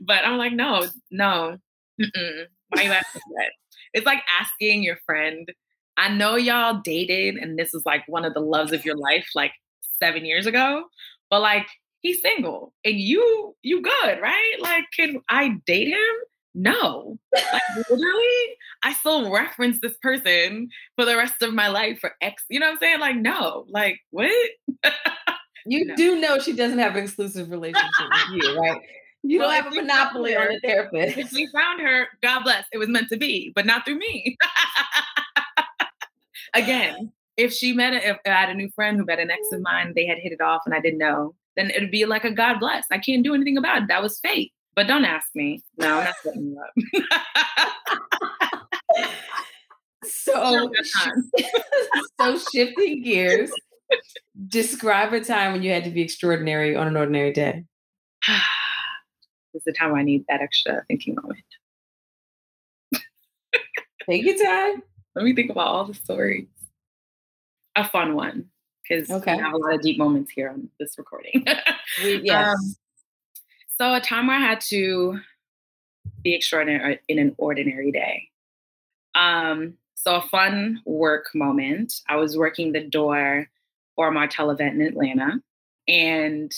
but 0.00 0.24
I'm 0.24 0.36
like, 0.36 0.52
no, 0.52 0.84
no. 1.12 1.58
Mm-mm. 2.00 2.44
Why 2.70 2.82
you 2.82 2.90
asking 2.90 3.22
that? 3.36 3.52
It's 3.92 4.06
like 4.06 4.22
asking 4.40 4.82
your 4.82 4.98
friend. 5.06 5.48
I 5.96 6.08
know 6.08 6.34
y'all 6.34 6.80
dated, 6.82 7.36
and 7.36 7.56
this 7.56 7.72
is 7.72 7.84
like 7.86 8.02
one 8.08 8.24
of 8.24 8.34
the 8.34 8.40
loves 8.40 8.72
of 8.72 8.84
your 8.84 8.96
life, 8.96 9.28
like 9.36 9.52
seven 10.00 10.24
years 10.24 10.44
ago. 10.44 10.86
But 11.30 11.40
like, 11.40 11.68
he's 12.00 12.20
single, 12.20 12.72
and 12.84 12.98
you, 12.98 13.54
you 13.62 13.80
good, 13.80 14.20
right? 14.20 14.56
Like, 14.60 14.86
can 14.96 15.20
I 15.30 15.60
date 15.66 15.86
him? 15.86 16.14
No. 16.54 17.18
Like 17.34 17.62
literally 17.76 18.56
i 18.82 18.92
still 18.92 19.32
reference 19.32 19.80
this 19.80 19.96
person 19.98 20.68
for 20.96 21.04
the 21.04 21.16
rest 21.16 21.42
of 21.42 21.54
my 21.54 21.68
life 21.68 21.98
for 22.00 22.12
x 22.20 22.44
you 22.48 22.60
know 22.60 22.66
what 22.66 22.72
i'm 22.72 22.78
saying? 22.78 23.00
Like 23.00 23.16
no. 23.16 23.66
Like 23.68 24.00
what? 24.10 24.30
You 25.66 25.86
no. 25.86 25.96
do 25.96 26.20
know 26.20 26.38
she 26.38 26.52
doesn't 26.52 26.78
have 26.78 26.94
an 26.94 27.04
exclusive 27.04 27.50
relationship 27.50 27.90
with 28.10 28.44
you 28.44 28.60
right? 28.60 28.78
You 29.22 29.38
well, 29.38 29.48
don't 29.48 29.64
have 29.64 29.72
a 29.72 29.76
monopoly 29.76 30.36
on 30.36 30.52
a 30.52 30.60
therapist. 30.60 31.16
if 31.16 31.32
we 31.32 31.46
found 31.46 31.80
her 31.80 32.08
god 32.22 32.42
bless. 32.42 32.66
It 32.70 32.76
was 32.76 32.90
meant 32.90 33.08
to 33.08 33.16
be 33.16 33.50
but 33.54 33.64
not 33.64 33.86
through 33.86 33.98
me. 33.98 34.36
Again 36.54 37.12
if 37.36 37.52
she 37.52 37.72
met 37.72 37.94
a, 37.94 38.10
if 38.10 38.18
I 38.26 38.28
had 38.28 38.50
a 38.50 38.54
new 38.54 38.70
friend 38.70 38.98
who 38.98 39.06
met 39.06 39.18
an 39.18 39.30
ex 39.30 39.40
of 39.52 39.60
mm. 39.60 39.64
mine 39.64 39.92
they 39.96 40.06
had 40.06 40.18
hit 40.18 40.32
it 40.32 40.40
off 40.40 40.62
and 40.66 40.74
i 40.74 40.80
didn't 40.80 40.98
know 40.98 41.34
then 41.56 41.70
it'd 41.70 41.90
be 41.90 42.04
like 42.04 42.24
a 42.24 42.30
god 42.30 42.58
bless. 42.58 42.84
I 42.90 42.98
can't 42.98 43.24
do 43.24 43.34
anything 43.34 43.56
about 43.56 43.82
it. 43.82 43.88
That 43.88 44.02
was 44.02 44.18
fate 44.18 44.52
but 44.74 44.86
don't 44.86 45.04
ask 45.04 45.28
me. 45.34 45.62
No, 45.78 45.98
I'm 45.98 46.04
not 46.04 46.14
setting 46.22 46.46
you 46.46 46.60
up. 46.60 46.72
so, 50.04 50.70
so 52.20 52.38
shifting 52.52 53.02
gears, 53.02 53.50
describe 54.48 55.12
a 55.12 55.20
time 55.20 55.52
when 55.52 55.62
you 55.62 55.70
had 55.70 55.84
to 55.84 55.90
be 55.90 56.02
extraordinary 56.02 56.76
on 56.76 56.86
an 56.86 56.96
ordinary 56.96 57.32
day. 57.32 57.64
this 58.28 59.60
is 59.60 59.64
the 59.64 59.72
time 59.72 59.94
I 59.94 60.02
need 60.02 60.24
that 60.28 60.40
extra 60.40 60.84
thinking 60.88 61.14
moment. 61.14 61.44
Take 64.08 64.24
your 64.24 64.36
time. 64.42 64.82
Let 65.14 65.24
me 65.24 65.34
think 65.34 65.50
about 65.50 65.68
all 65.68 65.84
the 65.84 65.94
stories. 65.94 66.48
A 67.76 67.88
fun 67.88 68.14
one, 68.14 68.46
because 68.82 69.10
okay. 69.10 69.36
we 69.36 69.42
have 69.42 69.54
a 69.54 69.56
lot 69.56 69.74
of 69.74 69.80
deep 69.80 69.98
moments 69.98 70.30
here 70.30 70.48
on 70.48 70.68
this 70.78 70.96
recording. 70.98 71.44
we, 72.02 72.20
yes. 72.22 72.54
Um, 72.54 72.74
so, 73.78 73.94
a 73.94 74.00
time 74.00 74.26
where 74.26 74.36
I 74.36 74.40
had 74.40 74.60
to 74.68 75.18
be 76.22 76.34
extraordinary 76.34 77.00
in 77.08 77.18
an 77.18 77.34
ordinary 77.38 77.90
day. 77.90 78.28
Um, 79.14 79.74
so, 79.94 80.16
a 80.16 80.22
fun 80.22 80.80
work 80.84 81.26
moment. 81.34 82.00
I 82.08 82.16
was 82.16 82.36
working 82.36 82.72
the 82.72 82.82
door 82.84 83.48
for 83.96 84.08
a 84.08 84.12
Martell 84.12 84.50
event 84.50 84.80
in 84.80 84.86
Atlanta, 84.86 85.40
and 85.88 86.52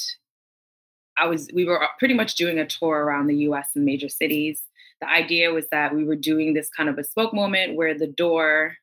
I 1.18 1.26
was 1.26 1.48
we 1.54 1.64
were 1.64 1.86
pretty 1.98 2.14
much 2.14 2.34
doing 2.34 2.58
a 2.58 2.66
tour 2.66 3.04
around 3.04 3.26
the 3.26 3.36
U.S. 3.38 3.70
and 3.74 3.84
major 3.84 4.08
cities. 4.08 4.62
The 5.00 5.08
idea 5.08 5.52
was 5.52 5.66
that 5.70 5.94
we 5.94 6.04
were 6.04 6.16
doing 6.16 6.54
this 6.54 6.70
kind 6.70 6.88
of 6.88 6.96
bespoke 6.96 7.34
moment 7.34 7.76
where 7.76 7.96
the 7.96 8.06
door, 8.06 8.76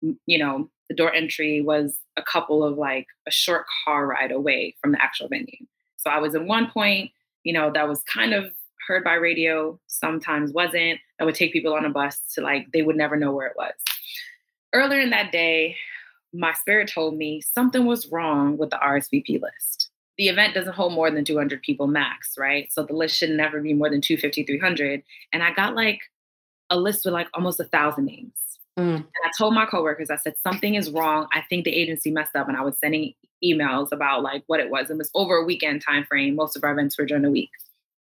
you 0.00 0.38
know, 0.38 0.70
the 0.88 0.94
door 0.94 1.12
entry 1.12 1.60
was 1.60 1.96
a 2.16 2.22
couple 2.22 2.62
of 2.62 2.78
like 2.78 3.06
a 3.26 3.30
short 3.30 3.66
car 3.84 4.06
ride 4.06 4.30
away 4.30 4.74
from 4.80 4.92
the 4.92 5.02
actual 5.02 5.28
venue. 5.28 5.66
So 5.96 6.10
I 6.10 6.18
was 6.18 6.34
in 6.34 6.46
one 6.46 6.70
point 6.70 7.10
you 7.46 7.52
know, 7.52 7.70
that 7.72 7.88
was 7.88 8.02
kind 8.02 8.34
of 8.34 8.52
heard 8.88 9.04
by 9.04 9.14
radio, 9.14 9.78
sometimes 9.86 10.52
wasn't, 10.52 10.98
that 11.18 11.24
would 11.24 11.36
take 11.36 11.52
people 11.52 11.74
on 11.74 11.84
a 11.84 11.90
bus 11.90 12.18
to 12.34 12.40
like, 12.40 12.66
they 12.72 12.82
would 12.82 12.96
never 12.96 13.16
know 13.16 13.30
where 13.30 13.46
it 13.46 13.56
was. 13.56 13.72
Earlier 14.72 15.00
in 15.00 15.10
that 15.10 15.30
day, 15.30 15.76
my 16.32 16.52
spirit 16.54 16.90
told 16.92 17.16
me 17.16 17.40
something 17.40 17.86
was 17.86 18.10
wrong 18.10 18.58
with 18.58 18.70
the 18.70 18.78
RSVP 18.78 19.40
list. 19.40 19.90
The 20.18 20.26
event 20.26 20.54
doesn't 20.54 20.74
hold 20.74 20.92
more 20.92 21.08
than 21.08 21.24
200 21.24 21.62
people 21.62 21.86
max, 21.86 22.34
right? 22.36 22.70
So 22.72 22.82
the 22.82 22.94
list 22.94 23.16
should 23.16 23.30
never 23.30 23.60
be 23.60 23.74
more 23.74 23.90
than 23.90 24.00
250, 24.00 24.42
300. 24.42 25.04
And 25.32 25.44
I 25.44 25.52
got 25.52 25.76
like 25.76 26.00
a 26.70 26.76
list 26.76 27.04
with 27.04 27.14
like 27.14 27.28
almost 27.32 27.60
a 27.60 27.64
thousand 27.64 28.06
names. 28.06 28.34
Mm. 28.76 28.96
And 28.96 29.04
I 29.24 29.30
told 29.38 29.54
my 29.54 29.66
coworkers, 29.66 30.10
I 30.10 30.16
said, 30.16 30.34
something 30.42 30.74
is 30.74 30.90
wrong. 30.90 31.28
I 31.32 31.42
think 31.48 31.64
the 31.64 31.74
agency 31.74 32.10
messed 32.10 32.34
up. 32.34 32.48
And 32.48 32.56
I 32.56 32.62
was 32.62 32.76
sending 32.80 33.14
emails 33.44 33.92
about 33.92 34.22
like 34.22 34.42
what 34.46 34.60
it 34.60 34.70
was. 34.70 34.90
It 34.90 34.96
was 34.96 35.10
over 35.14 35.36
a 35.36 35.44
weekend 35.44 35.82
time 35.82 36.04
frame. 36.04 36.34
Most 36.34 36.56
of 36.56 36.64
our 36.64 36.72
events 36.72 36.98
were 36.98 37.06
during 37.06 37.22
the 37.22 37.30
week. 37.30 37.50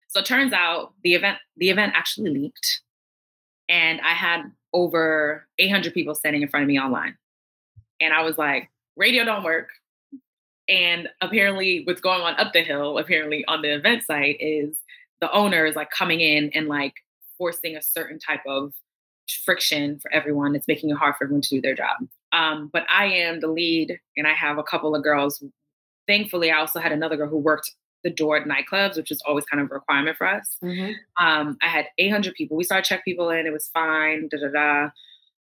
So 0.08 0.20
it 0.20 0.26
turns 0.26 0.52
out 0.52 0.94
the 1.04 1.14
event 1.14 1.38
the 1.56 1.70
event 1.70 1.92
actually 1.94 2.30
leaked, 2.30 2.80
and 3.68 4.00
I 4.00 4.12
had 4.12 4.50
over 4.72 5.46
800 5.58 5.92
people 5.92 6.14
standing 6.14 6.42
in 6.42 6.48
front 6.48 6.62
of 6.62 6.68
me 6.68 6.78
online. 6.78 7.16
And 8.00 8.12
I 8.12 8.22
was 8.22 8.38
like, 8.38 8.70
radio 8.96 9.24
don't 9.24 9.44
work. 9.44 9.68
And 10.68 11.08
apparently, 11.20 11.82
what's 11.84 12.00
going 12.00 12.20
on 12.20 12.38
up 12.38 12.52
the 12.52 12.62
hill, 12.62 12.98
apparently 12.98 13.44
on 13.46 13.62
the 13.62 13.74
event 13.74 14.04
site, 14.04 14.36
is 14.40 14.76
the 15.20 15.32
owner 15.32 15.64
is 15.64 15.76
like 15.76 15.90
coming 15.90 16.20
in 16.20 16.50
and 16.54 16.68
like 16.68 16.94
forcing 17.38 17.76
a 17.76 17.82
certain 17.82 18.18
type 18.18 18.42
of 18.46 18.72
friction 19.44 19.98
for 19.98 20.12
everyone. 20.12 20.54
It's 20.54 20.68
making 20.68 20.90
it 20.90 20.96
hard 20.96 21.16
for 21.16 21.24
everyone 21.24 21.42
to 21.42 21.48
do 21.48 21.60
their 21.60 21.74
job. 21.74 21.96
Um, 22.32 22.70
but 22.72 22.84
I 22.90 23.06
am 23.06 23.40
the 23.40 23.48
lead, 23.48 23.98
and 24.16 24.26
I 24.26 24.34
have 24.34 24.58
a 24.58 24.62
couple 24.62 24.94
of 24.94 25.02
girls. 25.02 25.42
Thankfully, 26.06 26.50
I 26.50 26.58
also 26.58 26.80
had 26.80 26.92
another 26.92 27.16
girl 27.16 27.28
who 27.28 27.38
worked 27.38 27.72
the 28.04 28.10
door 28.10 28.36
at 28.36 28.46
nightclubs, 28.46 28.96
which 28.96 29.10
is 29.10 29.22
always 29.26 29.44
kind 29.44 29.62
of 29.62 29.70
a 29.70 29.74
requirement 29.74 30.16
for 30.16 30.26
us. 30.26 30.56
Mm-hmm. 30.62 30.92
Um, 31.24 31.58
I 31.62 31.68
had 31.68 31.86
800 31.98 32.34
people. 32.34 32.56
We 32.56 32.64
started 32.64 32.88
check 32.88 33.04
people 33.04 33.30
in. 33.30 33.46
It 33.46 33.52
was 33.52 33.68
fine. 33.68 34.28
Da 34.28 34.38
da 34.38 34.48
da. 34.48 34.90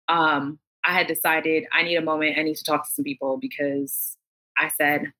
Um, 0.08 0.60
I 0.86 0.94
had 0.94 1.08
decided 1.08 1.66
I 1.74 1.84
need 1.84 1.98
a 1.98 2.02
moment. 2.02 2.38
I 2.38 2.44
need 2.44 2.56
to 2.56 2.64
talk 2.64 2.88
to 2.88 2.94
some 2.94 3.04
people 3.04 3.38
because 3.38 4.16
I 4.58 4.70
said 4.70 5.12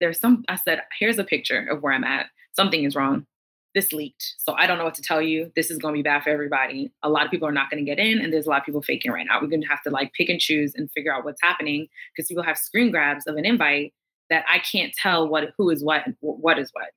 there's 0.00 0.20
some. 0.20 0.44
I 0.48 0.56
said 0.56 0.82
here's 0.98 1.18
a 1.18 1.24
picture 1.24 1.66
of 1.66 1.82
where 1.82 1.92
I'm 1.92 2.04
at. 2.04 2.26
Something 2.54 2.84
is 2.84 2.94
wrong. 2.94 3.26
This 3.74 3.92
leaked. 3.92 4.34
So 4.38 4.54
I 4.54 4.66
don't 4.66 4.78
know 4.78 4.84
what 4.84 4.94
to 4.94 5.02
tell 5.02 5.22
you. 5.22 5.52
This 5.54 5.70
is 5.70 5.78
going 5.78 5.94
to 5.94 5.98
be 5.98 6.02
bad 6.02 6.22
for 6.22 6.30
everybody. 6.30 6.90
A 7.02 7.08
lot 7.08 7.24
of 7.24 7.30
people 7.30 7.46
are 7.46 7.52
not 7.52 7.70
going 7.70 7.84
to 7.84 7.88
get 7.88 7.98
in, 7.98 8.20
and 8.20 8.32
there's 8.32 8.46
a 8.46 8.50
lot 8.50 8.58
of 8.58 8.64
people 8.66 8.82
faking 8.82 9.12
right 9.12 9.26
now. 9.28 9.40
We're 9.40 9.48
going 9.48 9.62
to 9.62 9.68
have 9.68 9.82
to 9.82 9.90
like 9.90 10.12
pick 10.12 10.28
and 10.28 10.40
choose 10.40 10.74
and 10.74 10.90
figure 10.90 11.14
out 11.14 11.24
what's 11.24 11.42
happening 11.42 11.88
because 12.14 12.28
people 12.28 12.42
have 12.42 12.58
screen 12.58 12.90
grabs 12.90 13.26
of 13.26 13.36
an 13.36 13.46
invite 13.46 13.94
that 14.28 14.44
I 14.52 14.58
can't 14.58 14.92
tell 14.94 15.28
what 15.28 15.50
who 15.56 15.70
is 15.70 15.84
what, 15.84 16.04
what 16.20 16.58
is 16.58 16.70
what. 16.72 16.90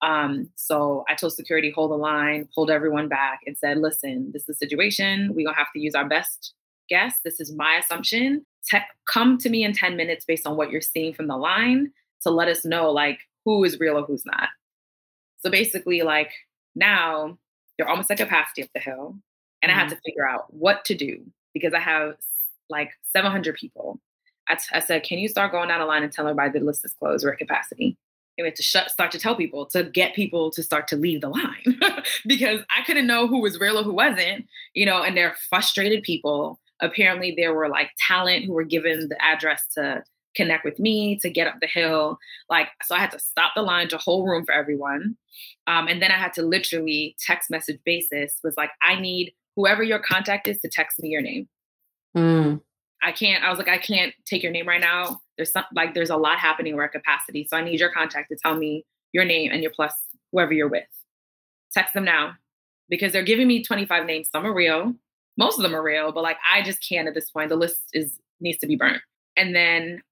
Um, 0.00 0.48
so 0.54 1.04
I 1.08 1.14
told 1.14 1.32
security, 1.32 1.72
hold 1.74 1.90
the 1.90 1.96
line, 1.96 2.48
pulled 2.54 2.70
everyone 2.70 3.08
back, 3.08 3.40
and 3.46 3.56
said, 3.56 3.78
listen, 3.78 4.30
this 4.32 4.42
is 4.42 4.46
the 4.46 4.54
situation. 4.54 5.32
We're 5.34 5.46
gonna 5.46 5.56
have 5.56 5.72
to 5.74 5.80
use 5.80 5.94
our 5.94 6.08
best 6.08 6.54
guess. 6.88 7.16
This 7.24 7.40
is 7.40 7.52
my 7.52 7.80
assumption. 7.82 8.46
Te- 8.70 8.78
come 9.06 9.38
to 9.38 9.48
me 9.48 9.64
in 9.64 9.72
10 9.72 9.96
minutes 9.96 10.24
based 10.24 10.46
on 10.46 10.56
what 10.56 10.70
you're 10.70 10.80
seeing 10.80 11.12
from 11.12 11.26
the 11.26 11.36
line 11.36 11.92
to 12.22 12.30
let 12.30 12.48
us 12.48 12.64
know 12.64 12.90
like 12.90 13.20
who 13.44 13.64
is 13.64 13.78
real 13.80 13.96
or 13.96 14.02
who's 14.02 14.24
not. 14.24 14.48
So 15.40 15.50
basically, 15.50 16.02
like 16.02 16.32
now 16.74 17.38
they're 17.76 17.88
almost 17.88 18.10
at 18.10 18.18
capacity 18.18 18.62
up 18.62 18.70
the 18.74 18.80
hill. 18.80 19.16
And 19.62 19.70
mm-hmm. 19.70 19.78
I 19.78 19.82
had 19.82 19.90
to 19.90 20.00
figure 20.04 20.28
out 20.28 20.52
what 20.52 20.84
to 20.86 20.94
do 20.94 21.24
because 21.54 21.72
I 21.72 21.80
have 21.80 22.16
like 22.68 22.90
700 23.12 23.56
people. 23.56 24.00
I, 24.48 24.54
t- 24.54 24.62
I 24.72 24.80
said, 24.80 25.02
can 25.02 25.18
you 25.18 25.28
start 25.28 25.52
going 25.52 25.68
down 25.68 25.80
the 25.80 25.86
line 25.86 26.02
and 26.02 26.12
tell 26.12 26.26
everybody 26.26 26.58
the 26.58 26.64
list 26.64 26.84
is 26.84 26.94
closed, 26.94 27.24
we're 27.24 27.32
at 27.32 27.38
capacity? 27.38 27.96
And 28.36 28.44
we 28.44 28.48
had 28.48 28.56
to 28.56 28.62
shut, 28.62 28.90
start 28.90 29.10
to 29.12 29.18
tell 29.18 29.34
people 29.34 29.66
to 29.66 29.84
get 29.84 30.14
people 30.14 30.50
to 30.52 30.62
start 30.62 30.86
to 30.88 30.96
leave 30.96 31.20
the 31.20 31.28
line 31.28 31.80
because 32.26 32.60
I 32.76 32.84
couldn't 32.84 33.06
know 33.06 33.26
who 33.26 33.40
was 33.40 33.58
real 33.58 33.78
or 33.78 33.82
who 33.82 33.92
wasn't, 33.92 34.46
you 34.74 34.86
know, 34.86 35.02
and 35.02 35.16
they're 35.16 35.34
frustrated 35.48 36.04
people. 36.04 36.60
Apparently, 36.80 37.34
there 37.36 37.52
were 37.52 37.68
like 37.68 37.90
talent 38.06 38.44
who 38.44 38.52
were 38.52 38.64
given 38.64 39.08
the 39.08 39.20
address 39.22 39.64
to 39.74 40.04
connect 40.38 40.64
with 40.64 40.78
me 40.78 41.18
to 41.18 41.28
get 41.28 41.48
up 41.48 41.56
the 41.60 41.66
hill. 41.66 42.18
Like, 42.48 42.68
so 42.84 42.94
I 42.94 43.00
had 43.00 43.10
to 43.10 43.18
stop 43.18 43.52
the 43.56 43.62
line 43.62 43.88
to 43.88 43.98
whole 43.98 44.24
room 44.24 44.44
for 44.44 44.52
everyone. 44.52 45.16
Um, 45.66 45.88
and 45.88 46.00
then 46.00 46.12
I 46.12 46.16
had 46.16 46.32
to 46.34 46.42
literally 46.42 47.16
text 47.26 47.50
message 47.50 47.80
basis 47.84 48.34
was 48.44 48.56
like, 48.56 48.70
I 48.80 49.00
need 49.00 49.34
whoever 49.56 49.82
your 49.82 49.98
contact 49.98 50.46
is 50.46 50.60
to 50.60 50.68
text 50.68 51.02
me 51.02 51.08
your 51.08 51.22
name. 51.22 51.48
Mm. 52.16 52.60
I 53.02 53.10
can't, 53.12 53.42
I 53.42 53.50
was 53.50 53.58
like, 53.58 53.68
I 53.68 53.78
can't 53.78 54.14
take 54.26 54.42
your 54.42 54.52
name 54.52 54.68
right 54.68 54.80
now. 54.80 55.20
There's 55.36 55.52
some, 55.52 55.64
like, 55.74 55.94
there's 55.94 56.10
a 56.10 56.16
lot 56.16 56.38
happening 56.38 56.76
where 56.76 56.84
at 56.84 56.92
capacity. 56.92 57.46
So 57.48 57.56
I 57.56 57.64
need 57.64 57.80
your 57.80 57.92
contact 57.92 58.28
to 58.30 58.36
tell 58.36 58.56
me 58.56 58.84
your 59.12 59.24
name 59.24 59.50
and 59.52 59.60
your 59.60 59.72
plus 59.74 59.92
whoever 60.30 60.52
you're 60.52 60.68
with. 60.68 60.84
Text 61.72 61.94
them 61.94 62.04
now 62.04 62.34
because 62.88 63.12
they're 63.12 63.24
giving 63.24 63.48
me 63.48 63.64
25 63.64 64.06
names. 64.06 64.28
Some 64.30 64.46
are 64.46 64.54
real. 64.54 64.94
Most 65.36 65.58
of 65.58 65.62
them 65.64 65.74
are 65.74 65.82
real, 65.82 66.12
but 66.12 66.22
like, 66.22 66.38
I 66.50 66.62
just 66.62 66.86
can't 66.86 67.08
at 67.08 67.14
this 67.14 67.30
point. 67.30 67.48
The 67.48 67.56
list 67.56 67.80
is, 67.92 68.18
needs 68.40 68.58
to 68.58 68.66
be 68.66 68.76
burnt. 68.76 69.02
And 69.36 69.54
then 69.54 70.02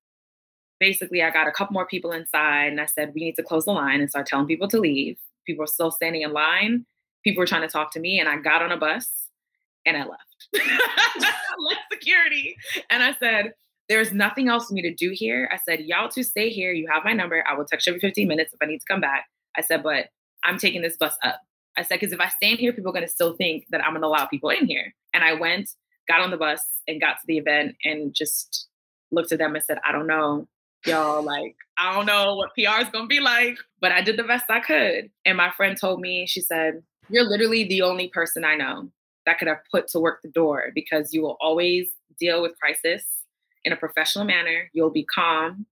basically 0.79 1.23
I 1.23 1.31
got 1.31 1.49
a 1.49 1.53
couple 1.53 1.75
more 1.75 1.87
people 1.87 2.13
inside 2.13 2.67
and 2.67 2.81
I 2.81 2.87
said, 2.87 3.13
we 3.15 3.25
need 3.25 3.37
to 3.37 3.43
close 3.43 3.65
the 3.65 3.73
line 3.73 4.01
and 4.01 4.11
start 4.11 4.27
telling 4.27 4.47
people 4.47 4.69
to 4.69 4.79
leave. 4.79 5.19
People 5.47 5.63
were 5.63 5.67
still 5.67 5.91
standing 5.91 6.23
in 6.23 6.33
line. 6.33 6.87
People 7.25 7.41
were 7.41 7.47
trying 7.47 7.63
to 7.63 7.69
talk 7.69 7.93
to 7.93 8.01
me 8.01 8.19
and 8.19 8.29
I 8.29 8.37
got 8.39 8.63
on 8.63 8.73
a 8.73 8.77
bus 8.77 9.09
and 9.85 9.97
I 9.97 10.01
left. 10.01 10.49
Left 11.59 11.81
security. 11.91 12.57
And 12.91 13.03
I 13.03 13.15
said, 13.15 13.55
there's 13.89 14.13
nothing 14.13 14.49
else 14.49 14.69
for 14.69 14.75
me 14.75 14.83
to 14.83 14.93
do 14.93 15.13
here. 15.15 15.49
I 15.53 15.57
said, 15.57 15.81
y'all 15.81 16.09
two 16.09 16.23
stay 16.23 16.51
here. 16.51 16.73
You 16.73 16.89
have 16.93 17.05
my 17.05 17.13
number. 17.13 17.43
I 17.49 17.55
will 17.55 17.65
text 17.65 17.87
you 17.87 17.93
every 17.93 18.01
15 18.01 18.29
minutes 18.29 18.53
if 18.53 18.59
I 18.63 18.67
need 18.67 18.81
to 18.81 18.85
come 18.87 19.01
back. 19.01 19.27
I 19.57 19.63
said, 19.63 19.83
but 19.83 20.07
I'm 20.45 20.59
taking 20.59 20.83
this 20.83 20.97
bus 20.97 21.15
up. 21.23 21.41
I 21.79 21.83
said, 21.83 22.01
because 22.01 22.13
if 22.13 22.21
I 22.21 22.29
stand 22.29 22.59
here, 22.59 22.73
people 22.73 22.91
are 22.91 22.93
going 22.93 23.07
to 23.07 23.11
still 23.11 23.37
think 23.37 23.67
that 23.71 23.83
I'm 23.83 23.93
going 23.93 24.03
to 24.03 24.09
allow 24.09 24.27
people 24.27 24.51
in 24.51 24.67
here. 24.67 24.95
And 25.15 25.23
I 25.23 25.35
went, 25.35 25.71
got 26.09 26.21
on 26.21 26.31
the 26.31 26.37
bus, 26.37 26.61
and 26.89 27.01
got 27.01 27.15
to 27.15 27.27
the 27.27 27.39
event 27.39 27.77
and 27.85 28.15
just 28.15 28.69
looked 29.13 29.33
at 29.33 29.39
them 29.39 29.55
and 29.55 29.65
said, 29.65 29.79
I 29.87 29.93
don't 29.93 30.07
know 30.07 30.47
y'all. 30.87 31.23
Like, 31.23 31.57
I 31.79 31.95
don't 31.95 32.07
know 32.07 32.37
what 32.37 32.55
PR 32.55 32.81
is 32.81 32.89
gonna 32.91 33.07
be 33.07 33.21
like, 33.21 33.59
but 33.81 33.93
I 33.93 34.01
did 34.03 34.17
the 34.17 34.25
best 34.25 34.45
I 34.49 34.61
could. 34.61 35.11
And 35.25 35.37
my 35.37 35.51
friend 35.51 35.77
told 35.79 36.01
me, 36.01 36.27
she 36.27 36.41
said, 36.41 36.83
You're 37.09 37.29
literally 37.29 37.65
the 37.65 37.83
only 37.83 38.09
person 38.09 38.45
I 38.45 38.57
know 38.57 38.91
that 39.27 39.39
could 39.39 39.49
have 39.49 39.61
put 39.71 39.89
to 39.89 40.01
work 40.01 40.21
the 40.23 40.31
door 40.31 40.71
because 40.75 41.13
you 41.13 41.23
will 41.23 41.37
always 41.41 41.89
deal 42.19 42.41
with 42.43 42.59
crisis 42.59 43.05
in 43.65 43.73
a 43.73 43.77
professional 43.77 44.25
manner. 44.25 44.71
You'll 44.73 44.91
be 44.91 45.05
calm. 45.05 45.67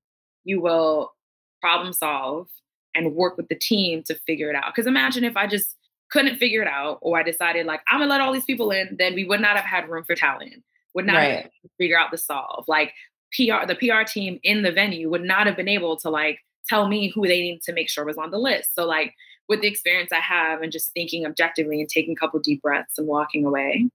You 0.44 0.60
will 0.60 1.12
problem 1.60 1.92
solve 1.92 2.48
and 2.94 3.14
work 3.14 3.36
with 3.36 3.48
the 3.48 3.54
team 3.54 4.02
to 4.04 4.14
figure 4.26 4.50
it 4.50 4.56
out. 4.56 4.74
Because 4.74 4.86
imagine 4.86 5.24
if 5.24 5.36
I 5.36 5.46
just 5.46 5.76
couldn't 6.10 6.36
figure 6.36 6.62
it 6.62 6.68
out 6.68 6.98
or 7.00 7.18
I 7.18 7.22
decided 7.22 7.66
like 7.66 7.80
I'm 7.88 8.00
gonna 8.00 8.10
let 8.10 8.20
all 8.20 8.32
these 8.32 8.44
people 8.44 8.70
in, 8.70 8.96
then 8.98 9.14
we 9.14 9.24
would 9.24 9.40
not 9.40 9.56
have 9.56 9.64
had 9.64 9.88
room 9.88 10.04
for 10.04 10.14
talent. 10.14 10.62
Would 10.94 11.06
not 11.06 11.16
right. 11.16 11.50
figure 11.78 11.98
out 11.98 12.10
the 12.10 12.18
solve. 12.18 12.66
Like 12.68 12.92
PR, 13.33 13.66
the 13.66 13.77
PR 13.77 14.03
team 14.07 14.39
in 14.43 14.62
the 14.62 14.72
venue 14.72 15.11
would 15.11 15.25
not 15.25 15.47
have 15.47 15.57
been 15.57 15.68
able 15.68 15.97
to 15.99 16.11
like 16.11 16.39
tell 16.68 16.89
me 16.89 17.09
who 17.09 17.27
they 17.27 17.41
need 17.41 17.62
to 17.62 17.72
make 17.72 17.89
sure 17.89 18.05
was 18.05 18.18
on 18.18 18.31
the 18.31 18.39
list. 18.39 18.75
So 18.75 18.87
like 18.87 19.14
with 19.49 19.61
the 19.61 19.68
experience 19.68 20.12
I 20.12 20.20
have 20.20 20.62
and 20.62 20.72
just 20.72 20.93
thinking 20.93 21.27
objectively 21.27 21.81
and 21.81 21.89
taking 21.89 22.12
a 22.12 22.16
couple 22.16 22.41
deep 22.41 22.62
breaths 22.62 22.99
and 22.99 23.07
walking 23.07 23.45
away, 23.45 23.89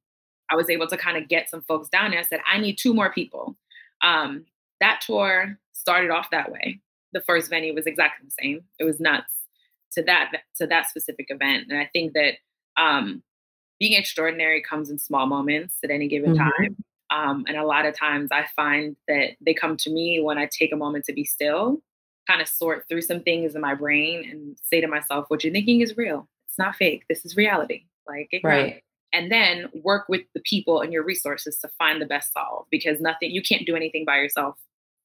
I 0.50 0.56
was 0.56 0.70
able 0.70 0.88
to 0.88 0.98
kind 0.98 1.18
of 1.18 1.28
get 1.28 1.50
some 1.50 1.62
folks 1.62 1.90
down 1.90 2.12
there. 2.12 2.20
I 2.20 2.24
said, 2.24 2.42
I 2.50 2.60
need 2.60 2.78
two 2.78 2.94
more 2.94 3.12
people. 3.12 3.56
Um, 4.02 4.46
that 4.80 5.02
tour 5.06 5.58
started 5.74 6.12
off 6.12 6.30
that 6.32 6.52
way. 6.52 6.80
The 7.14 7.22
first 7.22 7.50
venue 7.50 7.74
was 7.74 7.86
exactly 7.86 8.28
the 8.28 8.36
same. 8.40 8.62
It 8.80 8.84
was 8.84 9.00
nuts 9.00 9.34
to 9.94 10.04
that 10.04 10.32
to 10.58 10.68
that 10.68 10.90
specific 10.90 11.28
event. 11.30 11.68
And 11.70 11.80
I 11.80 11.90
think 11.92 12.14
that 12.14 12.36
um, 12.78 13.24
being 13.80 13.94
extraordinary 13.94 14.62
comes 14.62 14.90
in 14.90 15.00
small 15.00 15.26
moments 15.26 15.78
at 15.84 15.90
any 15.90 16.08
given 16.08 16.36
mm-hmm. 16.36 16.64
time. 16.64 16.84
Um, 17.12 17.46
and 17.48 17.58
a 17.58 17.66
lot 17.66 17.86
of 17.86 17.98
times 17.98 18.30
I 18.32 18.46
find 18.56 18.96
that 19.08 19.32
they 19.42 19.54
come 19.54 19.78
to 19.78 19.90
me 19.90 20.20
when 20.22 20.38
I 20.38 20.48
take 20.48 20.72
a 20.72 20.78
moment 20.78 21.06
to 21.06 21.14
be 21.14 21.26
still, 21.26 21.82
kind 22.28 22.42
of 22.42 22.48
sort 22.48 22.86
through 22.88 23.02
some 23.02 23.22
things 23.22 23.56
in 23.56 23.62
my 23.62 23.74
brain 23.74 24.30
and 24.30 24.58
say 24.62 24.82
to 24.82 24.88
myself, 24.88 25.26
what 25.30 25.44
you're 25.44 25.54
thinking 25.54 25.82
is 25.82 25.98
real. 25.98 26.28
It's 26.48 26.60
not 26.60 26.76
fake. 26.76 27.06
This 27.10 27.26
is 27.26 27.36
reality. 27.36 27.86
Like, 28.08 28.30
right. 28.44 28.84
And 29.12 29.32
then 29.32 29.70
work 29.84 30.08
with 30.08 30.22
the 30.36 30.42
people 30.42 30.82
and 30.82 30.94
your 30.94 31.04
resources 31.04 31.58
to 31.60 31.70
find 31.80 32.00
the 32.00 32.06
best 32.06 32.32
solve 32.32 32.68
because 32.70 33.02
nothing, 33.02 33.32
you 33.32 33.42
can't 33.42 33.66
do 33.66 33.76
anything 33.76 34.06
by 34.06 34.18
yourself 34.18 34.56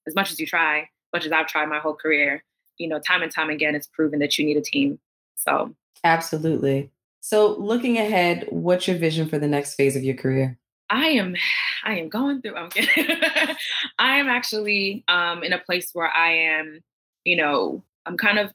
as 0.06 0.14
much 0.14 0.30
as 0.30 0.38
you 0.38 0.46
try, 0.46 0.88
much 1.14 1.24
as 1.24 1.32
I've 1.32 1.46
tried 1.46 1.66
my 1.66 1.78
whole 1.78 1.94
career. 1.94 2.44
You 2.76 2.88
know, 2.88 2.98
time 2.98 3.22
and 3.22 3.32
time 3.32 3.48
again, 3.48 3.74
it's 3.74 3.86
proven 3.86 4.18
that 4.18 4.36
you 4.38 4.44
need 4.44 4.56
a 4.56 4.60
team. 4.60 4.98
So, 5.36 5.74
absolutely. 6.02 6.90
So, 7.20 7.54
looking 7.58 7.96
ahead, 7.96 8.46
what's 8.50 8.86
your 8.86 8.98
vision 8.98 9.28
for 9.28 9.38
the 9.38 9.46
next 9.46 9.76
phase 9.76 9.96
of 9.96 10.02
your 10.02 10.16
career? 10.16 10.58
I 10.94 11.08
am 11.08 11.36
I 11.84 11.98
am 11.98 12.08
going 12.08 12.40
through 12.40 12.56
I'm 12.56 12.70
kidding. 12.70 13.20
I 13.98 14.16
am 14.16 14.28
actually 14.28 15.04
um 15.08 15.42
in 15.42 15.52
a 15.52 15.58
place 15.58 15.90
where 15.92 16.08
I 16.08 16.32
am, 16.32 16.80
you 17.24 17.36
know, 17.36 17.82
I'm 18.06 18.16
kind 18.16 18.38
of 18.38 18.52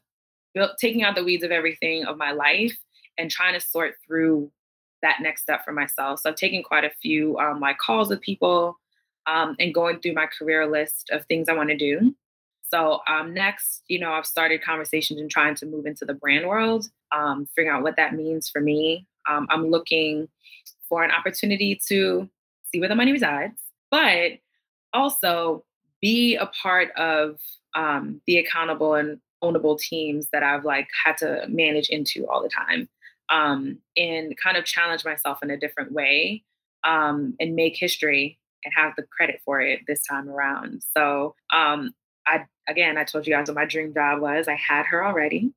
built, 0.54 0.72
taking 0.80 1.02
out 1.02 1.14
the 1.14 1.24
weeds 1.24 1.44
of 1.44 1.50
everything 1.50 2.04
of 2.04 2.16
my 2.16 2.32
life 2.32 2.76
and 3.18 3.30
trying 3.30 3.54
to 3.54 3.60
sort 3.60 3.94
through 4.04 4.50
that 5.02 5.18
next 5.20 5.42
step 5.42 5.64
for 5.64 5.72
myself. 5.72 6.20
So 6.20 6.30
I've 6.30 6.36
taken 6.36 6.62
quite 6.62 6.84
a 6.84 6.90
few 7.02 7.38
um, 7.38 7.60
like 7.60 7.78
calls 7.78 8.08
with 8.08 8.20
people 8.20 8.78
um, 9.26 9.54
and 9.58 9.72
going 9.72 10.00
through 10.00 10.14
my 10.14 10.26
career 10.26 10.66
list 10.66 11.10
of 11.10 11.24
things 11.26 11.48
I 11.48 11.54
want 11.54 11.70
to 11.70 11.76
do. 11.76 12.14
So 12.70 13.00
um, 13.08 13.34
next, 13.34 13.82
you 13.88 13.98
know, 13.98 14.12
I've 14.12 14.26
started 14.26 14.62
conversations 14.62 15.20
and 15.20 15.30
trying 15.30 15.54
to 15.56 15.66
move 15.66 15.86
into 15.86 16.04
the 16.04 16.14
brand 16.14 16.46
world, 16.46 16.86
um, 17.12 17.46
figuring 17.54 17.76
out 17.76 17.82
what 17.82 17.96
that 17.96 18.14
means 18.14 18.48
for 18.48 18.60
me. 18.60 19.06
Um, 19.28 19.46
I'm 19.50 19.70
looking 19.70 20.28
for 20.90 21.02
an 21.02 21.10
opportunity 21.10 21.80
to 21.88 22.28
see 22.70 22.80
where 22.80 22.88
the 22.90 22.94
money 22.94 23.12
resides, 23.12 23.58
but 23.90 24.32
also 24.92 25.64
be 26.02 26.36
a 26.36 26.46
part 26.46 26.90
of 26.96 27.38
um, 27.74 28.20
the 28.26 28.36
accountable 28.36 28.94
and 28.94 29.18
ownable 29.42 29.78
teams 29.78 30.28
that 30.32 30.42
I've 30.42 30.64
like 30.64 30.88
had 31.04 31.16
to 31.18 31.46
manage 31.48 31.88
into 31.88 32.26
all 32.28 32.42
the 32.42 32.50
time 32.50 32.88
um, 33.30 33.78
and 33.96 34.36
kind 34.36 34.56
of 34.56 34.64
challenge 34.64 35.04
myself 35.04 35.42
in 35.42 35.50
a 35.50 35.56
different 35.56 35.92
way 35.92 36.42
um, 36.84 37.34
and 37.40 37.54
make 37.54 37.76
history 37.76 38.38
and 38.64 38.74
have 38.76 38.92
the 38.96 39.04
credit 39.04 39.40
for 39.44 39.60
it 39.60 39.80
this 39.86 40.02
time 40.02 40.28
around. 40.28 40.82
So 40.94 41.34
um, 41.54 41.94
I 42.26 42.44
again, 42.68 42.98
I 42.98 43.04
told 43.04 43.26
you 43.26 43.32
guys 43.32 43.48
what 43.48 43.54
my 43.54 43.64
dream 43.64 43.94
job 43.94 44.20
was. 44.20 44.48
I 44.48 44.54
had 44.54 44.86
her 44.86 45.04
already. 45.04 45.52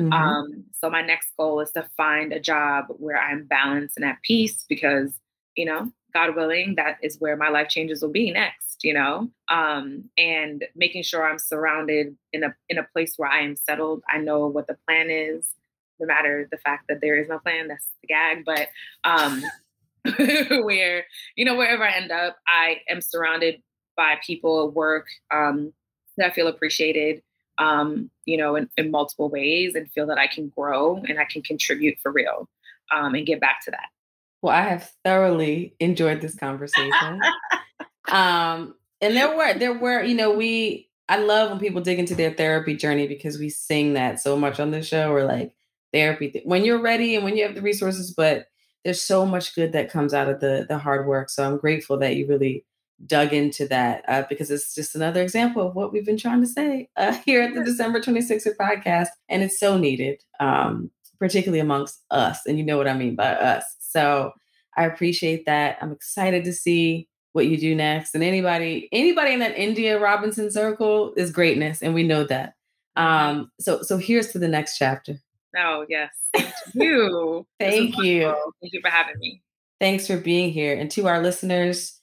Mm-hmm. 0.00 0.12
Um, 0.12 0.64
so 0.80 0.90
my 0.90 1.02
next 1.02 1.30
goal 1.36 1.60
is 1.60 1.70
to 1.72 1.88
find 1.96 2.32
a 2.32 2.40
job 2.40 2.86
where 2.98 3.18
I'm 3.18 3.44
balanced 3.44 3.96
and 3.96 4.04
at 4.04 4.22
peace 4.22 4.64
because, 4.68 5.12
you 5.56 5.64
know, 5.64 5.90
God 6.14 6.34
willing, 6.36 6.74
that 6.76 6.98
is 7.02 7.20
where 7.20 7.36
my 7.36 7.48
life 7.48 7.68
changes 7.68 8.02
will 8.02 8.10
be 8.10 8.30
next, 8.30 8.82
you 8.82 8.94
know. 8.94 9.28
Um, 9.50 10.04
and 10.16 10.64
making 10.74 11.02
sure 11.02 11.28
I'm 11.28 11.38
surrounded 11.38 12.16
in 12.32 12.44
a 12.44 12.54
in 12.68 12.78
a 12.78 12.86
place 12.92 13.14
where 13.16 13.30
I 13.30 13.40
am 13.40 13.56
settled. 13.56 14.02
I 14.08 14.18
know 14.18 14.46
what 14.46 14.66
the 14.66 14.76
plan 14.86 15.10
is, 15.10 15.46
no 16.00 16.06
matter 16.06 16.48
the 16.50 16.58
fact 16.58 16.84
that 16.88 17.00
there 17.00 17.16
is 17.16 17.28
no 17.28 17.38
plan, 17.38 17.68
that's 17.68 17.86
the 18.02 18.08
gag. 18.08 18.44
But 18.44 18.68
um 19.04 19.42
where, 20.64 21.04
you 21.36 21.44
know, 21.44 21.56
wherever 21.56 21.84
I 21.84 21.92
end 21.92 22.10
up, 22.10 22.38
I 22.46 22.78
am 22.88 23.00
surrounded 23.00 23.62
by 23.96 24.16
people 24.24 24.66
at 24.66 24.74
work 24.74 25.06
um 25.30 25.72
that 26.16 26.30
I 26.30 26.34
feel 26.34 26.48
appreciated 26.48 27.22
um, 27.58 28.10
you 28.24 28.36
know, 28.36 28.56
in, 28.56 28.68
in, 28.76 28.90
multiple 28.90 29.28
ways 29.28 29.74
and 29.74 29.90
feel 29.90 30.06
that 30.06 30.18
I 30.18 30.26
can 30.26 30.48
grow 30.56 30.96
and 31.08 31.18
I 31.18 31.24
can 31.24 31.42
contribute 31.42 31.98
for 32.00 32.12
real 32.12 32.48
um, 32.94 33.14
and 33.14 33.26
get 33.26 33.40
back 33.40 33.64
to 33.64 33.70
that. 33.72 33.88
Well, 34.42 34.54
I 34.54 34.62
have 34.62 34.92
thoroughly 35.04 35.74
enjoyed 35.80 36.20
this 36.20 36.36
conversation. 36.36 37.20
um, 38.12 38.74
and 39.00 39.16
there 39.16 39.36
were, 39.36 39.54
there 39.54 39.76
were, 39.76 40.02
you 40.02 40.14
know, 40.14 40.32
we, 40.32 40.88
I 41.08 41.18
love 41.18 41.50
when 41.50 41.58
people 41.58 41.80
dig 41.80 41.98
into 41.98 42.14
their 42.14 42.32
therapy 42.32 42.76
journey 42.76 43.08
because 43.08 43.38
we 43.38 43.48
sing 43.48 43.94
that 43.94 44.20
so 44.20 44.36
much 44.36 44.60
on 44.60 44.70
the 44.70 44.82
show. 44.82 45.12
We're 45.12 45.24
like, 45.24 45.52
therapy 45.92 46.42
when 46.44 46.64
you're 46.64 46.80
ready 46.80 47.14
and 47.14 47.24
when 47.24 47.36
you 47.36 47.44
have 47.44 47.54
the 47.54 47.62
resources. 47.62 48.12
But 48.12 48.46
there's 48.84 49.02
so 49.02 49.26
much 49.26 49.54
good 49.54 49.72
that 49.72 49.90
comes 49.90 50.14
out 50.14 50.28
of 50.28 50.40
the 50.40 50.66
the 50.68 50.78
hard 50.78 51.06
work. 51.06 51.30
So 51.30 51.44
I'm 51.44 51.58
grateful 51.58 51.98
that 51.98 52.16
you 52.16 52.26
really 52.26 52.64
dug 53.06 53.32
into 53.32 53.66
that 53.68 54.04
uh, 54.08 54.24
because 54.28 54.50
it's 54.50 54.74
just 54.74 54.94
another 54.94 55.22
example 55.22 55.66
of 55.66 55.74
what 55.74 55.92
we've 55.92 56.06
been 56.06 56.18
trying 56.18 56.40
to 56.40 56.46
say 56.46 56.88
uh, 56.96 57.12
here 57.24 57.42
at 57.42 57.54
the 57.54 57.64
December 57.64 58.00
26er 58.00 58.56
podcast, 58.56 59.08
and 59.28 59.42
it's 59.42 59.58
so 59.58 59.76
needed, 59.76 60.22
um, 60.40 60.90
particularly 61.18 61.60
amongst 61.60 62.02
us. 62.10 62.40
And 62.46 62.58
you 62.58 62.64
know 62.64 62.76
what 62.76 62.88
I 62.88 62.94
mean 62.94 63.14
by 63.14 63.32
us. 63.32 63.64
So 63.78 64.32
I 64.76 64.84
appreciate 64.84 65.46
that. 65.46 65.78
I'm 65.80 65.92
excited 65.92 66.44
to 66.44 66.52
see 66.52 67.08
what 67.32 67.46
you 67.46 67.56
do 67.56 67.74
next. 67.74 68.14
And 68.14 68.24
anybody, 68.24 68.88
anybody 68.92 69.32
in 69.32 69.40
that 69.40 69.56
India 69.56 69.98
Robinson 69.98 70.50
circle 70.50 71.12
is 71.16 71.30
greatness, 71.30 71.82
and 71.82 71.94
we 71.94 72.02
know 72.02 72.24
that. 72.24 72.54
Um, 72.96 73.50
so 73.60 73.82
so 73.82 73.96
here's 73.96 74.32
to 74.32 74.38
the 74.38 74.48
next 74.48 74.76
chapter. 74.76 75.20
Oh 75.56 75.86
yes, 75.88 76.10
thank 76.34 76.52
you. 76.74 77.46
Thank 77.60 77.96
you. 77.98 78.34
Thank 78.60 78.72
you 78.72 78.80
for 78.82 78.90
having 78.90 79.18
me. 79.18 79.42
Thanks 79.80 80.06
for 80.06 80.16
being 80.16 80.50
here, 80.50 80.76
and 80.76 80.90
to 80.92 81.06
our 81.06 81.22
listeners, 81.22 81.97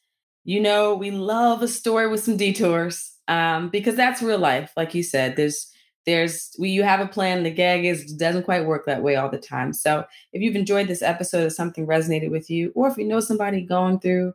you 0.45 0.61
know 0.61 0.95
we 0.95 1.11
love 1.11 1.61
a 1.61 1.67
story 1.67 2.07
with 2.07 2.23
some 2.23 2.37
detours 2.37 3.11
um, 3.27 3.69
because 3.69 3.95
that's 3.95 4.21
real 4.21 4.39
life. 4.39 4.71
Like 4.77 4.93
you 4.93 5.03
said, 5.03 5.35
there's 5.35 5.71
there's 6.05 6.55
we 6.59 6.69
you 6.69 6.83
have 6.83 6.99
a 6.99 7.07
plan. 7.07 7.43
The 7.43 7.51
gag 7.51 7.83
is 7.83 8.13
doesn't 8.13 8.43
quite 8.43 8.65
work 8.65 8.85
that 8.85 9.03
way 9.03 9.15
all 9.15 9.29
the 9.29 9.39
time. 9.39 9.73
So 9.73 10.05
if 10.31 10.41
you've 10.41 10.55
enjoyed 10.55 10.87
this 10.87 11.01
episode, 11.01 11.47
or 11.47 11.49
something 11.49 11.87
resonated 11.87 12.31
with 12.31 12.49
you, 12.49 12.71
or 12.75 12.87
if 12.87 12.97
you 12.97 13.05
know 13.05 13.19
somebody 13.19 13.61
going 13.61 13.99
through 13.99 14.33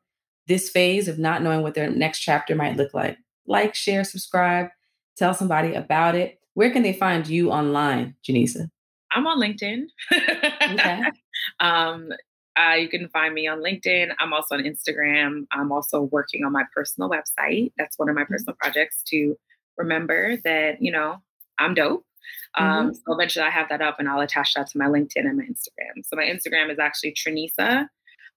this 0.49 0.69
phase 0.69 1.07
of 1.07 1.19
not 1.19 1.43
knowing 1.43 1.63
what 1.63 1.75
their 1.75 1.89
next 1.89 2.19
chapter 2.19 2.57
might 2.57 2.77
look 2.77 2.93
like, 2.93 3.17
like, 3.47 3.75
share, 3.75 4.03
subscribe, 4.03 4.69
tell 5.17 5.33
somebody 5.33 5.75
about 5.75 6.17
it. 6.17 6.41
Where 6.55 6.71
can 6.71 6.83
they 6.83 6.93
find 6.93 7.27
you 7.29 7.53
online, 7.53 8.17
Janisa? 8.29 8.69
I'm 9.13 9.27
on 9.27 9.41
LinkedIn. 9.41 9.87
okay. 10.13 11.03
um, 11.61 12.11
uh, 12.61 12.75
you 12.75 12.89
can 12.89 13.09
find 13.09 13.33
me 13.35 13.47
on 13.47 13.63
LinkedIn. 13.63 14.13
I'm 14.19 14.33
also 14.33 14.57
on 14.57 14.63
Instagram. 14.65 15.47
I'm 15.53 15.73
also 15.73 16.03
working 16.03 16.45
on 16.45 16.53
my 16.53 16.65
personal 16.75 17.09
website. 17.09 17.73
That's 17.79 17.99
one 17.99 18.09
of 18.09 18.15
my 18.15 18.23
mm-hmm. 18.23 18.33
personal 18.33 18.57
projects 18.61 19.03
to 19.09 19.37
remember 19.79 20.37
that, 20.45 20.83
you 20.83 20.93
know, 20.93 21.17
I'm 21.59 21.75
dope. 21.75 22.05
Um, 22.59 22.67
mm-hmm. 22.67 22.95
So 22.95 23.15
eventually 23.15 23.45
I 23.45 23.51
have 23.51 23.69
that 23.71 23.81
up 23.81 23.97
and 23.99 24.09
I'll 24.09 24.21
attach 24.21 24.55
that 24.55 24.69
to 24.71 24.79
my 24.79 24.87
LinkedIn 24.87 25.25
and 25.25 25.37
my 25.37 25.45
Instagram. 25.45 26.05
So 26.05 26.17
my 26.17 26.25
Instagram 26.25 26.71
is 26.71 26.79
actually 26.79 27.15
Trinisa. 27.15 27.87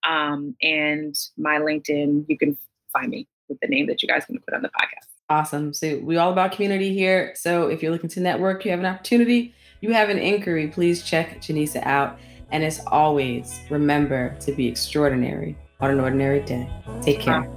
Um, 0.07 0.55
and 0.61 1.15
my 1.37 1.57
LinkedIn, 1.57 2.25
you 2.27 2.37
can 2.37 2.57
find 2.91 3.09
me 3.09 3.27
with 3.49 3.59
the 3.61 3.67
name 3.67 3.87
that 3.87 4.01
you 4.01 4.07
guys 4.07 4.25
can 4.25 4.39
put 4.39 4.53
on 4.53 4.61
the 4.61 4.69
podcast. 4.69 5.07
Awesome. 5.29 5.73
So 5.73 5.97
we 5.99 6.17
all 6.17 6.31
about 6.31 6.51
community 6.51 6.93
here. 6.93 7.33
So 7.35 7.67
if 7.67 7.81
you're 7.81 7.91
looking 7.91 8.09
to 8.11 8.19
network, 8.19 8.65
you 8.65 8.71
have 8.71 8.79
an 8.79 8.85
opportunity, 8.85 9.55
you 9.81 9.93
have 9.93 10.09
an 10.09 10.17
inquiry, 10.17 10.67
please 10.67 11.03
check 11.03 11.41
Janisa 11.41 11.83
out. 11.85 12.19
And 12.53 12.63
as 12.63 12.79
always, 12.87 13.59
remember 13.69 14.37
to 14.41 14.51
be 14.53 14.67
extraordinary 14.67 15.57
on 15.81 15.89
an 15.89 15.99
ordinary 15.99 16.39
day. 16.41 16.69
Take 17.01 17.19
care. 17.19 17.49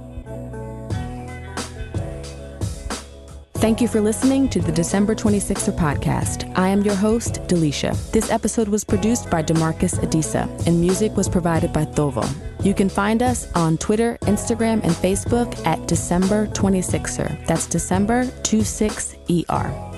Thank 3.57 3.81
you 3.81 3.87
for 3.87 4.01
listening 4.01 4.49
to 4.49 4.59
the 4.59 4.71
December 4.71 5.15
26er 5.15 5.75
podcast. 5.77 6.51
I 6.55 6.69
am 6.69 6.83
your 6.83 6.95
host, 6.95 7.35
Delisha. 7.47 7.95
This 8.11 8.29
episode 8.31 8.67
was 8.67 8.83
produced 8.83 9.29
by 9.31 9.41
Demarcus 9.41 9.99
Adisa, 9.99 10.47
and 10.67 10.79
music 10.79 11.15
was 11.15 11.27
provided 11.27 11.73
by 11.73 11.85
Thovo. 11.85 12.23
You 12.63 12.73
can 12.73 12.87
find 12.87 13.23
us 13.23 13.51
on 13.53 13.77
Twitter, 13.77 14.17
Instagram, 14.21 14.83
and 14.83 14.91
Facebook 14.93 15.65
at 15.65 15.87
December 15.87 16.47
26er. 16.47 17.45
That's 17.47 17.65
December 17.65 18.25
26ER. 18.25 19.96